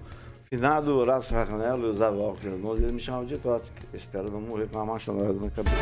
finado 0.54 0.96
Horácio 0.98 1.32
Racanello, 1.32 1.86
eu 1.86 1.92
usava 1.92 2.16
óculos, 2.16 2.80
ele 2.82 2.90
me 2.90 2.98
chamava 2.98 3.24
de 3.24 3.38
Trotsky. 3.38 3.70
Espero 3.94 4.28
não 4.32 4.40
morrer 4.40 4.66
com 4.66 4.78
uma 4.78 4.94
machadada 4.94 5.32
na 5.32 5.48
cabeça. 5.48 5.76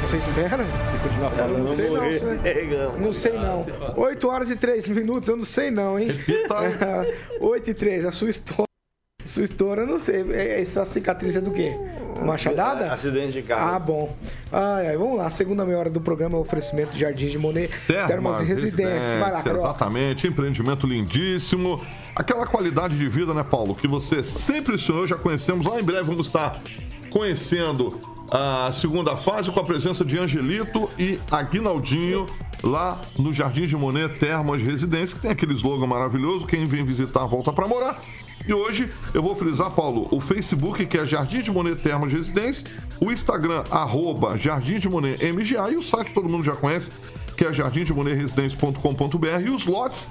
Você 0.00 0.16
espera? 0.16 0.64
Se 0.86 0.96
continuar 0.96 1.30
falando, 1.32 1.58
não, 1.58 1.64
não 1.64 1.76
sei 1.76 1.90
não. 1.90 1.96
morrer. 1.96 2.78
Não, 2.78 2.98
não 3.00 3.12
sei 3.12 3.32
não. 3.32 3.66
8 3.98 4.28
horas 4.28 4.50
e 4.50 4.56
3 4.56 4.88
minutos, 4.88 5.28
eu 5.28 5.36
não 5.36 5.44
sei 5.44 5.70
não, 5.70 5.98
hein? 5.98 6.08
8 7.38 7.68
e 7.70 7.74
3, 7.74 8.06
a 8.06 8.10
sua 8.10 8.30
história. 8.30 8.64
Sua 9.26 9.44
história, 9.44 9.82
eu 9.82 9.86
não 9.86 9.98
sei. 9.98 10.24
É- 10.32 10.58
Essa 10.62 10.86
cicatriz 10.86 11.36
é 11.36 11.40
do 11.42 11.50
quê? 11.50 11.76
Machadada? 12.24 12.90
Acidente 12.90 13.32
de 13.32 13.42
carro. 13.42 13.74
Ah, 13.74 13.78
bom. 13.78 14.16
Ai, 14.50 14.86
ai, 14.88 14.96
vamos 14.96 15.18
lá. 15.18 15.30
Segunda 15.30 15.66
meia 15.66 15.78
hora 15.78 15.90
do 15.90 16.00
programa 16.00 16.36
é 16.36 16.38
o 16.38 16.40
oferecimento 16.40 16.92
de 16.92 17.00
Jardim 17.00 17.26
de 17.28 17.38
Monet. 17.38 17.76
Termas 17.86 18.40
Residência. 18.48 19.18
Vai 19.20 19.30
lá, 19.30 19.42
Carol. 19.42 19.58
Exatamente, 19.60 20.26
empreendimento 20.26 20.86
lindíssimo. 20.86 21.78
Aquela 22.18 22.44
qualidade 22.44 22.98
de 22.98 23.08
vida, 23.08 23.32
né, 23.32 23.44
Paulo, 23.44 23.76
que 23.76 23.86
você 23.86 24.24
sempre 24.24 24.76
sonhou, 24.76 25.06
já 25.06 25.14
conhecemos. 25.14 25.64
Lá 25.64 25.78
em 25.78 25.84
breve 25.84 26.02
vamos 26.02 26.26
estar 26.26 26.60
conhecendo 27.10 27.96
a 28.28 28.72
segunda 28.72 29.14
fase 29.14 29.52
com 29.52 29.60
a 29.60 29.62
presença 29.62 30.04
de 30.04 30.18
Angelito 30.18 30.90
e 30.98 31.20
Aguinaldinho 31.30 32.26
lá 32.60 33.00
no 33.16 33.32
Jardim 33.32 33.66
de 33.66 33.76
Monet 33.76 34.18
Termas 34.18 34.60
Residência, 34.60 35.14
que 35.14 35.22
tem 35.22 35.30
aquele 35.30 35.54
slogan 35.54 35.86
maravilhoso, 35.86 36.44
quem 36.44 36.66
vem 36.66 36.84
visitar 36.84 37.24
volta 37.24 37.52
para 37.52 37.68
morar. 37.68 38.00
E 38.48 38.52
hoje 38.52 38.88
eu 39.14 39.22
vou 39.22 39.36
frisar, 39.36 39.70
Paulo, 39.70 40.08
o 40.10 40.20
Facebook, 40.20 40.84
que 40.86 40.98
é 40.98 41.06
Jardim 41.06 41.40
de 41.40 41.52
Monet 41.52 41.80
Termas 41.80 42.12
Residência, 42.12 42.66
o 43.00 43.12
Instagram, 43.12 43.62
arroba 43.70 44.36
Jardim 44.36 44.80
de 44.80 44.88
Monet 44.88 45.24
MGA, 45.32 45.70
e 45.70 45.76
o 45.76 45.82
site 45.84 46.12
todo 46.12 46.28
mundo 46.28 46.42
já 46.42 46.56
conhece, 46.56 46.90
que 47.36 47.44
é 47.44 47.52
jardimdemonerresidência.com.br, 47.52 49.40
e 49.46 49.50
os 49.50 49.66
lotes, 49.66 50.08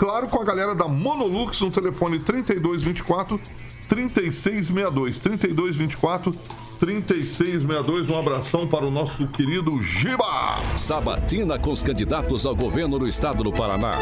claro, 0.00 0.28
com 0.28 0.40
a 0.40 0.44
galera 0.44 0.74
da 0.74 0.88
Monolux 0.88 1.60
no 1.60 1.70
telefone 1.70 2.18
3224 2.18 3.38
3662. 3.86 5.18
3224 5.18 6.32
3662. 6.80 8.08
Um 8.08 8.18
abração 8.18 8.66
para 8.66 8.86
o 8.86 8.90
nosso 8.90 9.28
querido 9.28 9.78
Giba. 9.82 10.58
Sabatina 10.74 11.58
com 11.58 11.70
os 11.70 11.82
candidatos 11.82 12.46
ao 12.46 12.56
governo 12.56 12.98
do 12.98 13.06
estado 13.06 13.44
do 13.44 13.52
Paraná. 13.52 13.92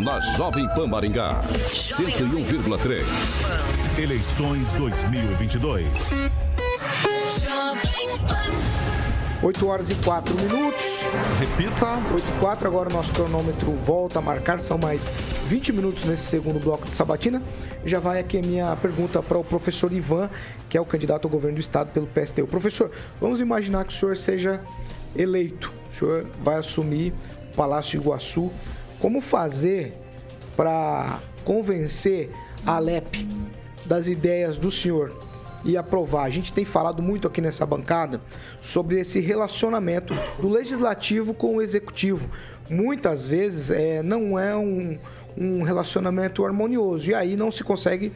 Na 0.00 0.20
Jovem 0.36 0.68
Pan 0.76 0.86
Maringá. 0.86 1.42
101,3. 1.66 3.02
Eleições 3.98 4.72
2022. 4.74 5.88
8 9.40 9.66
horas 9.68 9.88
e 9.88 9.94
4 9.94 10.34
minutos. 10.34 11.02
Repita. 11.38 11.86
8 12.12 12.24
e 12.28 12.40
4, 12.40 12.68
agora 12.68 12.88
o 12.88 12.92
nosso 12.92 13.12
cronômetro 13.12 13.70
volta 13.72 14.18
a 14.18 14.22
marcar. 14.22 14.58
São 14.58 14.76
mais 14.76 15.08
20 15.46 15.72
minutos 15.72 16.04
nesse 16.04 16.24
segundo 16.24 16.58
bloco 16.58 16.86
de 16.86 16.92
sabatina. 16.92 17.40
Já 17.84 18.00
vai 18.00 18.18
aqui 18.18 18.38
a 18.38 18.42
minha 18.42 18.74
pergunta 18.76 19.22
para 19.22 19.38
o 19.38 19.44
professor 19.44 19.92
Ivan, 19.92 20.28
que 20.68 20.76
é 20.76 20.80
o 20.80 20.84
candidato 20.84 21.26
ao 21.26 21.30
governo 21.30 21.56
do 21.56 21.60
estado 21.60 21.92
pelo 21.92 22.08
PSTU. 22.08 22.48
Professor, 22.48 22.90
vamos 23.20 23.40
imaginar 23.40 23.84
que 23.84 23.92
o 23.92 23.96
senhor 23.96 24.16
seja 24.16 24.60
eleito. 25.14 25.72
O 25.88 25.94
senhor 25.94 26.26
vai 26.42 26.56
assumir 26.56 27.14
o 27.52 27.56
Palácio 27.56 28.00
Iguaçu. 28.00 28.50
Como 28.98 29.20
fazer 29.20 29.94
para 30.56 31.20
convencer 31.44 32.32
a 32.66 32.74
Alep 32.76 33.28
das 33.86 34.08
ideias 34.08 34.58
do 34.58 34.70
senhor 34.70 35.27
e 35.64 35.76
aprovar. 35.76 36.24
A 36.24 36.30
gente 36.30 36.52
tem 36.52 36.64
falado 36.64 37.02
muito 37.02 37.26
aqui 37.26 37.40
nessa 37.40 37.66
bancada 37.66 38.20
sobre 38.60 39.00
esse 39.00 39.20
relacionamento 39.20 40.14
do 40.40 40.48
legislativo 40.48 41.34
com 41.34 41.56
o 41.56 41.62
executivo. 41.62 42.30
Muitas 42.68 43.26
vezes 43.26 43.70
é, 43.70 44.02
não 44.02 44.38
é 44.38 44.56
um, 44.56 44.98
um 45.36 45.62
relacionamento 45.62 46.44
harmonioso 46.44 47.10
e 47.10 47.14
aí 47.14 47.36
não 47.36 47.50
se 47.50 47.64
consegue 47.64 48.12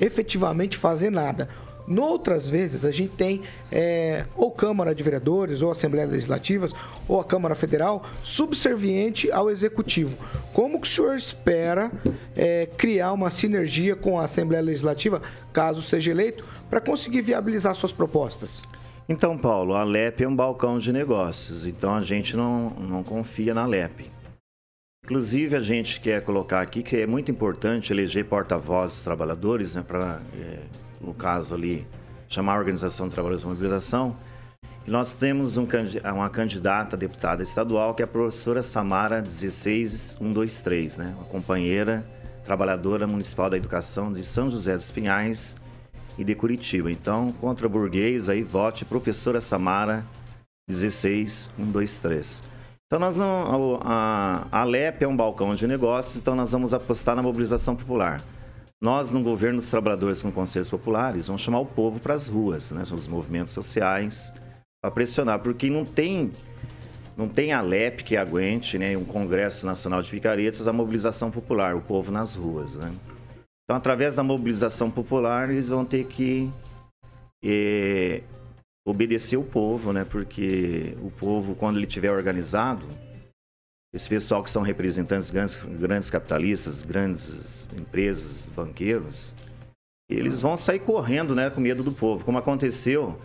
efetivamente 0.00 0.76
fazer 0.76 1.10
nada. 1.10 1.48
Noutras 1.86 2.48
vezes, 2.48 2.84
a 2.84 2.90
gente 2.90 3.14
tem 3.14 3.42
é, 3.70 4.24
ou 4.36 4.50
Câmara 4.50 4.94
de 4.94 5.02
Vereadores, 5.02 5.62
ou 5.62 5.70
Assembleia 5.70 6.06
Legislativas, 6.06 6.72
ou 7.08 7.20
a 7.20 7.24
Câmara 7.24 7.54
Federal 7.54 8.04
subserviente 8.22 9.30
ao 9.30 9.50
Executivo. 9.50 10.16
Como 10.52 10.80
que 10.80 10.86
o 10.86 10.90
senhor 10.90 11.16
espera 11.16 11.90
é, 12.36 12.66
criar 12.76 13.12
uma 13.12 13.30
sinergia 13.30 13.96
com 13.96 14.18
a 14.18 14.24
Assembleia 14.24 14.62
Legislativa, 14.62 15.20
caso 15.52 15.82
seja 15.82 16.10
eleito, 16.10 16.44
para 16.70 16.80
conseguir 16.80 17.22
viabilizar 17.22 17.74
suas 17.74 17.92
propostas? 17.92 18.62
Então, 19.08 19.36
Paulo, 19.36 19.74
a 19.74 19.82
LEP 19.82 20.22
é 20.22 20.28
um 20.28 20.34
balcão 20.34 20.78
de 20.78 20.92
negócios, 20.92 21.66
então 21.66 21.94
a 21.94 22.02
gente 22.02 22.36
não, 22.36 22.70
não 22.70 23.02
confia 23.02 23.52
na 23.52 23.66
LEP. 23.66 24.10
Inclusive, 25.04 25.56
a 25.56 25.60
gente 25.60 26.00
quer 26.00 26.22
colocar 26.22 26.60
aqui 26.60 26.80
que 26.80 26.96
é 26.96 27.06
muito 27.06 27.30
importante 27.30 27.92
eleger 27.92 28.24
porta-vozes 28.24 29.02
trabalhadores, 29.02 29.74
né, 29.74 29.82
para, 29.82 30.22
é, 30.40 30.58
no 31.02 31.12
caso 31.12 31.54
ali, 31.54 31.86
chamar 32.28 32.54
a 32.54 32.58
Organização 32.58 33.08
de 33.08 33.14
Trabalhadores 33.14 33.42
de 33.42 33.48
Mobilização. 33.48 34.16
E 34.86 34.90
nós 34.90 35.12
temos 35.12 35.56
um, 35.56 35.66
uma 36.14 36.30
candidata 36.30 36.96
a 36.96 36.98
deputada 36.98 37.42
estadual, 37.42 37.94
que 37.94 38.02
é 38.02 38.04
a 38.04 38.08
professora 38.08 38.62
Samara 38.62 39.22
16123, 39.22 40.98
né, 40.98 41.14
uma 41.16 41.26
companheira 41.26 42.06
trabalhadora 42.44 43.06
municipal 43.06 43.48
da 43.48 43.56
educação 43.56 44.12
de 44.12 44.24
São 44.24 44.50
José 44.50 44.76
dos 44.76 44.90
Pinhais 44.90 45.54
e 46.18 46.24
de 46.24 46.34
Curitiba. 46.34 46.90
Então, 46.90 47.32
contra 47.40 47.68
burguês, 47.68 48.28
aí 48.28 48.42
vote 48.42 48.84
professora 48.84 49.40
Samara 49.40 50.04
16123. 50.68 52.42
Então 52.86 53.00
nós 53.00 53.16
não. 53.16 53.80
A, 53.82 54.46
a 54.52 54.60
Alep 54.60 55.02
é 55.02 55.08
um 55.08 55.16
balcão 55.16 55.54
de 55.54 55.66
negócios, 55.66 56.16
então 56.16 56.34
nós 56.36 56.52
vamos 56.52 56.74
apostar 56.74 57.16
na 57.16 57.22
mobilização 57.22 57.74
popular. 57.74 58.22
Nós, 58.82 59.12
no 59.12 59.22
governo 59.22 59.60
dos 59.60 59.70
trabalhadores 59.70 60.20
com 60.22 60.32
conselhos 60.32 60.68
populares, 60.68 61.28
vamos 61.28 61.40
chamar 61.40 61.60
o 61.60 61.66
povo 61.66 62.00
para 62.00 62.14
as 62.14 62.26
ruas, 62.26 62.72
né? 62.72 62.82
Os 62.82 63.06
movimentos 63.06 63.54
sociais, 63.54 64.32
para 64.82 64.90
pressionar, 64.90 65.38
porque 65.38 65.70
não 65.70 65.84
tem. 65.84 66.32
Não 67.16 67.28
tem 67.28 67.52
Alep 67.52 68.02
que 68.02 68.16
aguente, 68.16 68.76
né? 68.78 68.96
Um 68.96 69.04
Congresso 69.04 69.66
Nacional 69.66 70.02
de 70.02 70.10
Picaretas, 70.10 70.66
a 70.66 70.72
mobilização 70.72 71.30
popular, 71.30 71.76
o 71.76 71.80
povo 71.80 72.10
nas 72.10 72.34
ruas, 72.34 72.74
né? 72.74 72.92
Então, 73.62 73.76
através 73.76 74.16
da 74.16 74.24
mobilização 74.24 74.90
popular, 74.90 75.48
eles 75.48 75.68
vão 75.68 75.84
ter 75.84 76.04
que 76.06 76.50
eh, 77.44 78.22
obedecer 78.84 79.36
o 79.36 79.44
povo, 79.44 79.92
né? 79.92 80.04
Porque 80.04 80.96
o 81.00 81.10
povo, 81.12 81.54
quando 81.54 81.76
ele 81.76 81.86
estiver 81.86 82.10
organizado, 82.10 82.84
esse 83.92 84.08
pessoal 84.08 84.42
que 84.42 84.50
são 84.50 84.62
representantes 84.62 85.30
grandes, 85.30 85.60
grandes 85.60 86.10
capitalistas, 86.10 86.82
grandes 86.82 87.68
empresas, 87.76 88.48
banqueiros, 88.48 89.34
eles 90.08 90.40
vão 90.40 90.56
sair 90.56 90.80
correndo, 90.80 91.34
né, 91.34 91.50
com 91.50 91.60
medo 91.60 91.82
do 91.82 91.92
povo, 91.92 92.24
como 92.24 92.38
aconteceu 92.38 93.18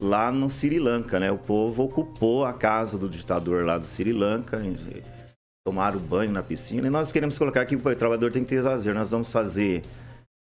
lá 0.00 0.32
no 0.32 0.50
Sri 0.50 0.78
Lanka, 0.78 1.20
né? 1.20 1.30
O 1.30 1.38
povo 1.38 1.84
ocupou 1.84 2.44
a 2.44 2.52
casa 2.52 2.98
do 2.98 3.08
ditador 3.08 3.64
lá 3.64 3.78
do 3.78 3.86
Sri 3.86 4.12
Lanka, 4.12 4.60
tomaram 5.64 6.00
banho 6.00 6.32
na 6.32 6.42
piscina. 6.42 6.88
E 6.88 6.90
nós 6.90 7.12
queremos 7.12 7.38
colocar 7.38 7.60
aqui 7.60 7.76
que 7.76 7.88
o 7.88 7.96
trabalhador 7.96 8.32
tem 8.32 8.42
que 8.42 8.50
ter 8.50 8.60
lazer. 8.60 8.92
Nós 8.94 9.12
vamos 9.12 9.30
fazer 9.30 9.84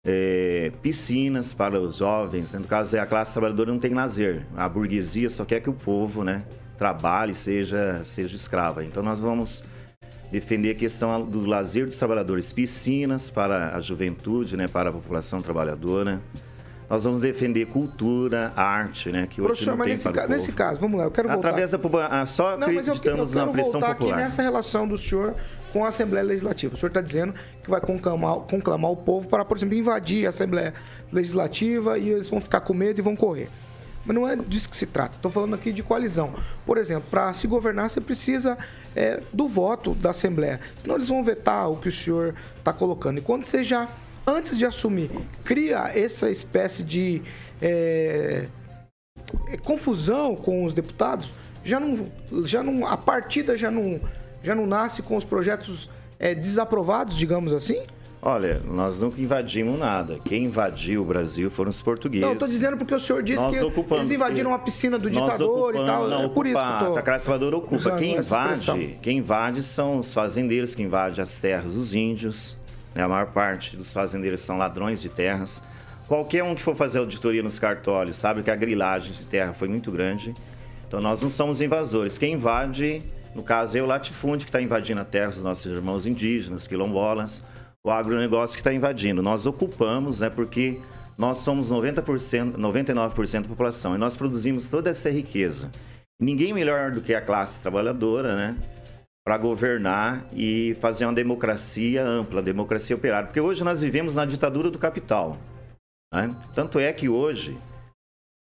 é, 0.05 0.71
piscinas 0.83 1.55
para 1.55 1.81
os 1.81 1.97
jovens. 1.97 2.53
né? 2.53 2.59
No 2.59 2.67
caso, 2.67 2.95
é 2.95 3.01
a 3.01 3.07
classe 3.07 3.33
trabalhadora 3.33 3.73
não 3.73 3.79
tem 3.79 3.95
lazer. 3.95 4.47
A 4.55 4.69
burguesia 4.69 5.31
só 5.31 5.47
quer 5.47 5.61
que 5.61 5.71
o 5.71 5.75
povo, 5.75 6.23
né, 6.23 6.45
trabalhe, 6.79 7.35
seja, 7.35 8.01
seja 8.05 8.37
escrava. 8.37 8.85
Então, 8.85 9.03
nós 9.03 9.19
vamos 9.19 9.65
defender 10.31 10.71
a 10.71 10.75
questão 10.75 11.25
do 11.27 11.45
lazer 11.45 11.85
dos 11.85 11.97
trabalhadores, 11.97 12.53
piscinas 12.53 13.29
para 13.29 13.75
a 13.77 13.81
juventude, 13.81 14.57
né, 14.57 14.69
para 14.69 14.91
a 14.91 14.93
população 14.93 15.43
trabalhadora. 15.43 16.21
Nós 16.89 17.05
vamos 17.05 17.21
defender 17.21 17.67
cultura, 17.67 18.51
arte, 18.57 19.11
né, 19.11 19.27
que 19.27 19.43
hoje 19.43 19.49
Professor, 19.49 19.71
não 19.73 19.77
mas 19.79 19.87
tem 19.87 19.95
nesse, 19.95 20.03
para 20.05 20.13
o 20.13 20.15
ca- 20.15 20.29
nesse 20.29 20.53
caso, 20.53 20.81
vamos 20.81 20.99
lá, 20.99 21.05
eu 21.05 21.11
quero 21.11 21.29
voltar. 21.29 21.49
Através 21.49 21.71
da 21.73 21.79
ah, 22.11 22.25
só 22.25 22.57
Não, 22.57 22.69
mas 22.69 22.69
eu, 22.69 22.75
eu 22.75 22.79
acreditamos 22.79 23.33
na 23.35 23.47
pressão 23.49 23.81
popular. 23.81 23.93
aqui 23.93 24.23
nessa 24.23 24.41
relação 24.41 24.89
do 24.89 24.97
senhor 24.97 25.35
com 25.73 25.85
a 25.85 25.89
Assembleia 25.89 26.25
Legislativa. 26.25 26.75
O 26.75 26.77
senhor 26.79 26.89
está 26.89 27.03
dizendo 27.03 27.35
que 27.63 27.69
vai 27.69 27.81
conclamar, 27.81 28.37
conclamar 28.41 28.91
o 28.91 28.97
povo 28.97 29.29
para, 29.29 29.45
por 29.45 29.57
exemplo, 29.59 29.75
invadir 29.75 30.25
a 30.25 30.31
Assembleia 30.31 30.73
Legislativa 31.13 31.99
e 31.99 32.09
eles 32.09 32.31
vão 32.31 32.41
ficar 32.41 32.61
com 32.63 32.73
medo 32.73 33.01
e 33.01 33.03
vão 33.03 33.15
correr. 33.17 33.51
Mas 34.09 34.15
não 34.17 34.27
é 34.27 34.35
disso 34.35 34.71
que 34.71 34.77
se 34.77 34.87
trata. 34.87 35.17
Estou 35.17 35.31
falando 35.31 35.55
aqui 35.55 35.71
de 35.71 35.83
coalizão. 35.83 36.35
Por 36.65 36.79
exemplo, 36.79 37.11
para 37.11 37.31
se 37.35 37.47
governar, 37.47 37.91
você 37.91 38.01
precisa 38.01 38.57
é, 38.97 39.23
do 39.35 39.47
voto 39.47 39.95
da 39.95 40.11
Assembleia. 40.11 40.61
Senão 40.79 40.95
eles 40.95 41.11
vão 41.11 41.23
vetar 41.23 41.71
o 41.71 41.77
que 41.77 41.91
o 41.91 41.93
senhor 41.93 42.35
está 42.57 42.73
colocando. 42.73 43.19
E 43.19 43.21
quando 43.21 43.45
você 43.45 43.63
já, 43.63 43.87
antes 44.27 44.57
de 44.57 44.65
assumir, 44.65 45.11
cria 45.45 45.91
essa 45.95 46.31
espécie 46.31 46.83
de 46.83 47.21
é, 47.61 48.49
é, 49.49 49.59
confusão 49.59 50.35
com 50.35 50.65
os 50.65 50.73
deputados, 50.73 51.35
já 51.63 51.79
não, 51.79 52.11
já 52.47 52.63
não, 52.63 52.87
a 52.87 52.97
partida 52.97 53.59
já 53.59 53.71
não, 53.71 54.01
já 54.43 54.55
não 54.55 54.67
nasce 54.67 55.03
com 55.03 55.19
os 55.19 55.25
projetos 55.25 55.91
é, 56.19 56.35
desaprovados, 56.35 57.15
digamos 57.15 57.53
assim? 57.53 57.83
Olha, 58.21 58.61
nós 58.67 59.01
nunca 59.01 59.21
invadimos 59.21 59.79
nada. 59.79 60.19
Quem 60.25 60.45
invadiu 60.47 61.03
o 61.03 61.05
Brasil 61.05 61.49
foram 61.49 61.71
os 61.71 61.81
portugueses. 61.81 62.27
Não, 62.27 62.33
eu 62.33 62.39
tô 62.39 62.49
dizendo 62.49 62.77
porque 62.77 62.95
o 62.95 62.99
senhor 62.99 63.23
disse 63.23 63.41
Nós 63.43 63.57
que 63.57 63.95
eles 63.95 64.11
invadiram 64.11 64.53
a 64.53 64.59
piscina 64.59 64.99
do 64.99 65.09
ditador 65.09 65.75
e 65.77 65.87
tal. 65.87 66.09
Não, 66.09 66.25
é 66.25 66.29
por 66.29 66.47
isso 66.47 66.61
que 66.61 66.85
eu 66.85 66.93
tô... 66.93 66.99
A 66.99 67.03
classe 67.03 67.25
trabalhadora 67.27 67.57
ocupa. 67.57 67.97
Quem 67.97 68.17
invade, 68.17 68.99
quem 69.01 69.19
invade 69.19 69.63
são 69.63 69.99
os 69.99 70.13
fazendeiros, 70.13 70.75
que 70.75 70.83
invadem 70.83 71.23
as 71.23 71.39
terras 71.39 71.75
dos 71.75 71.95
índios. 71.95 72.57
né? 72.93 73.05
A 73.05 73.09
maior 73.09 73.27
parte 73.27 73.77
dos 73.77 73.93
fazendeiros 73.93 74.41
são 74.41 74.59
ladrões 74.59 75.01
de 75.01 75.09
terras. 75.09 75.63
Qualquer 76.09 76.43
um 76.43 76.55
que 76.55 76.63
for 76.63 76.75
fazer 76.75 76.99
auditoria 76.99 77.43
nos 77.43 77.59
cartórios 77.59 78.17
sabe 78.17 78.43
que 78.43 78.51
a 78.51 78.57
grilagem 78.57 79.13
de 79.13 79.27
terra 79.27 79.53
foi 79.53 79.69
muito 79.69 79.93
grande. 79.93 80.35
Então 80.89 81.01
nós 81.01 81.23
não 81.23 81.31
somos 81.31 81.61
invasores. 81.61 82.19
Quem 82.19 82.33
invade, 82.33 83.05
no 83.35 83.43
caso 83.45 83.79
é 83.79 83.83
o 83.83 83.87
latifúndio 83.87 84.47
que 84.47 84.49
está 84.49 84.61
invadindo 84.61 85.01
a 85.01 85.05
terra 85.05 85.29
dos 85.29 85.43
nossos 85.43 85.71
irmãos 85.71 86.07
indígenas, 86.07 86.67
quilombolas, 86.67 87.45
o 87.85 87.91
agronegócio 87.91 88.57
que 88.57 88.61
está 88.61 88.73
invadindo. 88.73 89.23
Nós 89.23 89.47
ocupamos, 89.47 90.21
né, 90.21 90.29
porque 90.31 90.81
Nós 91.19 91.39
somos 91.39 91.69
90%, 91.69 92.57
99% 92.57 93.43
da 93.43 93.49
população 93.49 93.97
e 93.97 93.99
nós 93.99 94.17
produzimos 94.17 94.69
toda 94.69 94.89
essa 94.89 95.11
riqueza. 95.11 95.69
Ninguém 96.21 96.53
melhor 96.53 96.93
do 96.93 97.01
que 97.01 97.13
a 97.13 97.21
classe 97.21 97.61
trabalhadora, 97.61 98.37
né? 98.37 98.57
Para 99.27 99.37
governar 99.37 100.25
e 100.33 100.77
fazer 100.81 101.07
uma 101.07 101.13
democracia 101.13 102.05
ampla, 102.05 102.41
democracia 102.41 102.95
operária. 102.95 103.27
Porque 103.27 103.41
hoje 103.41 103.65
nós 103.65 103.83
vivemos 103.83 104.15
na 104.15 104.25
ditadura 104.25 104.71
do 104.71 104.79
capital. 104.79 105.37
Né? 106.15 106.35
Tanto 106.55 106.79
é 106.79 106.93
que 106.93 107.09
hoje, 107.09 107.59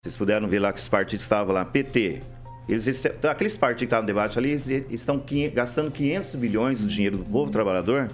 vocês 0.02 0.16
puderam 0.16 0.46
ver 0.46 0.60
lá 0.60 0.72
que 0.72 0.78
os 0.78 0.88
partidos 0.88 1.24
estavam 1.24 1.52
lá, 1.52 1.64
PT, 1.64 2.22
eles, 2.68 3.06
aqueles 3.28 3.56
partidos 3.56 3.80
que 3.80 3.84
estavam 3.86 4.02
no 4.02 4.06
debate 4.06 4.38
ali, 4.38 4.50
eles 4.50 4.68
estão 4.68 5.20
gastando 5.52 5.90
500 5.90 6.34
bilhões 6.36 6.80
do 6.80 6.86
dinheiro 6.86 7.18
do 7.18 7.24
povo 7.24 7.50
trabalhador 7.50 8.08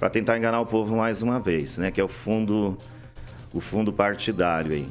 para 0.00 0.08
tentar 0.08 0.38
enganar 0.38 0.62
o 0.62 0.66
povo 0.66 0.96
mais 0.96 1.20
uma 1.20 1.38
vez, 1.38 1.76
né? 1.76 1.90
Que 1.90 2.00
é 2.00 2.04
o 2.04 2.08
fundo 2.08 2.76
o 3.52 3.60
fundo 3.60 3.92
partidário 3.92 4.72
aí. 4.72 4.88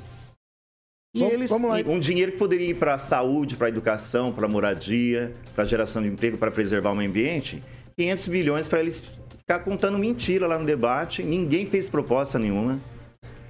E 1.16 1.20
vamos, 1.20 1.34
eles, 1.34 1.50
vamos 1.50 1.88
um 1.88 2.00
dinheiro 2.00 2.34
que 2.34 2.38
poderia 2.38 2.70
ir 2.70 2.76
para 2.76 2.94
a 2.94 2.98
saúde, 3.00 3.56
para 3.56 3.66
a 3.66 3.70
educação, 3.70 4.32
para 4.32 4.46
a 4.46 4.50
moradia, 4.50 5.34
para 5.56 5.64
a 5.64 5.68
geração 5.68 6.04
de 6.04 6.08
emprego, 6.08 6.38
para 6.38 6.52
preservar 6.52 6.92
o 6.92 6.96
meio 6.96 7.10
ambiente, 7.10 7.64
500 7.98 8.28
bilhões 8.28 8.68
para 8.68 8.80
eles 8.80 9.12
ficar 9.40 9.60
contando 9.60 9.98
mentira 9.98 10.46
lá 10.46 10.60
no 10.60 10.66
debate. 10.66 11.24
Ninguém 11.24 11.66
fez 11.66 11.90
proposta 11.90 12.38
nenhuma. 12.38 12.80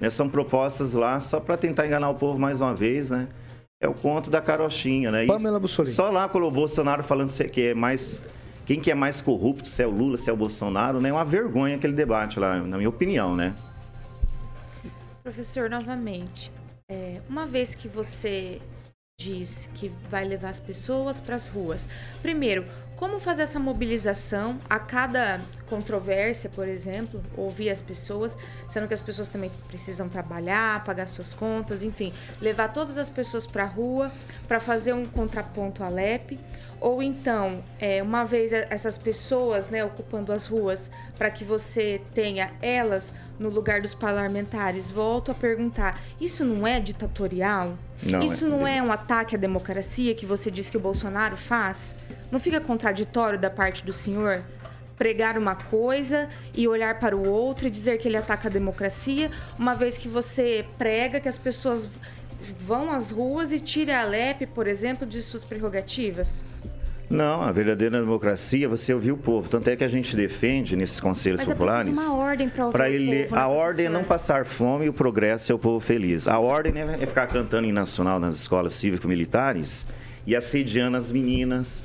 Né? 0.00 0.08
São 0.08 0.30
propostas 0.30 0.94
lá 0.94 1.20
só 1.20 1.38
para 1.38 1.58
tentar 1.58 1.86
enganar 1.86 2.08
o 2.08 2.14
povo 2.14 2.38
mais 2.38 2.62
uma 2.62 2.74
vez, 2.74 3.10
né? 3.10 3.28
É 3.82 3.88
o 3.88 3.94
conto 3.94 4.30
da 4.30 4.40
carochinha, 4.40 5.10
né? 5.10 5.26
Pamela 5.26 5.60
Bussolini. 5.60 5.94
Só 5.94 6.08
lá 6.10 6.28
com 6.28 6.38
o 6.38 6.50
Bolsonaro 6.50 7.04
falando 7.04 7.30
que 7.50 7.60
é 7.62 7.74
mais 7.74 8.20
quem 8.70 8.78
que 8.78 8.88
é 8.88 8.94
mais 8.94 9.20
corrupto, 9.20 9.66
se 9.66 9.82
é 9.82 9.86
o 9.88 9.90
Lula, 9.90 10.16
se 10.16 10.30
é 10.30 10.32
o 10.32 10.36
Bolsonaro, 10.36 11.00
né? 11.00 11.08
É 11.08 11.12
uma 11.12 11.24
vergonha 11.24 11.74
aquele 11.74 11.92
debate 11.92 12.38
lá, 12.38 12.56
na 12.60 12.76
minha 12.76 12.88
opinião, 12.88 13.34
né? 13.34 13.52
Professor, 15.24 15.68
novamente, 15.68 16.52
é, 16.88 17.20
uma 17.28 17.48
vez 17.48 17.74
que 17.74 17.88
você 17.88 18.62
diz 19.20 19.68
que 19.74 19.92
vai 20.08 20.24
levar 20.24 20.48
as 20.48 20.58
pessoas 20.58 21.20
para 21.20 21.36
as 21.36 21.46
ruas, 21.46 21.86
primeiro, 22.22 22.64
como 22.96 23.18
fazer 23.18 23.44
essa 23.44 23.58
mobilização? 23.58 24.58
A 24.68 24.78
cada 24.78 25.40
controvérsia, 25.70 26.50
por 26.50 26.68
exemplo, 26.68 27.22
ouvir 27.34 27.70
as 27.70 27.80
pessoas, 27.80 28.36
sendo 28.68 28.86
que 28.86 28.92
as 28.92 29.00
pessoas 29.00 29.30
também 29.30 29.50
precisam 29.68 30.06
trabalhar, 30.06 30.84
pagar 30.84 31.08
suas 31.08 31.32
contas, 31.32 31.82
enfim, 31.82 32.12
levar 32.42 32.74
todas 32.74 32.98
as 32.98 33.08
pessoas 33.08 33.46
para 33.46 33.62
a 33.62 33.66
rua 33.66 34.12
para 34.46 34.60
fazer 34.60 34.92
um 34.92 35.06
contraponto 35.06 35.82
à 35.82 35.88
LEP, 35.88 36.38
ou 36.78 37.02
então, 37.02 37.64
é, 37.78 38.02
uma 38.02 38.24
vez 38.24 38.52
essas 38.52 38.98
pessoas 38.98 39.70
né, 39.70 39.82
ocupando 39.82 40.30
as 40.30 40.46
ruas, 40.46 40.90
para 41.16 41.30
que 41.30 41.42
você 41.42 42.02
tenha 42.14 42.52
elas 42.60 43.14
no 43.38 43.48
lugar 43.48 43.80
dos 43.80 43.94
parlamentares, 43.94 44.90
volto 44.90 45.30
a 45.30 45.34
perguntar: 45.34 45.98
isso 46.20 46.44
não 46.44 46.66
é 46.66 46.78
ditatorial? 46.78 47.78
Não, 48.02 48.20
isso 48.20 48.44
é 48.44 48.48
não 48.48 48.66
é 48.66 48.82
um 48.82 48.90
ataque 48.90 49.36
à 49.36 49.38
democracia 49.38 50.14
que 50.14 50.24
você 50.24 50.50
diz 50.50 50.70
que 50.70 50.76
o 50.76 50.80
Bolsonaro 50.80 51.36
faz? 51.36 51.94
Não 52.30 52.38
fica 52.38 52.60
contraditório 52.60 53.38
da 53.38 53.50
parte 53.50 53.84
do 53.84 53.92
senhor 53.92 54.42
pregar 55.00 55.38
uma 55.38 55.54
coisa 55.54 56.28
e 56.54 56.68
olhar 56.68 56.98
para 56.98 57.16
o 57.16 57.26
outro 57.26 57.66
e 57.66 57.70
dizer 57.70 57.96
que 57.96 58.06
ele 58.06 58.18
ataca 58.18 58.48
a 58.48 58.50
democracia, 58.50 59.30
uma 59.58 59.74
vez 59.74 59.96
que 59.96 60.06
você 60.06 60.66
prega 60.76 61.18
que 61.18 61.28
as 61.28 61.38
pessoas 61.38 61.88
vão 62.58 62.90
às 62.90 63.10
ruas 63.10 63.50
e 63.50 63.58
tire 63.58 63.92
a 63.92 64.04
LEP, 64.04 64.44
por 64.48 64.66
exemplo, 64.66 65.06
de 65.06 65.22
suas 65.22 65.42
prerrogativas? 65.42 66.44
Não, 67.10 67.42
a 67.42 67.50
verdadeira 67.50 67.98
democracia 67.98 68.68
você 68.68 68.94
ouvir 68.94 69.10
o 69.10 69.16
povo. 69.16 69.48
Tanto 69.48 69.68
é 69.68 69.74
que 69.74 69.82
a 69.82 69.88
gente 69.88 70.14
defende 70.14 70.76
nesses 70.76 71.00
conselhos 71.00 71.40
Mas 71.40 71.50
é 71.50 71.52
populares. 71.52 71.88
Mas 71.88 72.06
uma 72.06 72.16
ordem 72.16 72.48
para 72.48 72.88
ele. 72.88 73.24
Povo, 73.24 73.34
né, 73.34 73.42
a 73.42 73.48
ordem 73.48 73.86
é 73.86 73.88
não 73.88 74.04
passar 74.04 74.46
fome 74.46 74.86
e 74.86 74.88
o 74.88 74.92
progresso 74.92 75.50
é 75.50 75.54
o 75.54 75.58
povo 75.58 75.80
feliz. 75.80 76.28
A 76.28 76.38
ordem 76.38 76.72
é 76.80 77.04
ficar 77.04 77.26
cantando 77.26 77.66
em 77.66 77.72
nacional 77.72 78.20
nas 78.20 78.36
escolas 78.36 78.74
cívico-militares 78.74 79.86
e 80.24 80.36
assediando 80.36 80.96
as 80.96 81.10
meninas, 81.10 81.84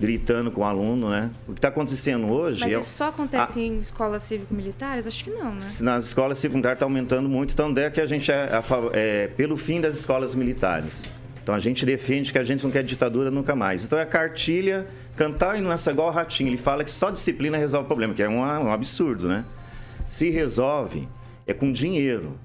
gritando 0.00 0.50
com 0.50 0.62
o 0.62 0.64
aluno, 0.64 1.08
né? 1.08 1.30
O 1.46 1.52
que 1.52 1.58
está 1.58 1.68
acontecendo 1.68 2.26
hoje... 2.26 2.62
Mas 2.62 2.72
é... 2.72 2.80
isso 2.80 2.90
só 2.90 3.10
acontece 3.10 3.60
a... 3.60 3.62
em 3.62 3.78
escolas 3.78 4.24
cívico-militares? 4.24 5.06
Acho 5.06 5.22
que 5.22 5.30
não, 5.30 5.52
né? 5.52 5.60
Nas 5.82 6.06
escolas 6.06 6.38
cívico-militares 6.38 6.76
está 6.78 6.86
aumentando 6.86 7.28
muito, 7.28 7.52
então 7.52 7.72
é 7.76 7.88
que 7.90 8.00
a 8.00 8.06
gente 8.06 8.32
é, 8.32 8.60
é, 8.92 9.28
pelo 9.28 9.56
fim 9.56 9.80
das 9.80 9.94
escolas 9.94 10.34
militares. 10.34 11.08
Então 11.44 11.54
a 11.54 11.58
gente 11.58 11.84
defende 11.84 12.32
que 12.32 12.38
a 12.38 12.42
gente 12.42 12.64
não 12.64 12.70
quer 12.70 12.82
ditadura 12.82 13.30
nunca 13.30 13.54
mais. 13.54 13.84
Então 13.84 13.98
é 13.98 14.02
a 14.02 14.06
cartilha, 14.06 14.86
cantar 15.14 15.58
e 15.58 15.60
nessa 15.60 15.90
igual 15.90 16.08
o 16.08 16.10
ratinho. 16.10 16.48
Ele 16.48 16.56
fala 16.56 16.82
que 16.82 16.90
só 16.90 17.10
disciplina 17.10 17.58
resolve 17.58 17.84
o 17.84 17.86
problema, 17.86 18.14
que 18.14 18.22
é 18.22 18.28
um, 18.28 18.38
um 18.38 18.72
absurdo, 18.72 19.28
né? 19.28 19.44
Se 20.08 20.30
resolve, 20.30 21.06
é 21.46 21.52
com 21.52 21.70
dinheiro. 21.70 22.38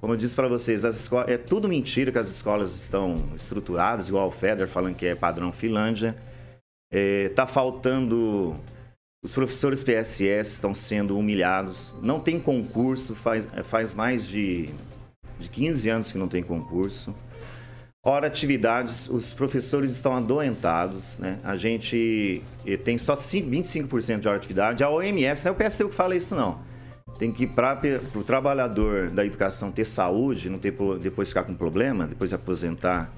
Como 0.00 0.12
eu 0.12 0.16
disse 0.16 0.36
para 0.36 0.46
vocês, 0.46 0.84
as 0.84 0.94
escolas, 0.94 1.30
é 1.30 1.36
tudo 1.36 1.68
mentira 1.68 2.12
que 2.12 2.18
as 2.18 2.28
escolas 2.28 2.76
estão 2.76 3.24
estruturadas, 3.34 4.06
igual 4.06 4.28
o 4.28 4.30
Feder 4.30 4.68
falando 4.68 4.94
que 4.94 5.06
é 5.06 5.16
padrão 5.16 5.52
Finlândia. 5.52 6.16
É, 6.92 7.32
faltando. 7.48 8.54
Os 9.20 9.34
professores 9.34 9.82
PSS 9.82 10.52
estão 10.52 10.72
sendo 10.72 11.18
humilhados. 11.18 11.96
Não 12.00 12.20
tem 12.20 12.38
concurso, 12.38 13.16
faz, 13.16 13.48
faz 13.64 13.94
mais 13.94 14.28
de, 14.28 14.68
de 15.40 15.48
15 15.48 15.88
anos 15.88 16.12
que 16.12 16.18
não 16.18 16.28
tem 16.28 16.42
concurso. 16.42 17.12
Hora 18.04 18.26
atividades, 18.26 19.08
os 19.08 19.32
professores 19.32 19.90
estão 19.90 20.14
adoentados, 20.14 21.18
né? 21.18 21.40
A 21.42 21.56
gente 21.56 22.42
eh, 22.66 22.76
tem 22.76 22.98
só 22.98 23.14
25% 23.14 24.20
de 24.20 24.28
hora 24.28 24.36
atividade. 24.36 24.84
A 24.84 24.90
OMS, 24.90 25.46
não 25.46 25.52
é 25.52 25.56
o 25.56 25.58
PSU 25.58 25.88
que 25.88 25.94
fala 25.94 26.14
isso, 26.14 26.34
não. 26.34 26.60
Tem 27.18 27.32
que, 27.32 27.46
para 27.46 27.80
o 28.14 28.22
trabalhador 28.22 29.08
da 29.08 29.24
educação 29.24 29.72
ter 29.72 29.86
saúde, 29.86 30.50
não 30.50 30.58
ter 30.58 30.74
depois 31.00 31.28
ficar 31.28 31.44
com 31.44 31.54
problema, 31.54 32.06
depois 32.06 32.28
de 32.28 32.36
aposentar 32.36 33.10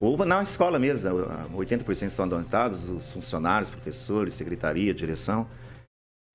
ou 0.00 0.16
na 0.24 0.44
escola 0.44 0.78
mesmo, 0.78 1.10
80% 1.56 2.06
estão 2.06 2.24
adoentados, 2.24 2.88
os 2.88 3.10
funcionários, 3.10 3.68
professores, 3.68 4.34
secretaria, 4.34 4.94
direção, 4.94 5.48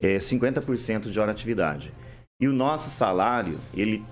é 0.02 0.18
50% 0.18 1.10
de 1.10 1.18
hora 1.18 1.32
atividade. 1.32 1.90
E 2.38 2.46
o 2.46 2.52
nosso 2.52 2.90
salário, 2.90 3.58
ele, 3.72 4.04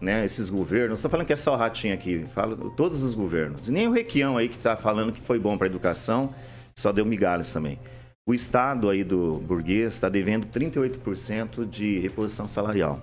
né, 0.00 0.24
esses 0.24 0.50
governos, 0.50 0.98
estou 0.98 1.10
falando 1.10 1.26
que 1.26 1.32
é 1.32 1.36
só 1.36 1.54
o 1.54 1.56
Ratinho 1.56 1.94
aqui, 1.94 2.26
falo 2.34 2.70
todos 2.70 3.02
os 3.02 3.14
governos. 3.14 3.68
Nem 3.68 3.86
o 3.86 3.92
Requião 3.92 4.36
aí 4.36 4.48
que 4.48 4.56
está 4.56 4.76
falando 4.76 5.12
que 5.12 5.20
foi 5.20 5.38
bom 5.38 5.56
para 5.56 5.66
a 5.66 5.70
educação, 5.70 6.34
só 6.76 6.90
deu 6.92 7.04
migalhas 7.04 7.52
também. 7.52 7.78
O 8.26 8.32
Estado 8.32 8.88
aí 8.88 9.02
do 9.02 9.38
burguês 9.38 9.94
está 9.94 10.08
devendo 10.08 10.46
38% 10.46 11.68
de 11.68 11.98
reposição 11.98 12.46
salarial. 12.46 13.00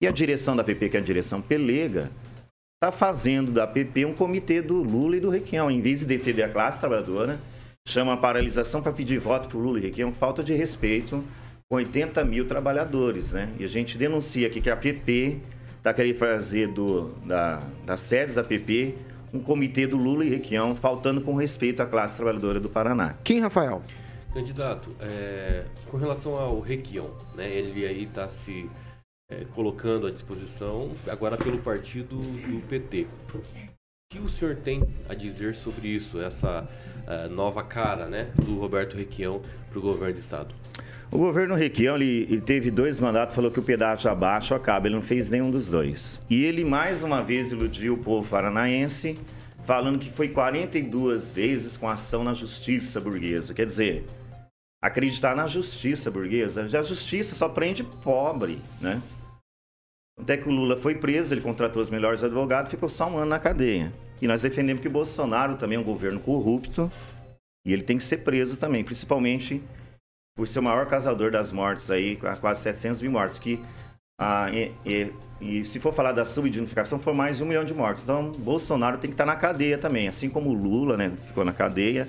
E 0.00 0.06
a 0.06 0.12
direção 0.12 0.54
da 0.54 0.62
PP, 0.62 0.90
que 0.90 0.96
é 0.96 1.00
a 1.00 1.02
direção 1.02 1.40
pelega, 1.40 2.10
está 2.74 2.92
fazendo 2.92 3.50
da 3.50 3.66
PP 3.66 4.04
um 4.04 4.14
comitê 4.14 4.60
do 4.60 4.82
Lula 4.82 5.16
e 5.16 5.20
do 5.20 5.30
Requião. 5.30 5.70
Em 5.70 5.80
vez 5.80 6.00
de 6.00 6.06
defender 6.06 6.42
a 6.42 6.48
classe 6.48 6.80
trabalhadora, 6.80 7.40
chama 7.86 8.12
a 8.12 8.16
paralisação 8.16 8.82
para 8.82 8.92
pedir 8.92 9.18
voto 9.18 9.48
para 9.48 9.58
o 9.58 9.60
Lula 9.60 9.78
e 9.78 9.82
Requião, 9.82 10.12
falta 10.12 10.42
de 10.42 10.52
respeito 10.54 11.24
com 11.68 11.76
80 11.76 12.24
mil 12.24 12.46
trabalhadores. 12.46 13.32
Né? 13.32 13.50
E 13.58 13.64
a 13.64 13.68
gente 13.68 13.96
denuncia 13.96 14.46
aqui 14.46 14.60
que 14.60 14.70
a 14.70 14.76
PP 14.76 15.38
está 15.84 15.92
querendo 15.92 16.16
fazer 16.16 16.68
do, 16.68 17.10
da, 17.26 17.62
das 17.84 18.00
sedes 18.00 18.36
da 18.36 18.42
PP 18.42 18.94
um 19.34 19.38
comitê 19.38 19.86
do 19.86 19.98
Lula 19.98 20.24
e 20.24 20.30
Requião, 20.30 20.74
faltando 20.74 21.20
com 21.20 21.34
respeito 21.34 21.82
à 21.82 21.86
classe 21.86 22.16
trabalhadora 22.16 22.58
do 22.58 22.70
Paraná. 22.70 23.16
Quem, 23.22 23.40
Rafael? 23.40 23.82
Candidato, 24.32 24.96
é, 24.98 25.66
com 25.90 25.98
relação 25.98 26.36
ao 26.36 26.58
Requião, 26.58 27.10
né, 27.34 27.52
ele 27.54 27.84
aí 27.84 28.04
está 28.04 28.30
se 28.30 28.70
é, 29.30 29.44
colocando 29.54 30.06
à 30.06 30.10
disposição 30.10 30.92
agora 31.06 31.36
pelo 31.36 31.58
partido 31.58 32.16
do 32.16 32.66
PT. 32.66 33.06
O 33.34 33.42
que 34.10 34.18
o 34.20 34.28
senhor 34.30 34.56
tem 34.56 34.82
a 35.06 35.14
dizer 35.14 35.54
sobre 35.54 35.88
isso, 35.88 36.18
essa 36.18 36.66
uh, 37.06 37.28
nova 37.28 37.62
cara 37.62 38.06
né, 38.06 38.32
do 38.42 38.58
Roberto 38.58 38.96
Requião 38.96 39.42
para 39.68 39.78
o 39.78 39.82
governo 39.82 40.14
do 40.14 40.20
Estado? 40.20 40.54
O 41.14 41.18
governo 41.18 41.54
Requião 41.54 41.94
ele, 41.94 42.26
ele, 42.28 42.40
teve 42.40 42.72
dois 42.72 42.98
mandatos, 42.98 43.36
falou 43.36 43.48
que 43.48 43.60
o 43.60 43.62
pedágio 43.62 44.10
abaixo 44.10 44.52
acaba. 44.52 44.88
Ele 44.88 44.96
não 44.96 45.00
fez 45.00 45.30
nenhum 45.30 45.48
dos 45.48 45.68
dois. 45.68 46.20
E 46.28 46.44
ele 46.44 46.64
mais 46.64 47.04
uma 47.04 47.22
vez 47.22 47.52
iludiu 47.52 47.94
o 47.94 47.98
povo 47.98 48.28
paranaense, 48.28 49.16
falando 49.64 49.96
que 49.96 50.10
foi 50.10 50.30
42 50.30 51.30
vezes 51.30 51.76
com 51.76 51.88
ação 51.88 52.24
na 52.24 52.34
justiça 52.34 53.00
burguesa. 53.00 53.54
Quer 53.54 53.64
dizer, 53.64 54.04
acreditar 54.82 55.36
na 55.36 55.46
justiça 55.46 56.10
burguesa. 56.10 56.64
A 56.64 56.82
justiça 56.82 57.36
só 57.36 57.48
prende 57.48 57.84
pobre, 57.84 58.58
né? 58.80 59.00
Até 60.20 60.36
que 60.36 60.48
o 60.48 60.52
Lula 60.52 60.76
foi 60.76 60.96
preso, 60.96 61.32
ele 61.32 61.40
contratou 61.40 61.80
os 61.80 61.90
melhores 61.90 62.24
advogados, 62.24 62.72
ficou 62.72 62.88
só 62.88 63.08
um 63.08 63.18
ano 63.18 63.26
na 63.26 63.38
cadeia. 63.38 63.92
E 64.20 64.26
nós 64.26 64.42
defendemos 64.42 64.82
que 64.82 64.88
o 64.88 64.90
Bolsonaro 64.90 65.54
também 65.54 65.78
é 65.78 65.80
um 65.80 65.84
governo 65.84 66.18
corrupto 66.18 66.90
e 67.64 67.72
ele 67.72 67.84
tem 67.84 67.98
que 67.98 68.04
ser 68.04 68.18
preso 68.18 68.56
também, 68.56 68.82
principalmente 68.82 69.62
por 70.34 70.48
ser 70.48 70.58
o 70.58 70.62
maior 70.62 70.86
causador 70.86 71.30
das 71.30 71.52
mortes 71.52 71.90
aí, 71.90 72.18
quase 72.40 72.62
700 72.62 73.02
mil 73.02 73.12
mortes, 73.12 73.38
que 73.38 73.60
ah, 74.18 74.50
e, 74.50 74.72
e, 74.84 75.12
e, 75.40 75.64
se 75.64 75.80
for 75.80 75.92
falar 75.92 76.12
da 76.12 76.24
subidentificação, 76.24 76.98
foi 76.98 77.12
mais 77.12 77.36
de 77.36 77.42
um 77.42 77.46
milhão 77.46 77.64
de 77.64 77.74
mortes. 77.74 78.04
Então, 78.04 78.30
Bolsonaro 78.30 78.98
tem 78.98 79.10
que 79.10 79.14
estar 79.14 79.26
na 79.26 79.36
cadeia 79.36 79.78
também, 79.78 80.08
assim 80.08 80.28
como 80.28 80.50
o 80.50 80.54
Lula, 80.54 80.96
né, 80.96 81.12
ficou 81.26 81.44
na 81.44 81.52
cadeia 81.52 82.08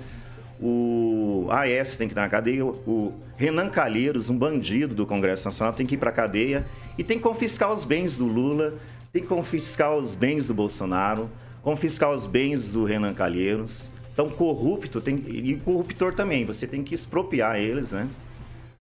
o 0.60 1.48
AS 1.50 1.96
tem 1.96 2.08
que 2.08 2.14
ir 2.14 2.16
na 2.16 2.28
cadeia, 2.28 2.64
o 2.64 3.12
Renan 3.36 3.68
Calheiros, 3.68 4.30
um 4.30 4.36
bandido 4.36 4.94
do 4.94 5.06
Congresso 5.06 5.46
Nacional, 5.46 5.74
tem 5.74 5.84
que 5.84 5.94
ir 5.94 5.98
para 5.98 6.10
a 6.10 6.12
cadeia 6.12 6.66
e 6.96 7.04
tem 7.04 7.18
que 7.18 7.22
confiscar 7.22 7.72
os 7.72 7.84
bens 7.84 8.16
do 8.16 8.26
Lula, 8.26 8.74
tem 9.12 9.22
que 9.22 9.28
confiscar 9.28 9.94
os 9.94 10.14
bens 10.14 10.48
do 10.48 10.54
Bolsonaro, 10.54 11.30
confiscar 11.62 12.10
os 12.10 12.26
bens 12.26 12.72
do 12.72 12.84
Renan 12.84 13.12
Calheiros. 13.12 13.92
Então, 14.16 14.30
corrupto 14.30 14.98
tem, 14.98 15.22
e 15.28 15.56
corruptor 15.56 16.14
também, 16.14 16.46
você 16.46 16.66
tem 16.66 16.82
que 16.82 16.94
expropriar 16.94 17.58
eles, 17.60 17.92
né? 17.92 18.08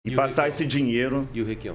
E, 0.04 0.10
E 0.10 0.14
passar 0.14 0.46
esse 0.46 0.66
dinheiro. 0.66 1.26
E 1.32 1.40
o 1.40 1.44
Requião? 1.46 1.74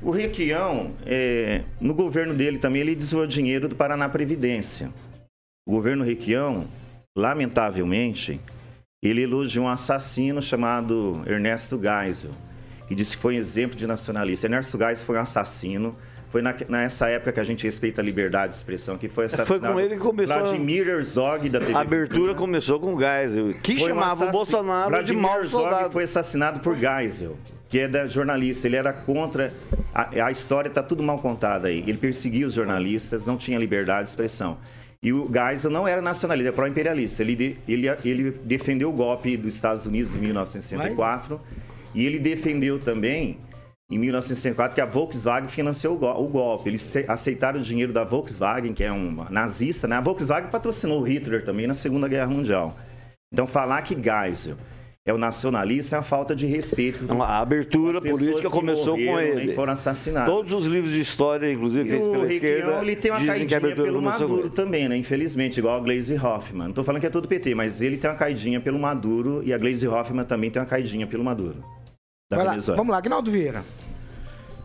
O 0.00 0.12
Requião, 0.12 0.92
é, 1.04 1.62
no 1.80 1.94
governo 1.94 2.32
dele 2.32 2.60
também, 2.60 2.80
ele 2.80 2.94
desviou 2.94 3.26
dinheiro 3.26 3.68
do 3.68 3.74
Paraná 3.74 4.08
Previdência. 4.08 4.88
O 5.66 5.72
governo 5.72 6.04
Requião, 6.04 6.68
lamentavelmente, 7.16 8.40
ele 9.02 9.22
elogiou 9.22 9.66
um 9.66 9.68
assassino 9.68 10.40
chamado 10.40 11.24
Ernesto 11.26 11.80
Geisel, 11.82 12.30
que 12.86 12.94
disse 12.94 13.16
que 13.16 13.22
foi 13.22 13.34
um 13.34 13.38
exemplo 13.38 13.76
de 13.76 13.84
nacionalista. 13.84 14.46
Ernesto 14.46 14.78
Geisel 14.78 15.04
foi 15.04 15.16
um 15.16 15.22
assassino. 15.22 15.96
Foi 16.32 16.40
na- 16.42 16.54
nessa 16.68 17.08
época 17.10 17.30
que 17.32 17.40
a 17.40 17.44
gente 17.44 17.64
respeita 17.64 18.00
a 18.00 18.04
liberdade 18.04 18.52
de 18.52 18.56
expressão, 18.56 18.96
que 18.96 19.06
foi 19.08 19.26
assassinado 19.26 19.74
com 19.74 19.78
ele 19.78 19.94
que 19.96 20.00
começou 20.00 20.34
a- 20.34 20.38
Vladimir 20.40 20.88
Herzog 20.88 21.48
da 21.50 21.60
TV 21.60 21.74
A 21.74 21.80
abertura 21.80 22.34
começou 22.34 22.80
com 22.80 22.98
Geisel, 22.98 23.52
que 23.62 23.76
foi 23.78 23.92
um 23.92 23.94
chamava 23.94 24.26
o. 24.26 24.32
Bolsonaro 24.32 24.84
de 24.90 24.96
Vladimir 24.96 25.22
mau 25.22 25.38
Herzog 25.40 25.50
soldado. 25.62 25.92
foi 25.92 26.04
assassinado 26.04 26.60
por 26.60 26.74
Geisel, 26.74 27.36
que 27.68 27.78
é 27.80 27.86
da 27.86 28.06
jornalista. 28.08 28.66
Ele 28.66 28.76
era 28.76 28.94
contra. 28.94 29.52
A, 29.94 30.24
a 30.26 30.30
história 30.30 30.68
está 30.68 30.82
tudo 30.82 31.02
mal 31.02 31.18
contada 31.18 31.68
aí. 31.68 31.80
Ele 31.86 31.98
perseguia 31.98 32.46
os 32.46 32.54
jornalistas, 32.54 33.26
não 33.26 33.36
tinha 33.36 33.58
liberdade 33.58 34.04
de 34.04 34.08
expressão. 34.08 34.56
E 35.02 35.12
o 35.12 35.28
Geisel 35.30 35.70
não 35.70 35.86
era 35.86 36.00
nacionalista, 36.00 36.48
é 36.48 36.52
pró-imperialista. 36.52 37.22
Ele, 37.22 37.36
de- 37.36 37.56
ele, 37.68 37.88
ele 38.04 38.30
defendeu 38.30 38.88
o 38.88 38.92
golpe 38.92 39.36
dos 39.36 39.52
Estados 39.54 39.84
Unidos 39.84 40.14
em 40.14 40.18
1964 40.18 41.38
e 41.94 42.06
ele 42.06 42.18
defendeu 42.18 42.78
também, 42.78 43.36
em 43.90 43.98
1964, 43.98 44.74
que 44.74 44.80
a 44.80 44.86
Volkswagen 44.86 45.48
financiou 45.48 45.94
o 45.96 45.98
gol- 45.98 46.24
o 46.24 46.28
golpe. 46.28 46.70
Eles 46.70 46.96
aceitaram 47.08 47.58
o 47.60 47.62
dinheiro 47.62 47.92
da 47.92 48.04
Volkswagen, 48.04 48.72
que 48.72 48.82
é 48.82 48.90
uma 48.90 49.28
nazista, 49.30 49.86
né? 49.86 49.96
A 49.96 50.00
Volkswagen 50.00 50.50
patrocinou 50.50 51.00
o 51.00 51.02
Hitler 51.02 51.44
também 51.44 51.66
na 51.66 51.74
Segunda 51.74 52.08
Guerra 52.08 52.28
Mundial. 52.28 52.74
Então, 53.32 53.46
falar 53.46 53.82
que 53.82 53.94
Geisel 53.94 54.56
é 55.04 55.12
o 55.12 55.18
nacionalista 55.18 55.96
é 55.96 55.98
uma 55.98 56.04
falta 56.04 56.34
de 56.34 56.46
respeito. 56.46 57.04
A 57.22 57.40
abertura 57.40 58.00
política 58.00 58.42
que 58.42 58.48
começou 58.48 58.94
com 58.96 59.04
morreram, 59.04 59.38
ele. 59.40 59.52
E 59.52 59.54
foram 59.54 59.72
assassinados. 59.72 60.32
Todos 60.32 60.52
os 60.52 60.64
livros 60.64 60.92
de 60.92 61.00
história, 61.00 61.52
inclusive 61.52 61.88
feitos 61.90 62.06
o 62.06 62.12
pela 62.12 62.26
Requião, 62.26 62.50
esquerda, 62.54 62.82
ele 62.82 62.96
tem 62.96 63.10
uma 63.10 63.20
a 63.20 63.26
caidinha 63.26 63.60
pelo 63.60 64.00
Maduro 64.00 64.48
também, 64.50 64.88
né? 64.88 64.96
Infelizmente, 64.96 65.58
igual 65.58 65.76
a 65.76 65.80
Glaze 65.80 66.14
Hoffman. 66.14 66.68
Não 66.68 66.72
tô 66.72 66.84
falando 66.84 67.00
que 67.00 67.06
é 67.06 67.10
tudo 67.10 67.26
PT, 67.28 67.54
mas 67.54 67.82
ele 67.82 67.96
tem 67.98 68.08
uma 68.08 68.16
caidinha 68.16 68.60
pelo 68.60 68.78
Maduro 68.78 69.42
e 69.44 69.52
a 69.52 69.58
Glaze 69.58 69.86
Hoffman 69.88 70.24
também 70.24 70.50
tem 70.50 70.62
uma 70.62 70.68
caidinha 70.68 71.06
pelo 71.06 71.24
Maduro. 71.24 71.62
Da 72.32 72.36
Vai 72.38 72.46
lá, 72.46 72.52
Venezuela. 72.52 72.76
vamos 72.78 72.92
lá, 72.92 72.98
Agnaldo 72.98 73.30
Vieira. 73.30 73.62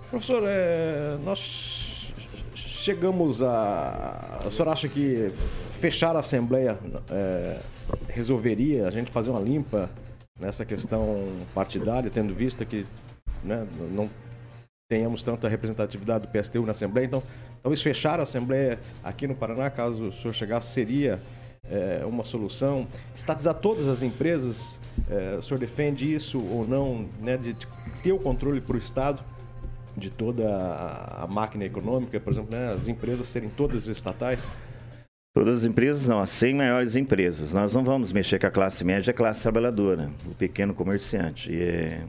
Professor, 0.10 0.42
é, 0.46 1.18
nós 1.26 2.14
chegamos 2.56 3.44
a. 3.44 4.40
O 4.46 4.50
senhor 4.50 4.70
acha 4.70 4.88
que 4.88 5.30
fechar 5.82 6.16
a 6.16 6.20
Assembleia 6.20 6.80
é, 7.12 7.60
resolveria 8.08 8.88
a 8.88 8.90
gente 8.90 9.12
fazer 9.12 9.32
uma 9.32 9.42
limpa 9.42 9.90
nessa 10.40 10.64
questão 10.64 11.28
partidária, 11.54 12.10
tendo 12.10 12.34
visto 12.34 12.66
que 12.66 12.86
né, 13.44 13.68
não 13.92 14.10
tenhamos 14.88 15.22
tanta 15.22 15.50
representatividade 15.50 16.26
do 16.26 16.30
PSTU 16.32 16.66
na 16.66 16.72
Assembleia? 16.72 17.06
Então, 17.06 17.22
talvez 17.62 17.82
fechar 17.82 18.22
a 18.22 18.24
Assembleia 18.24 18.80
aqui 19.04 19.28
no 19.28 19.36
Paraná, 19.36 19.70
caso 19.70 20.06
o 20.06 20.14
senhor 20.14 20.34
chegasse, 20.34 20.74
seria 20.74 21.22
é, 21.70 22.06
uma 22.06 22.24
solução? 22.24 22.88
Estatizar 23.14 23.56
todas 23.56 23.90
as 23.90 24.04
empresas, 24.04 24.80
é, 25.10 25.38
o 25.38 25.42
senhor 25.42 25.60
defende 25.60 26.14
isso 26.14 26.40
ou 26.40 26.68
não, 26.68 27.08
né, 27.24 27.38
de 27.38 27.56
ter 28.04 28.12
o 28.12 28.20
controle 28.20 28.62
para 28.62 28.76
o 28.76 28.80
Estado? 28.80 29.24
de 29.98 30.12
toda 30.12 30.46
a 30.48 31.26
máquina 31.28 31.66
econômica, 31.66 32.20
por 32.20 32.32
exemplo, 32.32 32.56
né, 32.56 32.72
as 32.74 32.88
empresas 32.88 33.28
serem 33.28 33.50
todas 33.50 33.88
estatais? 33.88 34.50
Todas 35.36 35.60
as 35.60 35.66
empresas 35.66 36.08
não, 36.08 36.20
as 36.20 36.30
100 36.30 36.56
maiores 36.56 36.96
empresas. 36.96 37.52
Nós 37.52 37.74
não 37.74 37.84
vamos 37.84 38.12
mexer 38.12 38.40
com 38.40 38.46
a 38.48 38.52
classe 38.52 38.84
média 38.86 39.12
a 39.12 39.14
classe 39.14 39.42
trabalhadora, 39.42 40.12
o 40.26 40.36
pequeno 40.36 40.74
comerciante. 40.74 41.52
E, 41.52 42.00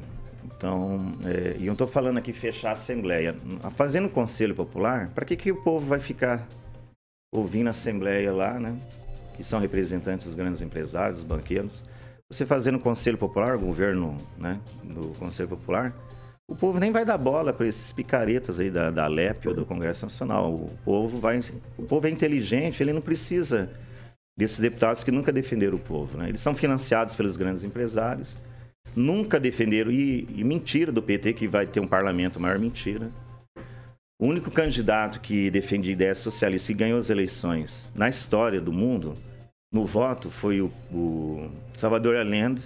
então, 0.44 1.14
é, 1.24 1.56
e 1.58 1.66
eu 1.66 1.72
estou 1.72 1.86
falando 1.86 2.18
aqui 2.18 2.32
fechar 2.32 2.70
a 2.70 2.72
Assembleia. 2.72 3.34
Fazendo 3.74 4.08
Conselho 4.08 4.54
Popular, 4.54 5.10
para 5.14 5.24
que, 5.24 5.36
que 5.36 5.50
o 5.50 5.56
povo 5.56 5.86
vai 5.86 6.00
ficar 6.00 6.46
ouvindo 7.32 7.68
a 7.68 7.70
Assembleia 7.70 8.32
lá, 8.32 8.58
né? 8.58 8.76
Que 9.36 9.44
são 9.44 9.60
representantes 9.60 10.26
dos 10.26 10.34
grandes 10.34 10.62
empresários, 10.62 11.22
dos 11.22 11.28
banqueiros. 11.28 11.82
Você 12.30 12.44
fazendo 12.44 12.78
Conselho 12.78 13.16
Popular, 13.16 13.56
governo 13.56 14.14
né, 14.36 14.60
do 14.84 15.08
Conselho 15.18 15.48
Popular, 15.48 15.94
o 16.46 16.54
povo 16.54 16.78
nem 16.78 16.92
vai 16.92 17.02
dar 17.02 17.16
bola 17.16 17.54
para 17.54 17.66
esses 17.66 17.90
picaretas 17.90 18.60
aí 18.60 18.70
da, 18.70 18.90
da 18.90 19.04
Alep 19.04 19.48
ou 19.48 19.54
do 19.54 19.64
Congresso 19.64 20.04
Nacional. 20.04 20.52
O 20.52 20.70
povo 20.84 21.18
vai, 21.18 21.40
o 21.78 21.84
povo 21.84 22.06
é 22.06 22.10
inteligente, 22.10 22.82
ele 22.82 22.92
não 22.92 23.00
precisa 23.00 23.70
desses 24.36 24.60
deputados 24.60 25.02
que 25.02 25.10
nunca 25.10 25.32
defenderam 25.32 25.76
o 25.76 25.80
povo. 25.80 26.18
Né? 26.18 26.28
Eles 26.28 26.42
são 26.42 26.54
financiados 26.54 27.14
pelos 27.14 27.36
grandes 27.38 27.64
empresários, 27.64 28.36
nunca 28.94 29.40
defenderam 29.40 29.90
e, 29.90 30.28
e 30.36 30.44
mentira 30.44 30.92
do 30.92 31.02
PT 31.02 31.32
que 31.32 31.48
vai 31.48 31.66
ter 31.66 31.80
um 31.80 31.88
parlamento, 31.88 32.38
maior 32.38 32.58
mentira. 32.58 33.10
O 34.20 34.26
único 34.26 34.50
candidato 34.50 35.18
que 35.20 35.50
defendia 35.50 35.92
ideias 35.92 36.18
socialistas 36.18 36.68
e 36.68 36.74
ganhou 36.74 36.98
as 36.98 37.08
eleições 37.08 37.90
na 37.96 38.08
história 38.08 38.60
do 38.60 38.72
mundo, 38.72 39.14
no 39.72 39.84
voto, 39.84 40.30
foi 40.30 40.60
o, 40.60 40.70
o 40.92 41.50
Salvador 41.74 42.16
Allende, 42.16 42.62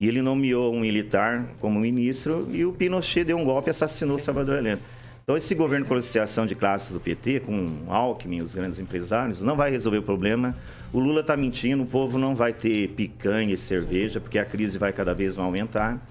e 0.00 0.08
ele 0.08 0.22
nomeou 0.22 0.74
um 0.74 0.80
militar 0.80 1.46
como 1.60 1.78
ministro 1.78 2.48
e 2.50 2.64
o 2.64 2.72
Pinochet 2.72 3.24
deu 3.24 3.36
um 3.36 3.44
golpe 3.44 3.68
e 3.68 3.70
assassinou 3.70 4.18
Salvador 4.18 4.56
Allende. 4.56 4.80
Então, 5.22 5.36
esse 5.36 5.54
governo 5.54 5.84
de 5.84 5.88
conciliação 5.88 6.44
de 6.44 6.56
classes 6.56 6.90
do 6.90 6.98
PT, 6.98 7.40
com 7.40 7.84
Alckmin 7.86 8.40
os 8.40 8.52
grandes 8.52 8.78
empresários, 8.78 9.42
não 9.42 9.54
vai 9.54 9.70
resolver 9.70 9.98
o 9.98 10.02
problema. 10.02 10.56
O 10.92 10.98
Lula 10.98 11.20
está 11.20 11.36
mentindo, 11.36 11.84
o 11.84 11.86
povo 11.86 12.18
não 12.18 12.34
vai 12.34 12.52
ter 12.52 12.88
picanha 12.88 13.54
e 13.54 13.58
cerveja, 13.58 14.20
porque 14.20 14.38
a 14.38 14.44
crise 14.44 14.76
vai 14.76 14.92
cada 14.92 15.14
vez 15.14 15.36
mais 15.36 15.46
aumentar. 15.46 16.04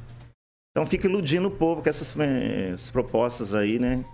Então, 0.72 0.86
fica 0.86 1.08
iludindo 1.08 1.50
o 1.50 1.52
povo 1.52 1.82
com 1.82 1.90
essas, 1.90 2.18
eh, 2.18 2.72
essas 2.74 2.92
propostas 2.92 3.54
aí, 3.54 3.78
né? 3.78 4.06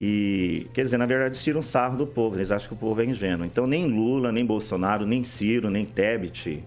E, 0.00 0.68
quer 0.74 0.82
dizer, 0.84 0.98
na 0.98 1.06
verdade, 1.06 1.42
tiram 1.42 1.62
sarro 1.62 1.96
do 1.96 2.06
povo, 2.06 2.36
eles 2.36 2.52
acham 2.52 2.68
que 2.68 2.74
o 2.74 2.76
povo 2.76 3.00
é 3.00 3.04
ingênuo. 3.04 3.46
Então, 3.46 3.66
nem 3.66 3.86
Lula, 3.86 4.30
nem 4.30 4.44
Bolsonaro, 4.44 5.06
nem 5.06 5.24
Ciro, 5.24 5.70
nem 5.70 5.86
Tebet, 5.86 6.62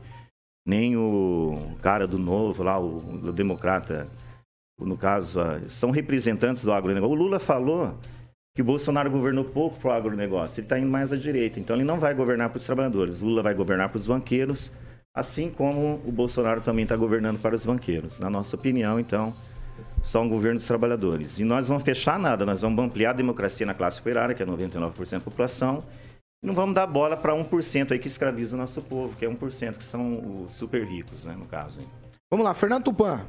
nem 0.66 0.98
o 0.98 1.76
cara 1.82 2.08
do 2.08 2.18
Novo 2.18 2.64
lá, 2.64 2.80
o, 2.80 2.98
o 2.98 3.32
democrata, 3.32 4.08
no 4.80 4.98
caso, 4.98 5.40
são 5.68 5.92
representantes 5.92 6.64
do 6.64 6.72
agronegócio. 6.72 7.16
O 7.16 7.20
Lula 7.20 7.40
falou 7.40 7.98
que 8.56 8.62
o 8.62 8.66
Bolsonaro 8.66 9.12
governou 9.12 9.46
pouco 9.46 9.80
para 9.80 9.90
o 9.90 9.94
agronegócio, 9.94 10.60
ele 10.60 10.66
está 10.66 10.80
indo 10.80 10.90
mais 10.90 11.14
à 11.14 11.18
direita, 11.18 11.60
então 11.60 11.76
ele 11.76 11.86
não 11.86 12.00
vai 12.00 12.14
governar 12.14 12.50
para 12.50 12.58
os 12.58 12.66
trabalhadores, 12.66 13.22
Lula 13.22 13.44
vai 13.44 13.54
governar 13.54 13.90
para 13.90 13.98
os 13.98 14.08
banqueiros, 14.08 14.74
assim 15.16 15.50
como 15.50 16.02
o 16.06 16.12
Bolsonaro 16.12 16.62
também 16.62 16.84
está 16.84 16.96
governando 16.96 17.40
para 17.40 17.56
os 17.56 17.66
banqueiros. 17.66 18.20
Na 18.20 18.30
nossa 18.30 18.56
opinião, 18.56 19.00
então, 19.00 19.34
só 20.04 20.22
um 20.22 20.30
governo 20.30 20.58
dos 20.58 20.68
trabalhadores. 20.68 21.40
E 21.40 21.44
nós 21.44 21.68
vamos 21.68 21.84
fechar 21.84 22.20
nada, 22.20 22.46
nós 22.46 22.62
vamos 22.62 22.84
ampliar 22.84 23.12
a 23.12 23.14
democracia 23.14 23.66
na 23.66 23.74
classe 23.74 24.00
operária, 24.00 24.36
que 24.36 24.44
é 24.44 24.46
99% 24.46 25.12
da 25.12 25.20
população, 25.20 25.84
e 26.42 26.48
não 26.48 26.54
vamos 26.54 26.76
dar 26.76 26.88
bola 26.88 27.18
para 27.18 27.34
1% 27.34 27.92
aí 27.92 28.00
que 28.00 28.08
escraviza 28.08 28.56
o 28.56 28.60
nosso 28.60 28.82
povo, 28.82 29.16
que 29.16 29.26
é 29.26 29.30
1%, 29.30 29.78
que 29.78 29.84
são 29.84 30.44
os 30.44 30.56
super 30.56 30.84
ricos, 30.86 31.26
né, 31.26 31.36
no 31.38 31.46
caso. 31.46 31.82
Vamos 32.32 32.46
lá, 32.46 32.54
Fernando 32.54 32.84
Tupan. 32.86 33.26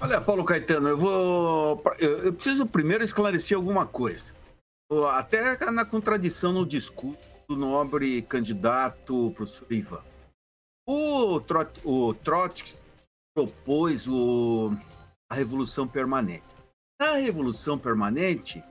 Olha, 0.00 0.20
Paulo 0.20 0.44
Caetano, 0.44 0.88
eu 0.88 0.98
vou. 0.98 1.82
Eu 1.98 2.32
preciso 2.32 2.66
primeiro 2.66 3.04
esclarecer 3.04 3.56
alguma 3.56 3.86
coisa. 3.86 4.32
Até 5.12 5.70
na 5.70 5.84
contradição 5.84 6.52
no 6.52 6.66
discurso 6.66 7.20
do 7.48 7.56
nobre 7.56 8.20
candidato 8.22 9.32
professor 9.36 9.66
Ivan. 9.70 10.00
O, 10.86 11.40
Trot, 11.40 11.70
o 11.84 12.12
Trotsky 12.14 12.74
propôs 13.32 14.08
o, 14.08 14.72
a 15.32 15.34
Revolução 15.34 15.88
Permanente. 15.88 16.44
Na 17.00 17.14
Revolução 17.14 17.78
Permanente, 17.78 18.62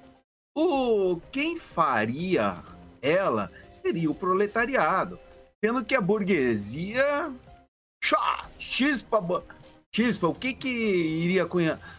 o, 0.55 1.19
quem 1.31 1.57
faria 1.57 2.63
ela 3.01 3.51
seria 3.81 4.11
o 4.11 4.13
proletariado, 4.13 5.19
sendo 5.59 5.83
que 5.83 5.95
a 5.95 6.01
burguesia 6.01 7.33
chá, 8.03 8.47
chispa, 8.59 9.43
chispa, 9.91 10.27
o 10.27 10.35
que 10.35 10.53
que 10.53 10.69
iria 10.69 11.47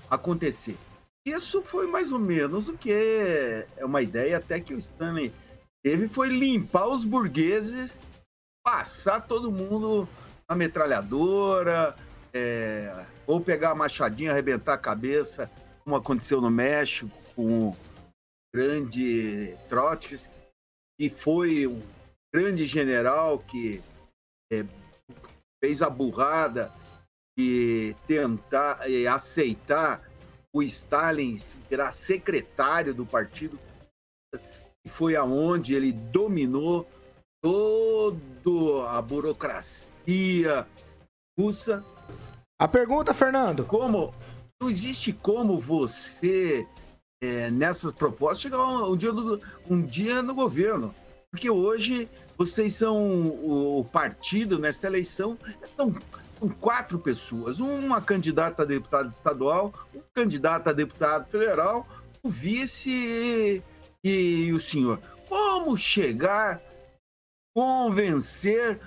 acontecer? 0.08 0.78
Isso 1.26 1.60
foi 1.60 1.88
mais 1.88 2.12
ou 2.12 2.20
menos 2.20 2.68
o 2.68 2.78
que 2.78 2.92
é 2.92 3.84
uma 3.84 4.00
ideia 4.00 4.36
até 4.36 4.60
que 4.60 4.74
o 4.74 4.78
Stanley 4.78 5.32
teve, 5.82 6.06
foi 6.06 6.28
limpar 6.28 6.86
os 6.86 7.04
burgueses, 7.04 7.98
passar 8.64 9.26
todo 9.26 9.50
mundo 9.50 10.08
na 10.48 10.54
metralhadora, 10.54 11.96
é, 12.32 13.04
ou 13.26 13.40
pegar 13.40 13.70
a 13.70 13.74
machadinha, 13.74 14.30
arrebentar 14.30 14.74
a 14.74 14.78
cabeça, 14.78 15.50
como 15.84 15.96
aconteceu 15.96 16.40
no 16.40 16.50
México 16.50 17.10
com 17.34 17.68
o 17.68 17.76
grande 18.54 19.56
Trotsky, 19.68 20.28
que 20.98 21.08
foi 21.08 21.66
um 21.66 21.80
grande 22.34 22.66
general 22.66 23.38
que 23.38 23.82
é, 24.52 24.64
fez 25.62 25.82
a 25.82 25.88
burrada 25.88 26.72
de 27.38 27.96
tentar 28.06 28.88
e 28.88 29.06
aceitar 29.06 30.02
o 30.54 30.62
Stalin 30.62 31.36
virar 31.68 31.92
secretário 31.92 32.92
do 32.92 33.06
partido 33.06 33.58
que 34.84 34.90
foi 34.90 35.16
aonde 35.16 35.74
ele 35.74 35.92
dominou 35.92 36.86
toda 37.42 38.90
a 38.90 39.00
burocracia 39.00 40.66
russa. 41.38 41.84
A 42.62 42.68
pergunta, 42.68 43.12
Fernando. 43.12 43.64
Como 43.64 44.14
não 44.60 44.70
existe 44.70 45.12
como 45.12 45.58
você 45.58 46.64
é, 47.20 47.50
nessas 47.50 47.92
propostas 47.92 48.42
chegar 48.42 48.64
um, 48.64 48.92
um 48.92 48.96
dia 48.96 49.12
no, 49.12 49.40
um 49.68 49.82
dia 49.82 50.22
no 50.22 50.32
governo, 50.32 50.94
porque 51.28 51.50
hoje 51.50 52.08
vocês 52.38 52.76
são 52.76 53.26
o, 53.26 53.84
partido 53.84 54.60
nessa 54.60 54.86
eleição 54.86 55.36
são, 55.76 55.92
são 56.38 56.48
quatro 56.50 57.00
pessoas, 57.00 57.58
uma 57.58 58.00
candidata 58.00 58.62
a 58.62 58.64
deputado 58.64 59.10
estadual, 59.10 59.74
um 59.92 60.02
candidato 60.14 60.68
a 60.68 60.72
deputado 60.72 61.26
federal, 61.26 61.84
o 62.22 62.30
vice 62.30 63.60
e, 64.04 64.10
e 64.44 64.52
o 64.52 64.60
senhor. 64.60 65.00
Como 65.28 65.76
chegar 65.76 66.62
convencer 67.56 68.80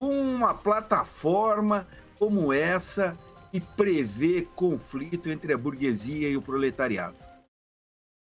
uma 0.00 0.54
plataforma 0.54 1.86
como 2.18 2.52
essa 2.52 3.16
que 3.50 3.60
prevê 3.60 4.46
conflito 4.54 5.30
entre 5.30 5.52
a 5.52 5.58
burguesia 5.58 6.28
e 6.28 6.36
o 6.36 6.42
proletariado? 6.42 7.16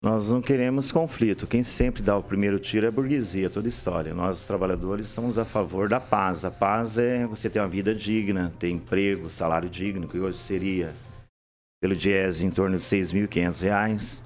Nós 0.02 0.30
não 0.30 0.42
queremos 0.42 0.94
conflito. 0.94 1.46
Quem 1.46 1.62
sempre 1.62 2.02
dá 2.02 2.16
o 2.16 2.24
primeiro 2.24 2.58
tiro 2.58 2.86
é 2.86 2.90
a 2.90 2.92
burguesia, 2.92 3.50
toda 3.50 3.68
história. 3.68 4.14
Nós, 4.14 4.46
trabalhadores, 4.46 5.10
somos 5.10 5.38
a 5.38 5.44
favor 5.44 5.90
da 5.90 6.00
paz. 6.00 6.46
A 6.46 6.52
paz 6.52 6.98
é 6.98 7.28
você 7.28 7.50
ter 7.50 7.60
uma 7.60 7.68
vida 7.68 7.94
digna, 7.94 8.54
ter 8.58 8.70
emprego, 8.70 9.30
salário 9.30 9.70
digno, 9.70 10.08
que 10.08 10.18
hoje 10.18 10.38
seria, 10.38 10.94
pelo 11.82 11.96
Diese, 11.96 12.46
em 12.46 12.50
torno 12.50 12.78
de 12.78 12.96
R$ 12.96 13.02
6.500. 13.02 14.22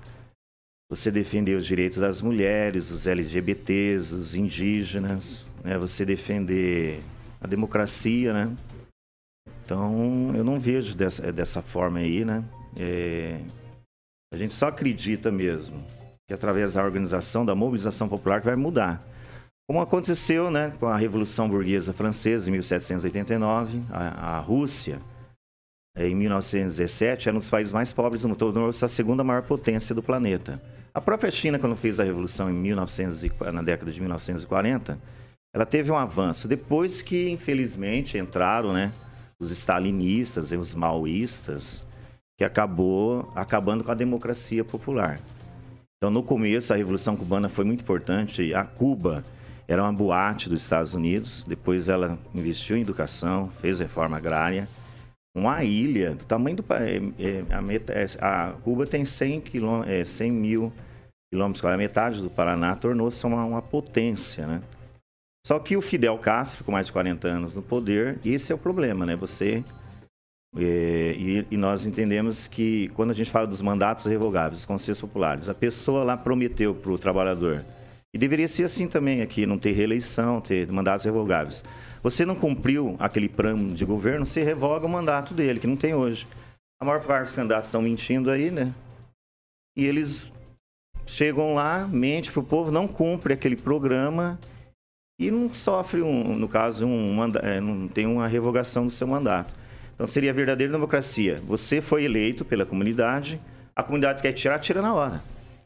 Você 0.92 1.10
defender 1.10 1.56
os 1.56 1.66
direitos 1.66 1.98
das 1.98 2.22
mulheres, 2.22 2.92
os 2.92 3.08
LGBTs, 3.08 4.14
os 4.14 4.36
indígenas, 4.36 5.48
né? 5.64 5.76
você 5.76 6.06
defender 6.06 7.02
a 7.42 7.48
democracia, 7.48 8.32
né? 8.32 8.56
Então, 9.66 10.34
eu 10.36 10.44
não 10.44 10.60
vejo 10.60 10.96
dessa, 10.96 11.32
dessa 11.32 11.62
forma 11.62 12.00
aí, 12.00 12.26
né? 12.26 12.44
É... 12.76 13.40
A 14.34 14.38
gente 14.38 14.54
só 14.54 14.68
acredita 14.68 15.32
mesmo 15.32 15.84
que 16.28 16.34
através 16.34 16.74
da 16.74 16.84
organização, 16.84 17.46
da 17.46 17.54
mobilização 17.54 18.10
popular, 18.10 18.40
que 18.40 18.48
vai 18.48 18.56
mudar. 18.56 19.06
Como 19.68 19.80
aconteceu 19.80 20.52
né, 20.52 20.74
com 20.80 20.88
a 20.88 20.98
Revolução 20.98 21.48
Burguesa 21.48 21.94
Francesa 21.94 22.50
em 22.50 22.54
1789, 22.54 23.82
a, 23.90 24.38
a 24.38 24.40
Rússia, 24.40 25.00
eh, 25.96 26.08
em 26.08 26.16
1917, 26.16 27.30
era 27.30 27.36
um 27.36 27.40
dos 27.40 27.50
países 27.50 27.72
mais 27.72 27.94
pobres 27.94 28.24
do 28.24 28.28
mundo, 28.28 28.38
tornou-se 28.38 28.84
a 28.84 28.90
segunda 28.90 29.24
maior 29.24 29.44
potência 29.44 29.96
do 29.96 30.04
planeta. 30.04 30.62
A 30.94 31.00
própria 31.00 31.32
China, 31.32 31.58
quando 31.58 31.76
fez 31.76 32.00
a 32.00 32.04
Revolução 32.04 32.50
em 32.50 32.54
1900, 32.54 33.24
na 33.54 33.62
década 33.62 33.92
de 33.92 34.00
1940, 34.00 35.00
ela 35.56 35.66
teve 35.66 35.92
um 35.92 35.98
avanço. 35.98 36.48
Depois 36.48 37.02
que, 37.02 37.30
infelizmente, 37.30 38.18
entraram 38.18 38.74
né, 38.74 38.92
os 39.40 39.52
stalinistas 39.52 40.52
e 40.52 40.58
os 40.58 40.74
maoístas, 40.74 41.86
que 42.38 42.44
acabou 42.44 43.32
acabando 43.36 43.84
com 43.84 43.92
a 43.92 43.96
democracia 43.96 44.64
popular. 44.64 45.20
Então, 45.98 46.12
no 46.12 46.22
começo, 46.22 46.74
a 46.74 46.76
Revolução 46.76 47.16
Cubana 47.16 47.48
foi 47.48 47.64
muito 47.64 47.82
importante. 47.82 48.54
A 48.54 48.64
Cuba 48.64 49.24
era 49.68 49.82
uma 49.82 49.94
boate 49.94 50.50
dos 50.50 50.62
Estados 50.62 50.94
Unidos, 50.94 51.46
depois 51.48 51.88
ela 51.88 52.20
investiu 52.36 52.76
em 52.76 52.82
educação, 52.82 53.50
fez 53.62 53.80
reforma 53.80 54.18
agrária. 54.18 54.68
Uma 55.36 55.64
ilha 55.64 56.14
do 56.14 56.26
tamanho 56.26 56.58
do 56.58 56.64
país. 56.64 57.02
É, 57.18 57.44
a, 58.20 58.50
a, 58.50 58.52
Cuba 58.52 58.86
tem 58.86 59.06
100, 59.06 59.42
quilô, 59.42 59.84
é, 59.84 60.04
100 60.04 60.32
mil 60.32 60.74
quilômetros, 61.32 61.66
a 61.66 61.78
metade 61.78 62.22
do 62.22 62.30
Paraná, 62.30 62.76
tornou-se 62.76 63.26
uma, 63.26 63.44
uma 63.44 63.62
potência, 63.62 64.46
né? 64.46 64.62
Só 65.46 65.60
que 65.60 65.76
o 65.76 65.82
Fidel 65.82 66.18
Castro 66.18 66.60
ficou 66.60 66.72
mais 66.72 66.86
de 66.86 66.94
40 66.94 67.28
anos 67.28 67.56
no 67.56 67.62
poder, 67.62 68.20
e 68.24 68.34
esse 68.34 68.52
é 68.52 68.56
o 68.56 68.58
problema, 68.58 69.06
né? 69.06 69.16
Você 69.18 69.64
é, 70.56 71.16
e, 71.18 71.48
e, 71.52 71.58
nós 71.58 71.84
entendemos 71.84 72.48
que 72.48 72.88
quando 72.90 73.12
a 73.12 73.14
gente 73.14 73.32
fala 73.32 73.48
dos 73.48 73.62
mandatos 73.62 74.06
revogáveis, 74.06 74.58
dos 74.58 74.66
conselhos 74.66 75.02
populares, 75.02 75.50
a 75.50 75.54
pessoa 75.54 76.04
lá 76.04 76.16
prometeu 76.16 76.76
para 76.76 76.92
o 76.92 76.98
trabalhador, 76.98 77.66
e 78.14 78.18
deveria 78.18 78.48
ser 78.48 78.64
assim 78.64 78.88
também 78.88 79.22
aqui, 79.22 79.46
não 79.46 79.58
ter 79.58 79.72
reeleição, 79.72 80.40
ter 80.40 80.72
mandatos 80.72 81.04
revogáveis. 81.04 81.64
Você 82.04 82.24
não 82.26 82.36
cumpriu 82.36 82.96
aquele 83.00 83.28
plano 83.28 83.74
de 83.74 83.84
governo, 83.84 84.26
você 84.26 84.44
revoga 84.44 84.86
o 84.86 84.90
mandato 84.90 85.34
dele, 85.34 85.60
que 85.60 85.68
não 85.68 85.76
tem 85.76 85.96
hoje. 85.96 86.28
A 86.80 86.86
maior 86.86 87.04
parte 87.04 87.26
dos 87.26 87.36
candidatos 87.36 87.66
estão 87.66 87.82
mentindo 87.82 88.30
aí, 88.30 88.52
né? 88.52 88.72
E 89.76 89.86
eles 89.86 90.32
chegam 91.08 91.56
lá, 91.56 91.88
mente 91.88 92.32
para 92.32 92.40
o 92.40 92.44
povo, 92.44 92.72
não 92.72 92.88
cumpre 92.88 93.34
aquele 93.34 93.56
programa 93.56 94.40
e 95.28 95.32
não 95.32 95.52
sofre, 95.54 96.02
um, 96.02 96.36
no 96.36 96.48
caso, 96.48 96.86
um, 96.86 97.18
é, 97.42 97.60
não 97.60 97.88
tem 97.88 98.06
uma 98.06 98.28
revogação 98.28 98.86
do 98.86 98.92
seu 98.92 99.08
mandato. 99.08 99.54
Então 99.94 100.08
seria 100.08 100.32
a 100.32 100.34
verdadeira 100.34 100.72
democracia. 100.72 101.42
Você 101.48 101.82
foi 101.82 102.04
eleito 102.04 102.44
pela 102.44 102.66
comunidade, 102.66 103.40
a 103.76 103.84
comunidade 103.84 104.22
quer 104.22 104.34
tirar, 104.34 104.60
tira 104.60 104.82
na 104.82 104.94
hora. 104.94 105.22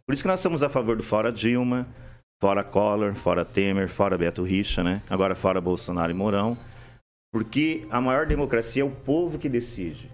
Por 0.05 0.13
isso 0.13 0.23
que 0.23 0.27
nós 0.27 0.39
somos 0.39 0.63
a 0.63 0.69
favor 0.69 0.95
do 0.95 1.03
fora 1.03 1.31
Dilma, 1.31 1.87
fora 2.41 2.63
Collor, 2.63 3.13
fora 3.15 3.43
Temer, 3.43 3.87
fora 3.87 4.17
Beto 4.17 4.43
Richa, 4.43 4.83
né? 4.83 5.01
Agora 5.09 5.35
fora 5.35 5.59
Bolsonaro 5.59 6.11
e 6.11 6.15
Mourão. 6.15 6.57
Porque 7.33 7.85
a 7.89 7.99
maior 7.99 8.25
democracia 8.25 8.81
é 8.81 8.85
o 8.85 8.89
povo 8.89 9.37
que 9.37 9.49
decide. 9.49 10.09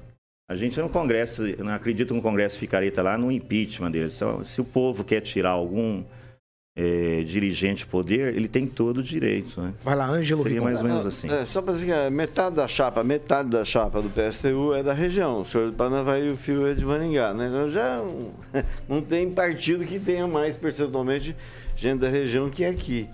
A 0.49 0.55
gente 0.55 0.79
no 0.79 0.89
Congresso, 0.89 1.43
não 1.63 1.73
acredita 1.73 2.13
no 2.13 2.21
Congresso 2.21 2.59
picareta 2.59 3.01
lá 3.01 3.17
no 3.17 3.31
impeachment 3.31 3.91
deles. 3.91 4.19
Se 4.45 4.61
o 4.61 4.65
povo 4.65 5.03
quer 5.03 5.21
tirar 5.21 5.51
algum 5.51 6.03
é, 6.76 7.21
dirigente 7.24 7.86
poder, 7.86 8.36
ele 8.36 8.47
tem 8.47 8.65
todo 8.65 8.97
o 8.97 9.03
direito. 9.03 9.61
Né? 9.61 9.74
Vai 9.84 9.95
lá, 9.95 10.07
Ângelo 10.07 10.43
Seria 10.43 10.61
mais 10.61 10.82
ou 10.82 10.88
menos 10.88 11.05
assim. 11.05 11.32
É, 11.32 11.45
só 11.45 11.61
para 11.61 11.74
dizer 11.74 11.88
que 11.88 12.09
metade 12.09 12.55
da 12.55 12.67
chapa, 12.67 13.03
metade 13.03 13.49
da 13.49 13.63
chapa 13.63 14.01
do 14.01 14.09
PSTU 14.09 14.74
é 14.74 14.82
da 14.82 14.93
região. 14.93 15.41
O 15.41 15.45
senhor 15.45 15.69
do 15.69 15.78
Paranavaí 15.78 16.28
e 16.28 16.32
o 16.32 16.38
Fio 16.38 16.65
é 16.65 16.74
de 16.74 16.84
Maringá. 16.84 17.34
Né? 17.34 17.47
Então 17.47 17.69
já 17.69 18.01
não 18.89 19.01
tem 19.01 19.30
partido 19.30 19.86
que 19.86 19.99
tenha 19.99 20.28
mais 20.28 20.57
percentualmente 20.57 21.36
gente 21.76 21.99
da 21.99 22.09
região 22.09 22.49
que 22.49 22.65
aqui. 22.65 23.07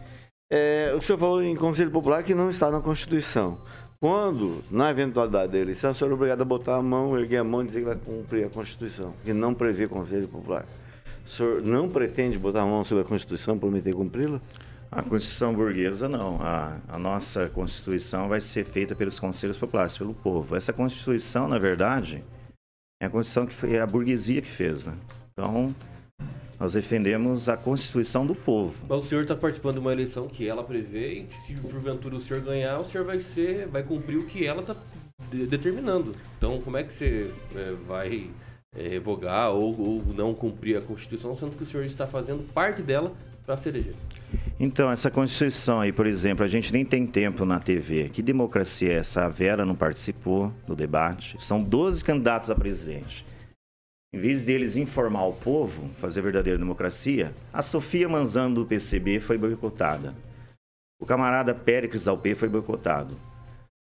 É, 0.51 0.93
o 0.97 1.01
senhor 1.01 1.17
falou 1.17 1.43
em 1.43 1.55
Conselho 1.55 1.91
Popular 1.91 2.23
que 2.23 2.33
não 2.33 2.49
está 2.49 2.71
na 2.71 2.79
Constituição. 2.79 3.57
Quando, 3.99 4.63
na 4.71 4.89
eventualidade 4.89 5.51
da 5.51 5.59
eleição, 5.59 5.91
o 5.91 5.93
senhor 5.93 6.11
é 6.11 6.13
obrigado 6.13 6.41
a 6.41 6.45
botar 6.45 6.77
a 6.77 6.81
mão, 6.81 7.19
erguer 7.19 7.39
a 7.39 7.43
mão 7.43 7.61
e 7.61 7.65
dizer 7.65 7.79
que 7.79 7.85
vai 7.85 7.97
cumprir 7.97 8.45
a 8.45 8.49
Constituição, 8.49 9.13
que 9.25 9.33
não 9.33 9.53
prevê 9.53 9.89
Conselho 9.89 10.25
Popular. 10.29 10.65
O 11.29 11.31
senhor 11.31 11.61
não 11.61 11.87
pretende 11.87 12.39
botar 12.39 12.63
a 12.63 12.65
mão 12.65 12.83
sobre 12.83 13.03
a 13.03 13.07
Constituição 13.07 13.55
e 13.55 13.59
prometer 13.59 13.93
cumpri-la? 13.93 14.41
A 14.91 15.03
Constituição 15.03 15.53
burguesa 15.53 16.09
não. 16.09 16.41
A, 16.41 16.79
a, 16.87 16.97
nossa 16.97 17.47
Constituição 17.49 18.27
vai 18.27 18.41
ser 18.41 18.65
feita 18.65 18.95
pelos 18.95 19.19
conselhos 19.19 19.55
populares, 19.55 19.95
pelo 19.95 20.15
povo. 20.15 20.55
Essa 20.55 20.73
Constituição, 20.73 21.47
na 21.47 21.59
verdade, 21.59 22.23
é 22.99 23.05
a 23.05 23.09
Constituição 23.11 23.45
que 23.45 23.53
foi 23.53 23.77
a 23.77 23.85
burguesia 23.85 24.41
que 24.41 24.49
fez. 24.49 24.87
Né? 24.87 24.95
Então, 25.31 25.75
nós 26.59 26.73
defendemos 26.73 27.47
a 27.47 27.55
Constituição 27.55 28.25
do 28.25 28.33
povo. 28.33 28.83
Mas 28.89 29.05
o 29.05 29.07
senhor 29.07 29.21
está 29.21 29.35
participando 29.35 29.75
de 29.75 29.81
uma 29.81 29.91
eleição 29.93 30.27
que 30.27 30.47
ela 30.47 30.63
prevê 30.63 31.13
e 31.13 31.23
que 31.25 31.37
se 31.37 31.53
porventura 31.53 32.15
o 32.15 32.19
senhor 32.19 32.41
ganhar, 32.41 32.79
o 32.79 32.85
senhor 32.85 33.05
vai 33.05 33.19
ser, 33.19 33.67
vai 33.67 33.83
cumprir 33.83 34.17
o 34.17 34.25
que 34.25 34.47
ela 34.47 34.61
está 34.61 34.75
de, 35.29 35.45
determinando. 35.45 36.11
Então, 36.39 36.59
como 36.59 36.75
é 36.75 36.83
que 36.83 36.91
você 36.91 37.31
é, 37.55 37.75
vai 37.87 38.31
é, 38.31 38.48
revogar 38.75 39.51
ou, 39.51 39.79
ou, 39.79 40.03
não 40.13 40.33
cumprir 40.33 40.77
a 40.77 40.81
Constituição, 40.81 41.35
sendo 41.35 41.55
que 41.55 41.63
o 41.63 41.65
senhor 41.65 41.85
está 41.85 42.05
fazendo 42.05 42.43
parte 42.53 42.81
dela 42.81 43.11
para 43.45 43.57
se 43.57 43.69
eleger. 43.69 43.95
Então, 44.59 44.91
essa 44.91 45.09
Constituição 45.09 45.81
aí, 45.81 45.91
por 45.91 46.05
exemplo, 46.05 46.43
a 46.43 46.47
gente 46.47 46.71
nem 46.71 46.85
tem 46.85 47.07
tempo 47.07 47.45
na 47.45 47.59
TV. 47.59 48.09
Que 48.09 48.21
democracia 48.21 48.93
é 48.93 48.97
essa? 48.97 49.25
A 49.25 49.29
Vera 49.29 49.65
não 49.65 49.75
participou 49.75 50.53
do 50.67 50.75
debate. 50.75 51.35
São 51.39 51.63
12 51.63 52.03
candidatos 52.03 52.51
a 52.51 52.55
presidente. 52.55 53.25
Em 54.13 54.19
vez 54.19 54.43
deles 54.43 54.75
informar 54.75 55.25
o 55.25 55.33
povo, 55.33 55.87
fazer 55.99 56.21
verdadeira 56.21 56.57
democracia, 56.57 57.33
a 57.53 57.61
Sofia 57.61 58.09
Manzano 58.09 58.55
do 58.55 58.65
PCB 58.65 59.19
foi 59.19 59.37
boicotada. 59.37 60.15
O 60.99 61.05
camarada 61.05 61.55
Péricles 61.55 62.07
Alp 62.07 62.25
foi 62.35 62.49
boicotado. 62.49 63.17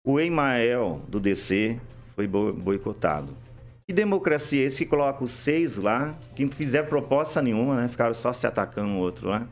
O 0.06 0.20
Emael 0.20 1.02
do 1.08 1.20
DC 1.20 1.80
foi 2.16 2.26
boicotado. 2.28 3.43
Que 3.86 3.92
democracia 3.92 4.64
é 4.64 4.66
esse 4.66 4.86
que 4.86 4.90
coloca 4.90 5.24
os 5.24 5.32
seis 5.32 5.78
lá, 5.78 6.18
que 6.36 6.46
não 6.46 6.52
fizeram 6.52 6.88
proposta 6.88 7.42
nenhuma, 7.42 7.82
né? 7.82 7.88
Ficaram 7.88 8.14
só 8.14 8.32
se 8.32 8.48
atacando 8.48 8.94
o 8.94 8.98
outro 8.98 9.28
lá. 9.28 9.46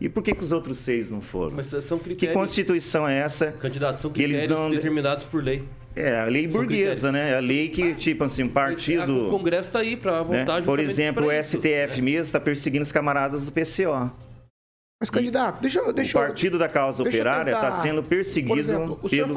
E 0.00 0.08
por 0.08 0.22
que, 0.22 0.34
que 0.34 0.42
os 0.42 0.52
outros 0.52 0.78
seis 0.78 1.10
não 1.10 1.20
foram? 1.20 1.56
Mas 1.56 1.66
são 1.66 1.98
critérios... 1.98 2.18
Que 2.18 2.28
constituição 2.28 3.08
é 3.08 3.18
essa? 3.18 3.52
Candidatos, 3.52 4.02
são 4.02 4.10
critérios 4.10 4.40
que 4.40 4.46
eles 4.46 4.56
não... 4.56 4.70
determinados 4.70 5.26
por 5.26 5.42
lei. 5.42 5.64
É, 5.94 6.20
a 6.20 6.24
lei 6.24 6.46
burguesa, 6.46 7.12
né? 7.12 7.36
A 7.36 7.40
lei 7.40 7.68
que, 7.68 7.94
tipo 7.94 8.24
assim, 8.24 8.44
um 8.44 8.48
partido... 8.48 9.28
O 9.28 9.30
Congresso 9.30 9.68
está 9.68 9.80
aí 9.80 9.96
para 9.96 10.22
votar 10.22 10.60
né? 10.60 10.62
Por 10.64 10.78
exemplo, 10.78 11.26
o 11.26 11.44
STF 11.44 12.00
mesmo 12.00 12.22
está 12.22 12.40
perseguindo 12.40 12.82
os 12.82 12.92
camaradas 12.92 13.46
do 13.46 13.52
PCO. 13.52 14.12
Mas, 15.02 15.10
candidato, 15.10 15.60
deixa, 15.60 15.92
deixa 15.92 16.16
O 16.16 16.22
Partido 16.22 16.58
da 16.58 16.68
Causa 16.68 17.02
Operária 17.02 17.50
está 17.50 17.72
sendo 17.72 18.04
perseguido 18.04 18.54
exemplo, 18.60 18.96
pelo 18.96 19.08
Supremo 19.08 19.32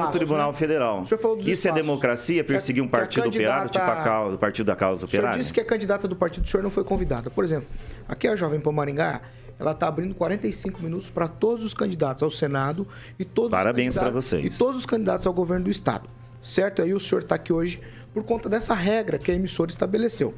espaços, 0.00 0.12
Tribunal 0.12 0.50
né? 0.52 0.56
Federal. 0.58 1.02
Isso 1.02 1.14
espaços. 1.14 1.66
é 1.66 1.72
democracia, 1.72 2.42
perseguir 2.42 2.82
um 2.82 2.88
partido 2.88 3.28
operário, 3.28 3.68
tipo 3.70 3.84
a 3.84 3.96
causa, 4.02 4.36
o 4.36 4.38
Partido 4.38 4.66
da 4.66 4.74
Causa 4.74 5.04
Operária? 5.04 5.28
O 5.28 5.32
senhor 5.34 5.42
disse 5.42 5.52
que 5.52 5.60
a 5.60 5.64
candidata 5.64 6.08
do 6.08 6.16
partido 6.16 6.44
do 6.44 6.48
senhor 6.48 6.62
não 6.62 6.70
foi 6.70 6.84
convidada. 6.84 7.28
Por 7.28 7.44
exemplo, 7.44 7.68
aqui 8.08 8.26
é 8.26 8.30
a 8.30 8.36
Jovem 8.36 8.58
Pan 8.60 8.72
Maringá, 8.72 9.20
ela 9.60 9.72
está 9.72 9.88
abrindo 9.88 10.14
45 10.14 10.82
minutos 10.82 11.10
para 11.10 11.28
todos 11.28 11.66
os 11.66 11.74
candidatos 11.74 12.22
ao 12.22 12.30
Senado 12.30 12.88
e 13.18 13.26
todos 13.26 13.50
Parabéns 13.50 13.94
candidatos- 13.94 14.24
vocês. 14.26 14.54
E 14.54 14.58
todos 14.58 14.78
os 14.78 14.86
candidatos 14.86 15.26
ao 15.26 15.34
governo 15.34 15.64
do 15.66 15.70
estado. 15.70 16.08
Certo? 16.40 16.80
Aí 16.80 16.94
o 16.94 16.98
senhor 17.00 17.20
está 17.22 17.34
aqui 17.34 17.52
hoje 17.52 17.78
por 18.14 18.24
conta 18.24 18.48
dessa 18.48 18.72
regra 18.74 19.18
que 19.18 19.30
a 19.30 19.34
emissora 19.34 19.70
estabeleceu. 19.70 20.34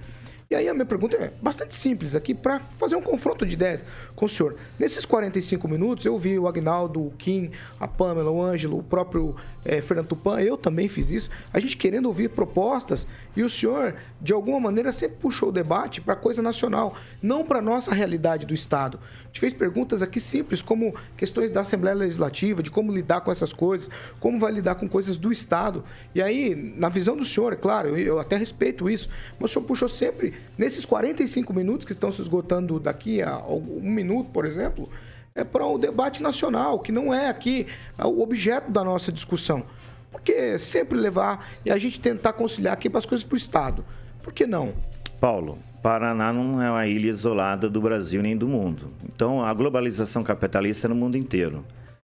E 0.48 0.54
aí 0.54 0.68
a 0.68 0.72
minha 0.72 0.86
pergunta 0.86 1.16
é 1.16 1.32
bastante 1.42 1.74
simples 1.74 2.14
aqui 2.14 2.32
para 2.32 2.60
fazer 2.60 2.94
um 2.94 3.02
confronto 3.02 3.44
de 3.44 3.54
ideias 3.54 3.84
com 4.14 4.26
o 4.26 4.28
senhor. 4.28 4.54
Nesses 4.78 5.04
45 5.04 5.66
minutos 5.66 6.06
eu 6.06 6.16
vi 6.16 6.38
o 6.38 6.46
Agnaldo, 6.46 7.04
o 7.04 7.10
Kim, 7.18 7.50
a 7.80 7.88
Pamela, 7.88 8.30
o 8.30 8.40
Ângelo, 8.40 8.78
o 8.78 8.82
próprio 8.82 9.34
eh, 9.64 9.80
Fernando 9.80 10.06
Tupan, 10.06 10.40
eu 10.40 10.56
também 10.56 10.86
fiz 10.86 11.10
isso. 11.10 11.30
A 11.52 11.58
gente 11.58 11.76
querendo 11.76 12.06
ouvir 12.06 12.30
propostas 12.30 13.08
e 13.36 13.42
o 13.42 13.50
senhor, 13.50 13.96
de 14.20 14.32
alguma 14.32 14.60
maneira, 14.60 14.92
sempre 14.92 15.16
puxou 15.18 15.48
o 15.48 15.52
debate 15.52 16.00
para 16.00 16.14
coisa 16.14 16.40
nacional, 16.40 16.94
não 17.20 17.44
para 17.44 17.60
nossa 17.60 17.92
realidade 17.92 18.46
do 18.46 18.54
Estado. 18.54 19.00
A 19.24 19.26
gente 19.26 19.40
fez 19.40 19.52
perguntas 19.52 20.00
aqui 20.00 20.20
simples, 20.20 20.62
como 20.62 20.94
questões 21.16 21.50
da 21.50 21.60
Assembleia 21.60 21.96
Legislativa, 21.96 22.62
de 22.62 22.70
como 22.70 22.92
lidar 22.92 23.20
com 23.20 23.30
essas 23.30 23.52
coisas, 23.52 23.90
como 24.20 24.38
vai 24.38 24.52
lidar 24.52 24.76
com 24.76 24.88
coisas 24.88 25.18
do 25.18 25.32
Estado. 25.32 25.84
E 26.14 26.22
aí, 26.22 26.54
na 26.54 26.88
visão 26.88 27.16
do 27.16 27.24
senhor, 27.24 27.52
é 27.52 27.56
claro, 27.56 27.98
eu 27.98 28.18
até 28.18 28.36
respeito 28.36 28.88
isso, 28.88 29.10
mas 29.38 29.50
o 29.50 29.52
senhor 29.52 29.66
puxou 29.66 29.88
sempre, 29.88 30.32
nesses 30.56 30.84
45 30.84 31.52
minutos 31.52 31.84
que 31.86 31.92
estão 31.92 32.10
se 32.10 32.20
esgotando 32.20 32.78
daqui 32.80 33.22
a 33.22 33.38
um 33.46 33.90
minuto, 33.90 34.30
por 34.30 34.44
exemplo, 34.44 34.88
é 35.34 35.44
para 35.44 35.66
o 35.66 35.76
debate 35.78 36.22
nacional, 36.22 36.78
que 36.80 36.90
não 36.90 37.12
é 37.12 37.28
aqui 37.28 37.66
ah, 37.98 38.08
o 38.08 38.22
objeto 38.22 38.70
da 38.70 38.82
nossa 38.82 39.12
discussão. 39.12 39.64
Por 40.10 40.22
que 40.22 40.58
sempre 40.58 40.98
levar 40.98 41.46
e 41.64 41.70
a 41.70 41.78
gente 41.78 42.00
tentar 42.00 42.32
conciliar 42.32 42.72
aqui 42.72 42.88
para 42.88 43.00
as 43.00 43.06
coisas 43.06 43.24
para 43.24 43.34
o 43.34 43.38
Estado? 43.38 43.84
Por 44.22 44.32
que 44.32 44.46
não? 44.46 44.72
Paulo, 45.20 45.58
Paraná 45.82 46.32
não 46.32 46.60
é 46.60 46.70
uma 46.70 46.86
ilha 46.86 47.10
isolada 47.10 47.68
do 47.68 47.80
Brasil 47.80 48.22
nem 48.22 48.36
do 48.36 48.48
mundo. 48.48 48.90
Então, 49.04 49.44
a 49.44 49.52
globalização 49.52 50.24
capitalista 50.24 50.86
é 50.86 50.88
no 50.88 50.94
mundo 50.94 51.16
inteiro. 51.16 51.64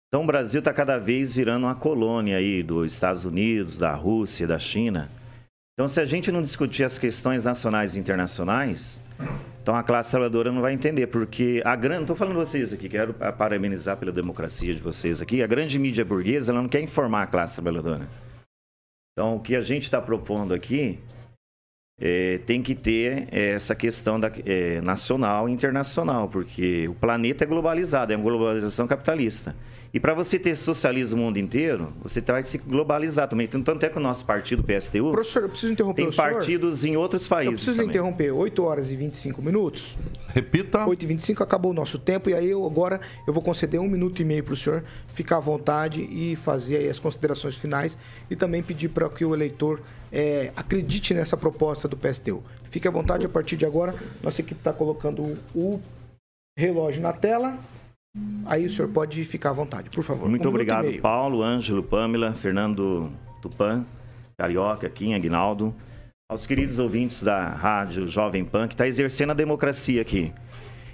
Então, 0.07 0.23
o 0.23 0.25
Brasil 0.25 0.59
está 0.59 0.73
cada 0.73 0.97
vez 0.97 1.35
virando 1.35 1.67
uma 1.67 1.75
colônia 1.75 2.37
aí 2.37 2.63
dos 2.63 2.91
Estados 2.91 3.25
Unidos, 3.25 3.77
da 3.77 3.93
Rússia, 3.93 4.47
da 4.47 4.57
China. 4.57 5.07
Então, 5.79 5.87
se 5.87 6.01
a 6.01 6.05
gente 6.05 6.29
não 6.29 6.41
discutir 6.41 6.83
as 6.83 6.97
questões 6.97 7.45
nacionais 7.45 7.95
e 7.95 7.99
internacionais, 8.01 9.01
então 9.63 9.73
a 9.73 9.81
classe 9.81 10.11
trabalhadora 10.11 10.51
não 10.51 10.61
vai 10.61 10.73
entender, 10.73 11.07
porque 11.07 11.61
a 11.63 11.73
grande, 11.73 12.01
estou 12.01 12.17
falando 12.17 12.35
vocês 12.35 12.73
aqui, 12.73 12.89
quero 12.89 13.13
parabenizar 13.13 13.95
pela 13.95 14.11
democracia 14.11 14.75
de 14.75 14.81
vocês 14.81 15.21
aqui. 15.21 15.41
A 15.41 15.47
grande 15.47 15.79
mídia 15.79 16.03
burguesa, 16.03 16.51
ela 16.51 16.61
não 16.61 16.67
quer 16.67 16.81
informar 16.81 17.23
a 17.23 17.27
classe 17.27 17.55
trabalhadora. 17.55 18.09
Então, 19.13 19.37
o 19.37 19.39
que 19.39 19.55
a 19.55 19.61
gente 19.61 19.83
está 19.83 20.01
propondo 20.01 20.53
aqui 20.53 20.99
é, 21.99 22.39
tem 22.45 22.61
que 22.61 22.73
ter 22.73 23.27
é, 23.31 23.51
essa 23.51 23.75
questão 23.75 24.19
da, 24.19 24.31
é, 24.45 24.79
nacional 24.81 25.49
e 25.49 25.51
internacional, 25.51 26.27
porque 26.29 26.87
o 26.87 26.93
planeta 26.93 27.43
é 27.43 27.47
globalizado, 27.47 28.13
é 28.13 28.15
uma 28.15 28.23
globalização 28.23 28.87
capitalista. 28.87 29.55
E 29.91 29.99
para 29.99 30.13
você 30.13 30.37
ter 30.37 30.55
socialismo 30.55 31.17
no 31.19 31.25
mundo 31.25 31.37
inteiro, 31.39 31.91
você 32.03 32.21
vai 32.21 32.43
se 32.43 32.59
globalizar 32.59 33.27
também. 33.27 33.45
Então, 33.47 33.61
Tanto 33.63 33.83
é 33.83 33.89
que 33.89 33.97
o 33.97 33.99
nosso 33.99 34.23
partido, 34.23 34.59
o 34.59 34.63
PSTU, 34.63 35.11
Professor, 35.11 35.41
eu 35.43 35.49
preciso 35.49 35.73
interromper 35.73 36.01
tem 36.03 36.09
o 36.09 36.13
senhor. 36.13 36.31
partidos 36.31 36.85
em 36.85 36.95
outros 36.95 37.23
Eu 37.25 37.29
países 37.29 37.53
preciso 37.55 37.77
também. 37.77 37.89
interromper. 37.89 38.31
8 38.31 38.63
horas 38.63 38.91
e 38.91 38.95
25 38.95 39.41
minutos. 39.41 39.97
Repita. 40.27 40.85
8 40.87 41.03
e 41.03 41.07
25 41.07 41.41
acabou 41.41 41.71
o 41.71 41.73
nosso 41.73 41.97
tempo 41.97 42.29
e 42.29 42.35
aí 42.35 42.51
eu 42.51 42.63
agora 42.67 43.01
eu 43.25 43.33
vou 43.33 43.41
conceder 43.41 43.79
um 43.79 43.89
minuto 43.89 44.21
e 44.21 44.25
meio 44.25 44.43
para 44.43 44.53
o 44.53 44.55
senhor 44.55 44.83
ficar 45.07 45.37
à 45.37 45.39
vontade 45.39 46.03
e 46.03 46.35
fazer 46.35 46.77
aí 46.77 46.89
as 46.89 46.99
considerações 46.99 47.57
finais 47.57 47.97
e 48.29 48.35
também 48.35 48.61
pedir 48.61 48.89
para 48.89 49.09
que 49.09 49.25
o 49.25 49.33
eleitor 49.33 49.81
é, 50.11 50.51
acredite 50.55 51.13
nessa 51.13 51.37
proposta 51.37 51.87
do 51.87 51.97
PSTU. 51.97 52.43
Fique 52.65 52.87
à 52.87 52.91
vontade 52.91 53.25
a 53.25 53.29
partir 53.29 53.57
de 53.57 53.65
agora. 53.65 53.93
Nossa 54.21 54.41
equipe 54.41 54.59
está 54.59 54.71
colocando 54.73 55.37
o 55.55 55.81
relógio 56.57 57.01
na 57.01 57.13
tela. 57.13 57.57
Aí 58.45 58.65
o 58.65 58.69
senhor 58.69 58.89
pode 58.89 59.23
ficar 59.23 59.51
à 59.51 59.53
vontade, 59.53 59.89
por 59.89 60.03
favor. 60.03 60.27
Muito 60.27 60.47
Um 60.47 60.49
obrigado. 60.49 60.91
Paulo, 60.99 61.43
Ângelo, 61.43 61.83
Pamela, 61.83 62.33
Fernando 62.33 63.11
Tupan, 63.41 63.85
Carioca, 64.37 64.89
Kim, 64.89 65.13
Aguinaldo, 65.13 65.73
aos 66.29 66.45
queridos 66.45 66.79
ouvintes 66.79 67.23
da 67.23 67.49
Rádio 67.49 68.07
Jovem 68.07 68.43
Pan, 68.43 68.67
que 68.67 68.73
está 68.73 68.87
exercendo 68.87 69.31
a 69.31 69.33
democracia 69.33 70.01
aqui. 70.01 70.33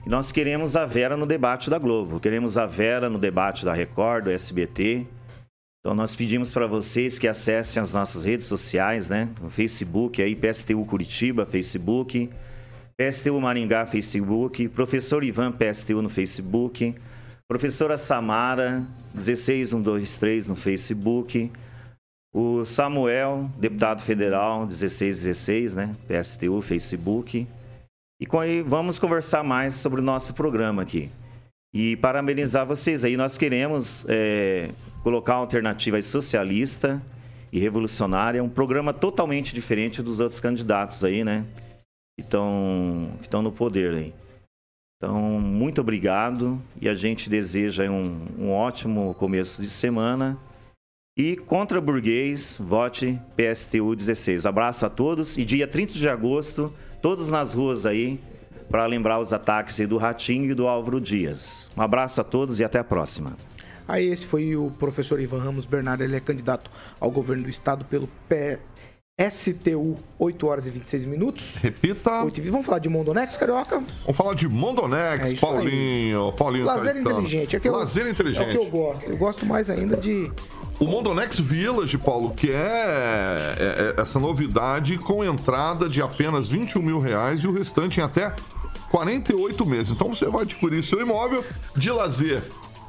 E 0.05 0.09
nós 0.09 0.31
queremos 0.31 0.75
a 0.75 0.85
Vera 0.85 1.17
no 1.17 1.25
debate 1.25 1.69
da 1.69 1.79
Globo, 1.79 2.19
queremos 2.19 2.57
a 2.57 2.65
Vera 2.65 3.09
no 3.09 3.17
debate 3.17 3.65
da 3.65 3.73
Record, 3.73 4.25
do 4.25 4.31
SBT. 4.31 5.07
Então 5.85 5.93
nós 5.93 6.15
pedimos 6.15 6.51
para 6.51 6.65
vocês 6.65 7.19
que 7.19 7.27
acessem 7.27 7.79
as 7.79 7.93
nossas 7.93 8.25
redes 8.25 8.47
sociais, 8.47 9.07
né? 9.07 9.29
Facebook, 9.51 10.19
aí 10.19 10.35
PSTU 10.35 10.83
Curitiba, 10.83 11.45
Facebook, 11.45 12.27
PSTU 12.97 13.39
Maringá, 13.39 13.85
Facebook, 13.85 14.67
Professor 14.69 15.23
Ivan 15.23 15.51
PSTU 15.51 16.01
no 16.01 16.09
Facebook, 16.09 16.95
Professora 17.47 17.99
Samara, 17.99 18.83
16123 19.13 20.47
no 20.47 20.55
Facebook, 20.55 21.51
o 22.33 22.65
Samuel, 22.65 23.47
deputado 23.55 24.01
federal, 24.01 24.65
1616, 24.65 25.75
né? 25.75 25.95
PSTU, 26.07 26.63
Facebook. 26.63 27.47
E 28.19 28.25
com 28.25 28.39
aí 28.39 28.63
vamos 28.63 28.97
conversar 28.97 29.43
mais 29.43 29.75
sobre 29.75 30.01
o 30.01 30.03
nosso 30.03 30.33
programa 30.33 30.81
aqui. 30.81 31.11
E 31.71 31.95
parabenizar 31.97 32.65
vocês 32.65 33.05
aí. 33.05 33.15
Nós 33.15 33.37
queremos 33.37 34.03
é, 34.09 34.71
colocar 35.05 35.35
uma 35.35 35.41
alternativa 35.41 36.01
socialista 36.01 36.99
e 37.51 37.59
revolucionária, 37.59 38.43
um 38.43 38.49
programa 38.49 38.91
totalmente 38.91 39.53
diferente 39.53 40.01
dos 40.01 40.19
outros 40.19 40.39
candidatos 40.39 41.03
aí, 41.03 41.23
né? 41.23 41.45
Que 42.17 42.25
estão 42.25 43.43
no 43.43 43.51
poder 43.51 43.93
aí. 43.93 44.13
Então, 44.97 45.39
muito 45.39 45.79
obrigado 45.79 46.59
e 46.81 46.89
a 46.89 46.95
gente 46.95 47.29
deseja 47.29 47.87
um, 47.87 48.25
um 48.39 48.51
ótimo 48.51 49.13
começo 49.13 49.61
de 49.61 49.69
semana. 49.69 50.39
E 51.15 51.35
contra 51.35 51.79
burguês, 51.79 52.57
vote 52.59 53.21
PSTU 53.37 53.95
16. 53.95 54.47
Abraço 54.47 54.87
a 54.87 54.89
todos 54.89 55.37
e 55.37 55.45
dia 55.45 55.67
30 55.67 55.93
de 55.93 56.09
agosto, 56.09 56.73
todos 56.99 57.29
nas 57.29 57.53
ruas 57.53 57.85
aí, 57.85 58.19
para 58.71 58.87
lembrar 58.87 59.19
os 59.19 59.33
ataques 59.33 59.87
do 59.87 59.97
Ratinho 59.97 60.49
e 60.49 60.55
do 60.55 60.67
Álvaro 60.67 60.99
Dias. 60.99 61.69
Um 61.77 61.81
abraço 61.83 62.21
a 62.21 62.23
todos 62.23 62.59
e 62.59 62.63
até 62.63 62.79
a 62.79 62.83
próxima. 62.83 63.37
Aí 63.87 64.07
esse 64.09 64.25
foi 64.25 64.55
o 64.55 64.71
professor 64.71 65.19
Ivan 65.19 65.39
Ramos 65.43 65.65
Bernardo, 65.65 66.03
ele 66.03 66.15
é 66.15 66.19
candidato 66.19 66.69
ao 66.99 67.11
governo 67.11 67.43
do 67.43 67.49
estado 67.49 67.85
pelo 67.85 68.09
PSTU, 69.17 69.97
8 70.19 70.47
horas 70.47 70.67
e 70.67 70.71
26 70.71 71.05
minutos. 71.05 71.55
Repita. 71.61 72.23
8 72.23 72.37
e 72.37 72.41
20. 72.41 72.51
Vamos 72.51 72.65
falar 72.65 72.79
de 72.79 72.89
Mondonex, 72.89 73.37
Carioca? 73.37 73.79
Vamos 74.01 74.17
falar 74.17 74.33
de 74.33 74.47
Mondonex, 74.49 75.29
É 75.29 75.33
isso 75.33 75.45
aí. 75.45 75.51
Paulinho. 75.53 76.33
Paulinho 76.33 76.65
Lazer 76.65 76.93
Caetano. 76.95 77.11
inteligente. 77.21 77.55
É 77.55 77.59
que 77.59 77.67
eu- 77.67 77.73
Lazer 77.73 78.07
inteligente. 78.07 78.43
É 78.43 78.47
o 78.47 78.51
que 78.51 78.57
eu 78.57 78.69
gosto. 78.71 79.11
Eu 79.11 79.17
gosto 79.17 79.45
mais 79.45 79.69
ainda 79.69 79.95
de... 79.95 80.29
O 80.77 80.85
Mondonex 80.85 81.39
Village, 81.39 81.97
Paulo, 81.97 82.31
que 82.33 82.51
é, 82.51 83.55
é- 83.57 83.93
é 83.97 84.01
essa 84.01 84.19
novidade 84.19 84.97
com 84.97 85.23
entrada 85.23 85.87
de 85.87 86.01
apenas 86.01 86.49
21 86.49 86.81
mil 86.81 86.99
reais 86.99 87.41
e 87.41 87.47
o 87.47 87.53
restante 87.53 88.01
em 88.01 88.03
até 88.03 88.33
48 88.91 89.65
meses. 89.65 89.91
Então 89.91 90.13
você 90.13 90.25
vai 90.25 90.41
adquirir 90.41 90.83
seu 90.83 90.99
imóvel 90.99 91.45
de 91.77 91.89
lazer 91.91 92.43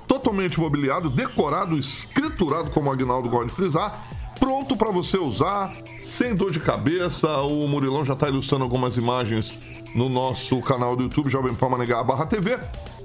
totalmente 0.06 0.58
mobiliado, 0.60 1.10
decorado, 1.10 1.78
escriturado, 1.78 2.70
como 2.70 2.88
o 2.88 2.92
Agnaldo 2.92 3.28
gosta 3.28 3.46
de 3.46 3.52
frisar, 3.52 4.06
pronto 4.38 4.76
para 4.76 4.90
você 4.90 5.18
usar, 5.18 5.72
sem 5.98 6.34
dor 6.34 6.50
de 6.50 6.60
cabeça. 6.60 7.40
O 7.42 7.66
Murilão 7.66 8.04
já 8.04 8.14
está 8.14 8.28
ilustrando 8.28 8.64
algumas 8.64 8.96
imagens 8.96 9.56
no 9.94 10.08
nosso 10.08 10.60
canal 10.60 10.94
do 10.94 11.04
YouTube, 11.04 11.30
Jovem 11.30 11.54
Pan 11.54 11.70
Maringá 11.70 12.02
barra 12.02 12.26
TV. 12.26 12.58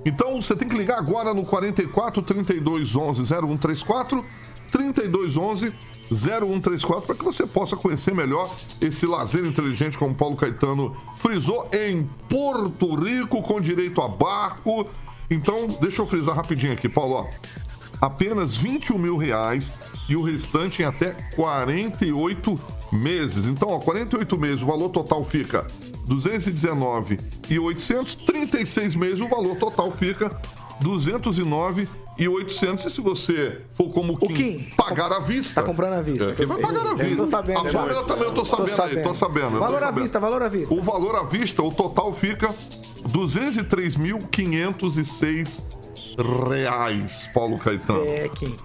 Então 0.05 0.41
você 0.41 0.55
tem 0.55 0.67
que 0.67 0.75
ligar 0.75 0.97
agora 0.97 1.33
no 1.33 1.43
44 1.43 2.21
32 2.21 2.95
11 2.95 3.23
0134 3.25 4.25
3211 4.71 5.73
0134 6.11 7.05
para 7.05 7.15
que 7.15 7.23
você 7.23 7.45
possa 7.45 7.77
conhecer 7.77 8.13
melhor 8.13 8.53
esse 8.81 9.05
lazer 9.05 9.45
inteligente, 9.45 9.97
como 9.97 10.13
Paulo 10.13 10.35
Caetano 10.35 10.95
frisou, 11.17 11.69
em 11.71 12.03
Porto 12.27 12.95
Rico, 12.95 13.41
com 13.41 13.61
direito 13.61 14.01
a 14.01 14.09
barco. 14.09 14.87
Então, 15.31 15.67
deixa 15.79 16.01
eu 16.01 16.05
frisar 16.05 16.35
rapidinho 16.35 16.73
aqui, 16.73 16.89
Paulo. 16.89 17.13
Ó. 17.15 17.27
Apenas 18.01 18.55
21 18.57 18.97
mil 18.97 19.15
reais 19.17 19.71
e 20.09 20.15
o 20.15 20.21
restante 20.21 20.81
em 20.81 20.85
até 20.85 21.13
48 21.35 22.59
meses. 22.91 23.45
Então, 23.45 23.69
ó, 23.69 23.79
48 23.79 24.37
meses, 24.37 24.61
o 24.61 24.65
valor 24.65 24.89
total 24.89 25.23
fica 25.23 25.65
219 26.05 27.17
e 27.49 27.57
800, 27.57 28.15
36 28.15 28.95
meses, 28.95 29.21
o 29.21 29.27
valor 29.27 29.55
total 29.57 29.91
fica 29.91 30.29
209 30.81 31.87
e 32.17 32.27
800. 32.27 32.85
E 32.85 32.89
se 32.89 32.99
você 33.01 33.61
for 33.71 33.89
como 33.93 34.13
o 34.13 34.17
Kim, 34.17 34.57
pagar 34.75 35.13
à 35.13 35.19
vista. 35.19 35.61
Tá 35.61 35.63
comprando 35.63 35.93
à 35.93 36.01
vista. 36.01 36.25
É, 36.25 36.33
quem 36.33 36.45
vai 36.45 36.59
pagar 36.59 36.85
à 36.87 36.89
Eu 36.91 36.97
vista? 36.97 37.15
tô 37.17 37.27
sabendo, 37.27 37.59
a 37.67 37.69
já. 37.69 37.79
Pamela 37.79 38.03
também, 38.03 38.23
eu 38.25 38.33
tô 38.33 38.43
sabendo, 38.43 38.81
aí, 38.81 39.03
tô 39.03 39.15
sabendo. 39.15 39.45
eu 39.45 39.51
tô 39.53 39.59
Valor 39.59 39.77
à 39.77 39.79
sabendo. 39.85 40.01
vista, 40.01 40.19
valor 40.19 40.41
à 40.41 40.49
vista. 40.49 40.73
O 40.73 40.81
valor 40.81 41.15
à 41.15 41.23
vista, 41.23 41.63
o 41.63 41.71
total 41.71 42.11
fica 42.13 42.53
203.506 43.07 45.61
reais, 46.49 47.29
Paulo 47.33 47.57
Caetano. 47.57 48.05
É, 48.07 48.27
Kim. 48.29 48.55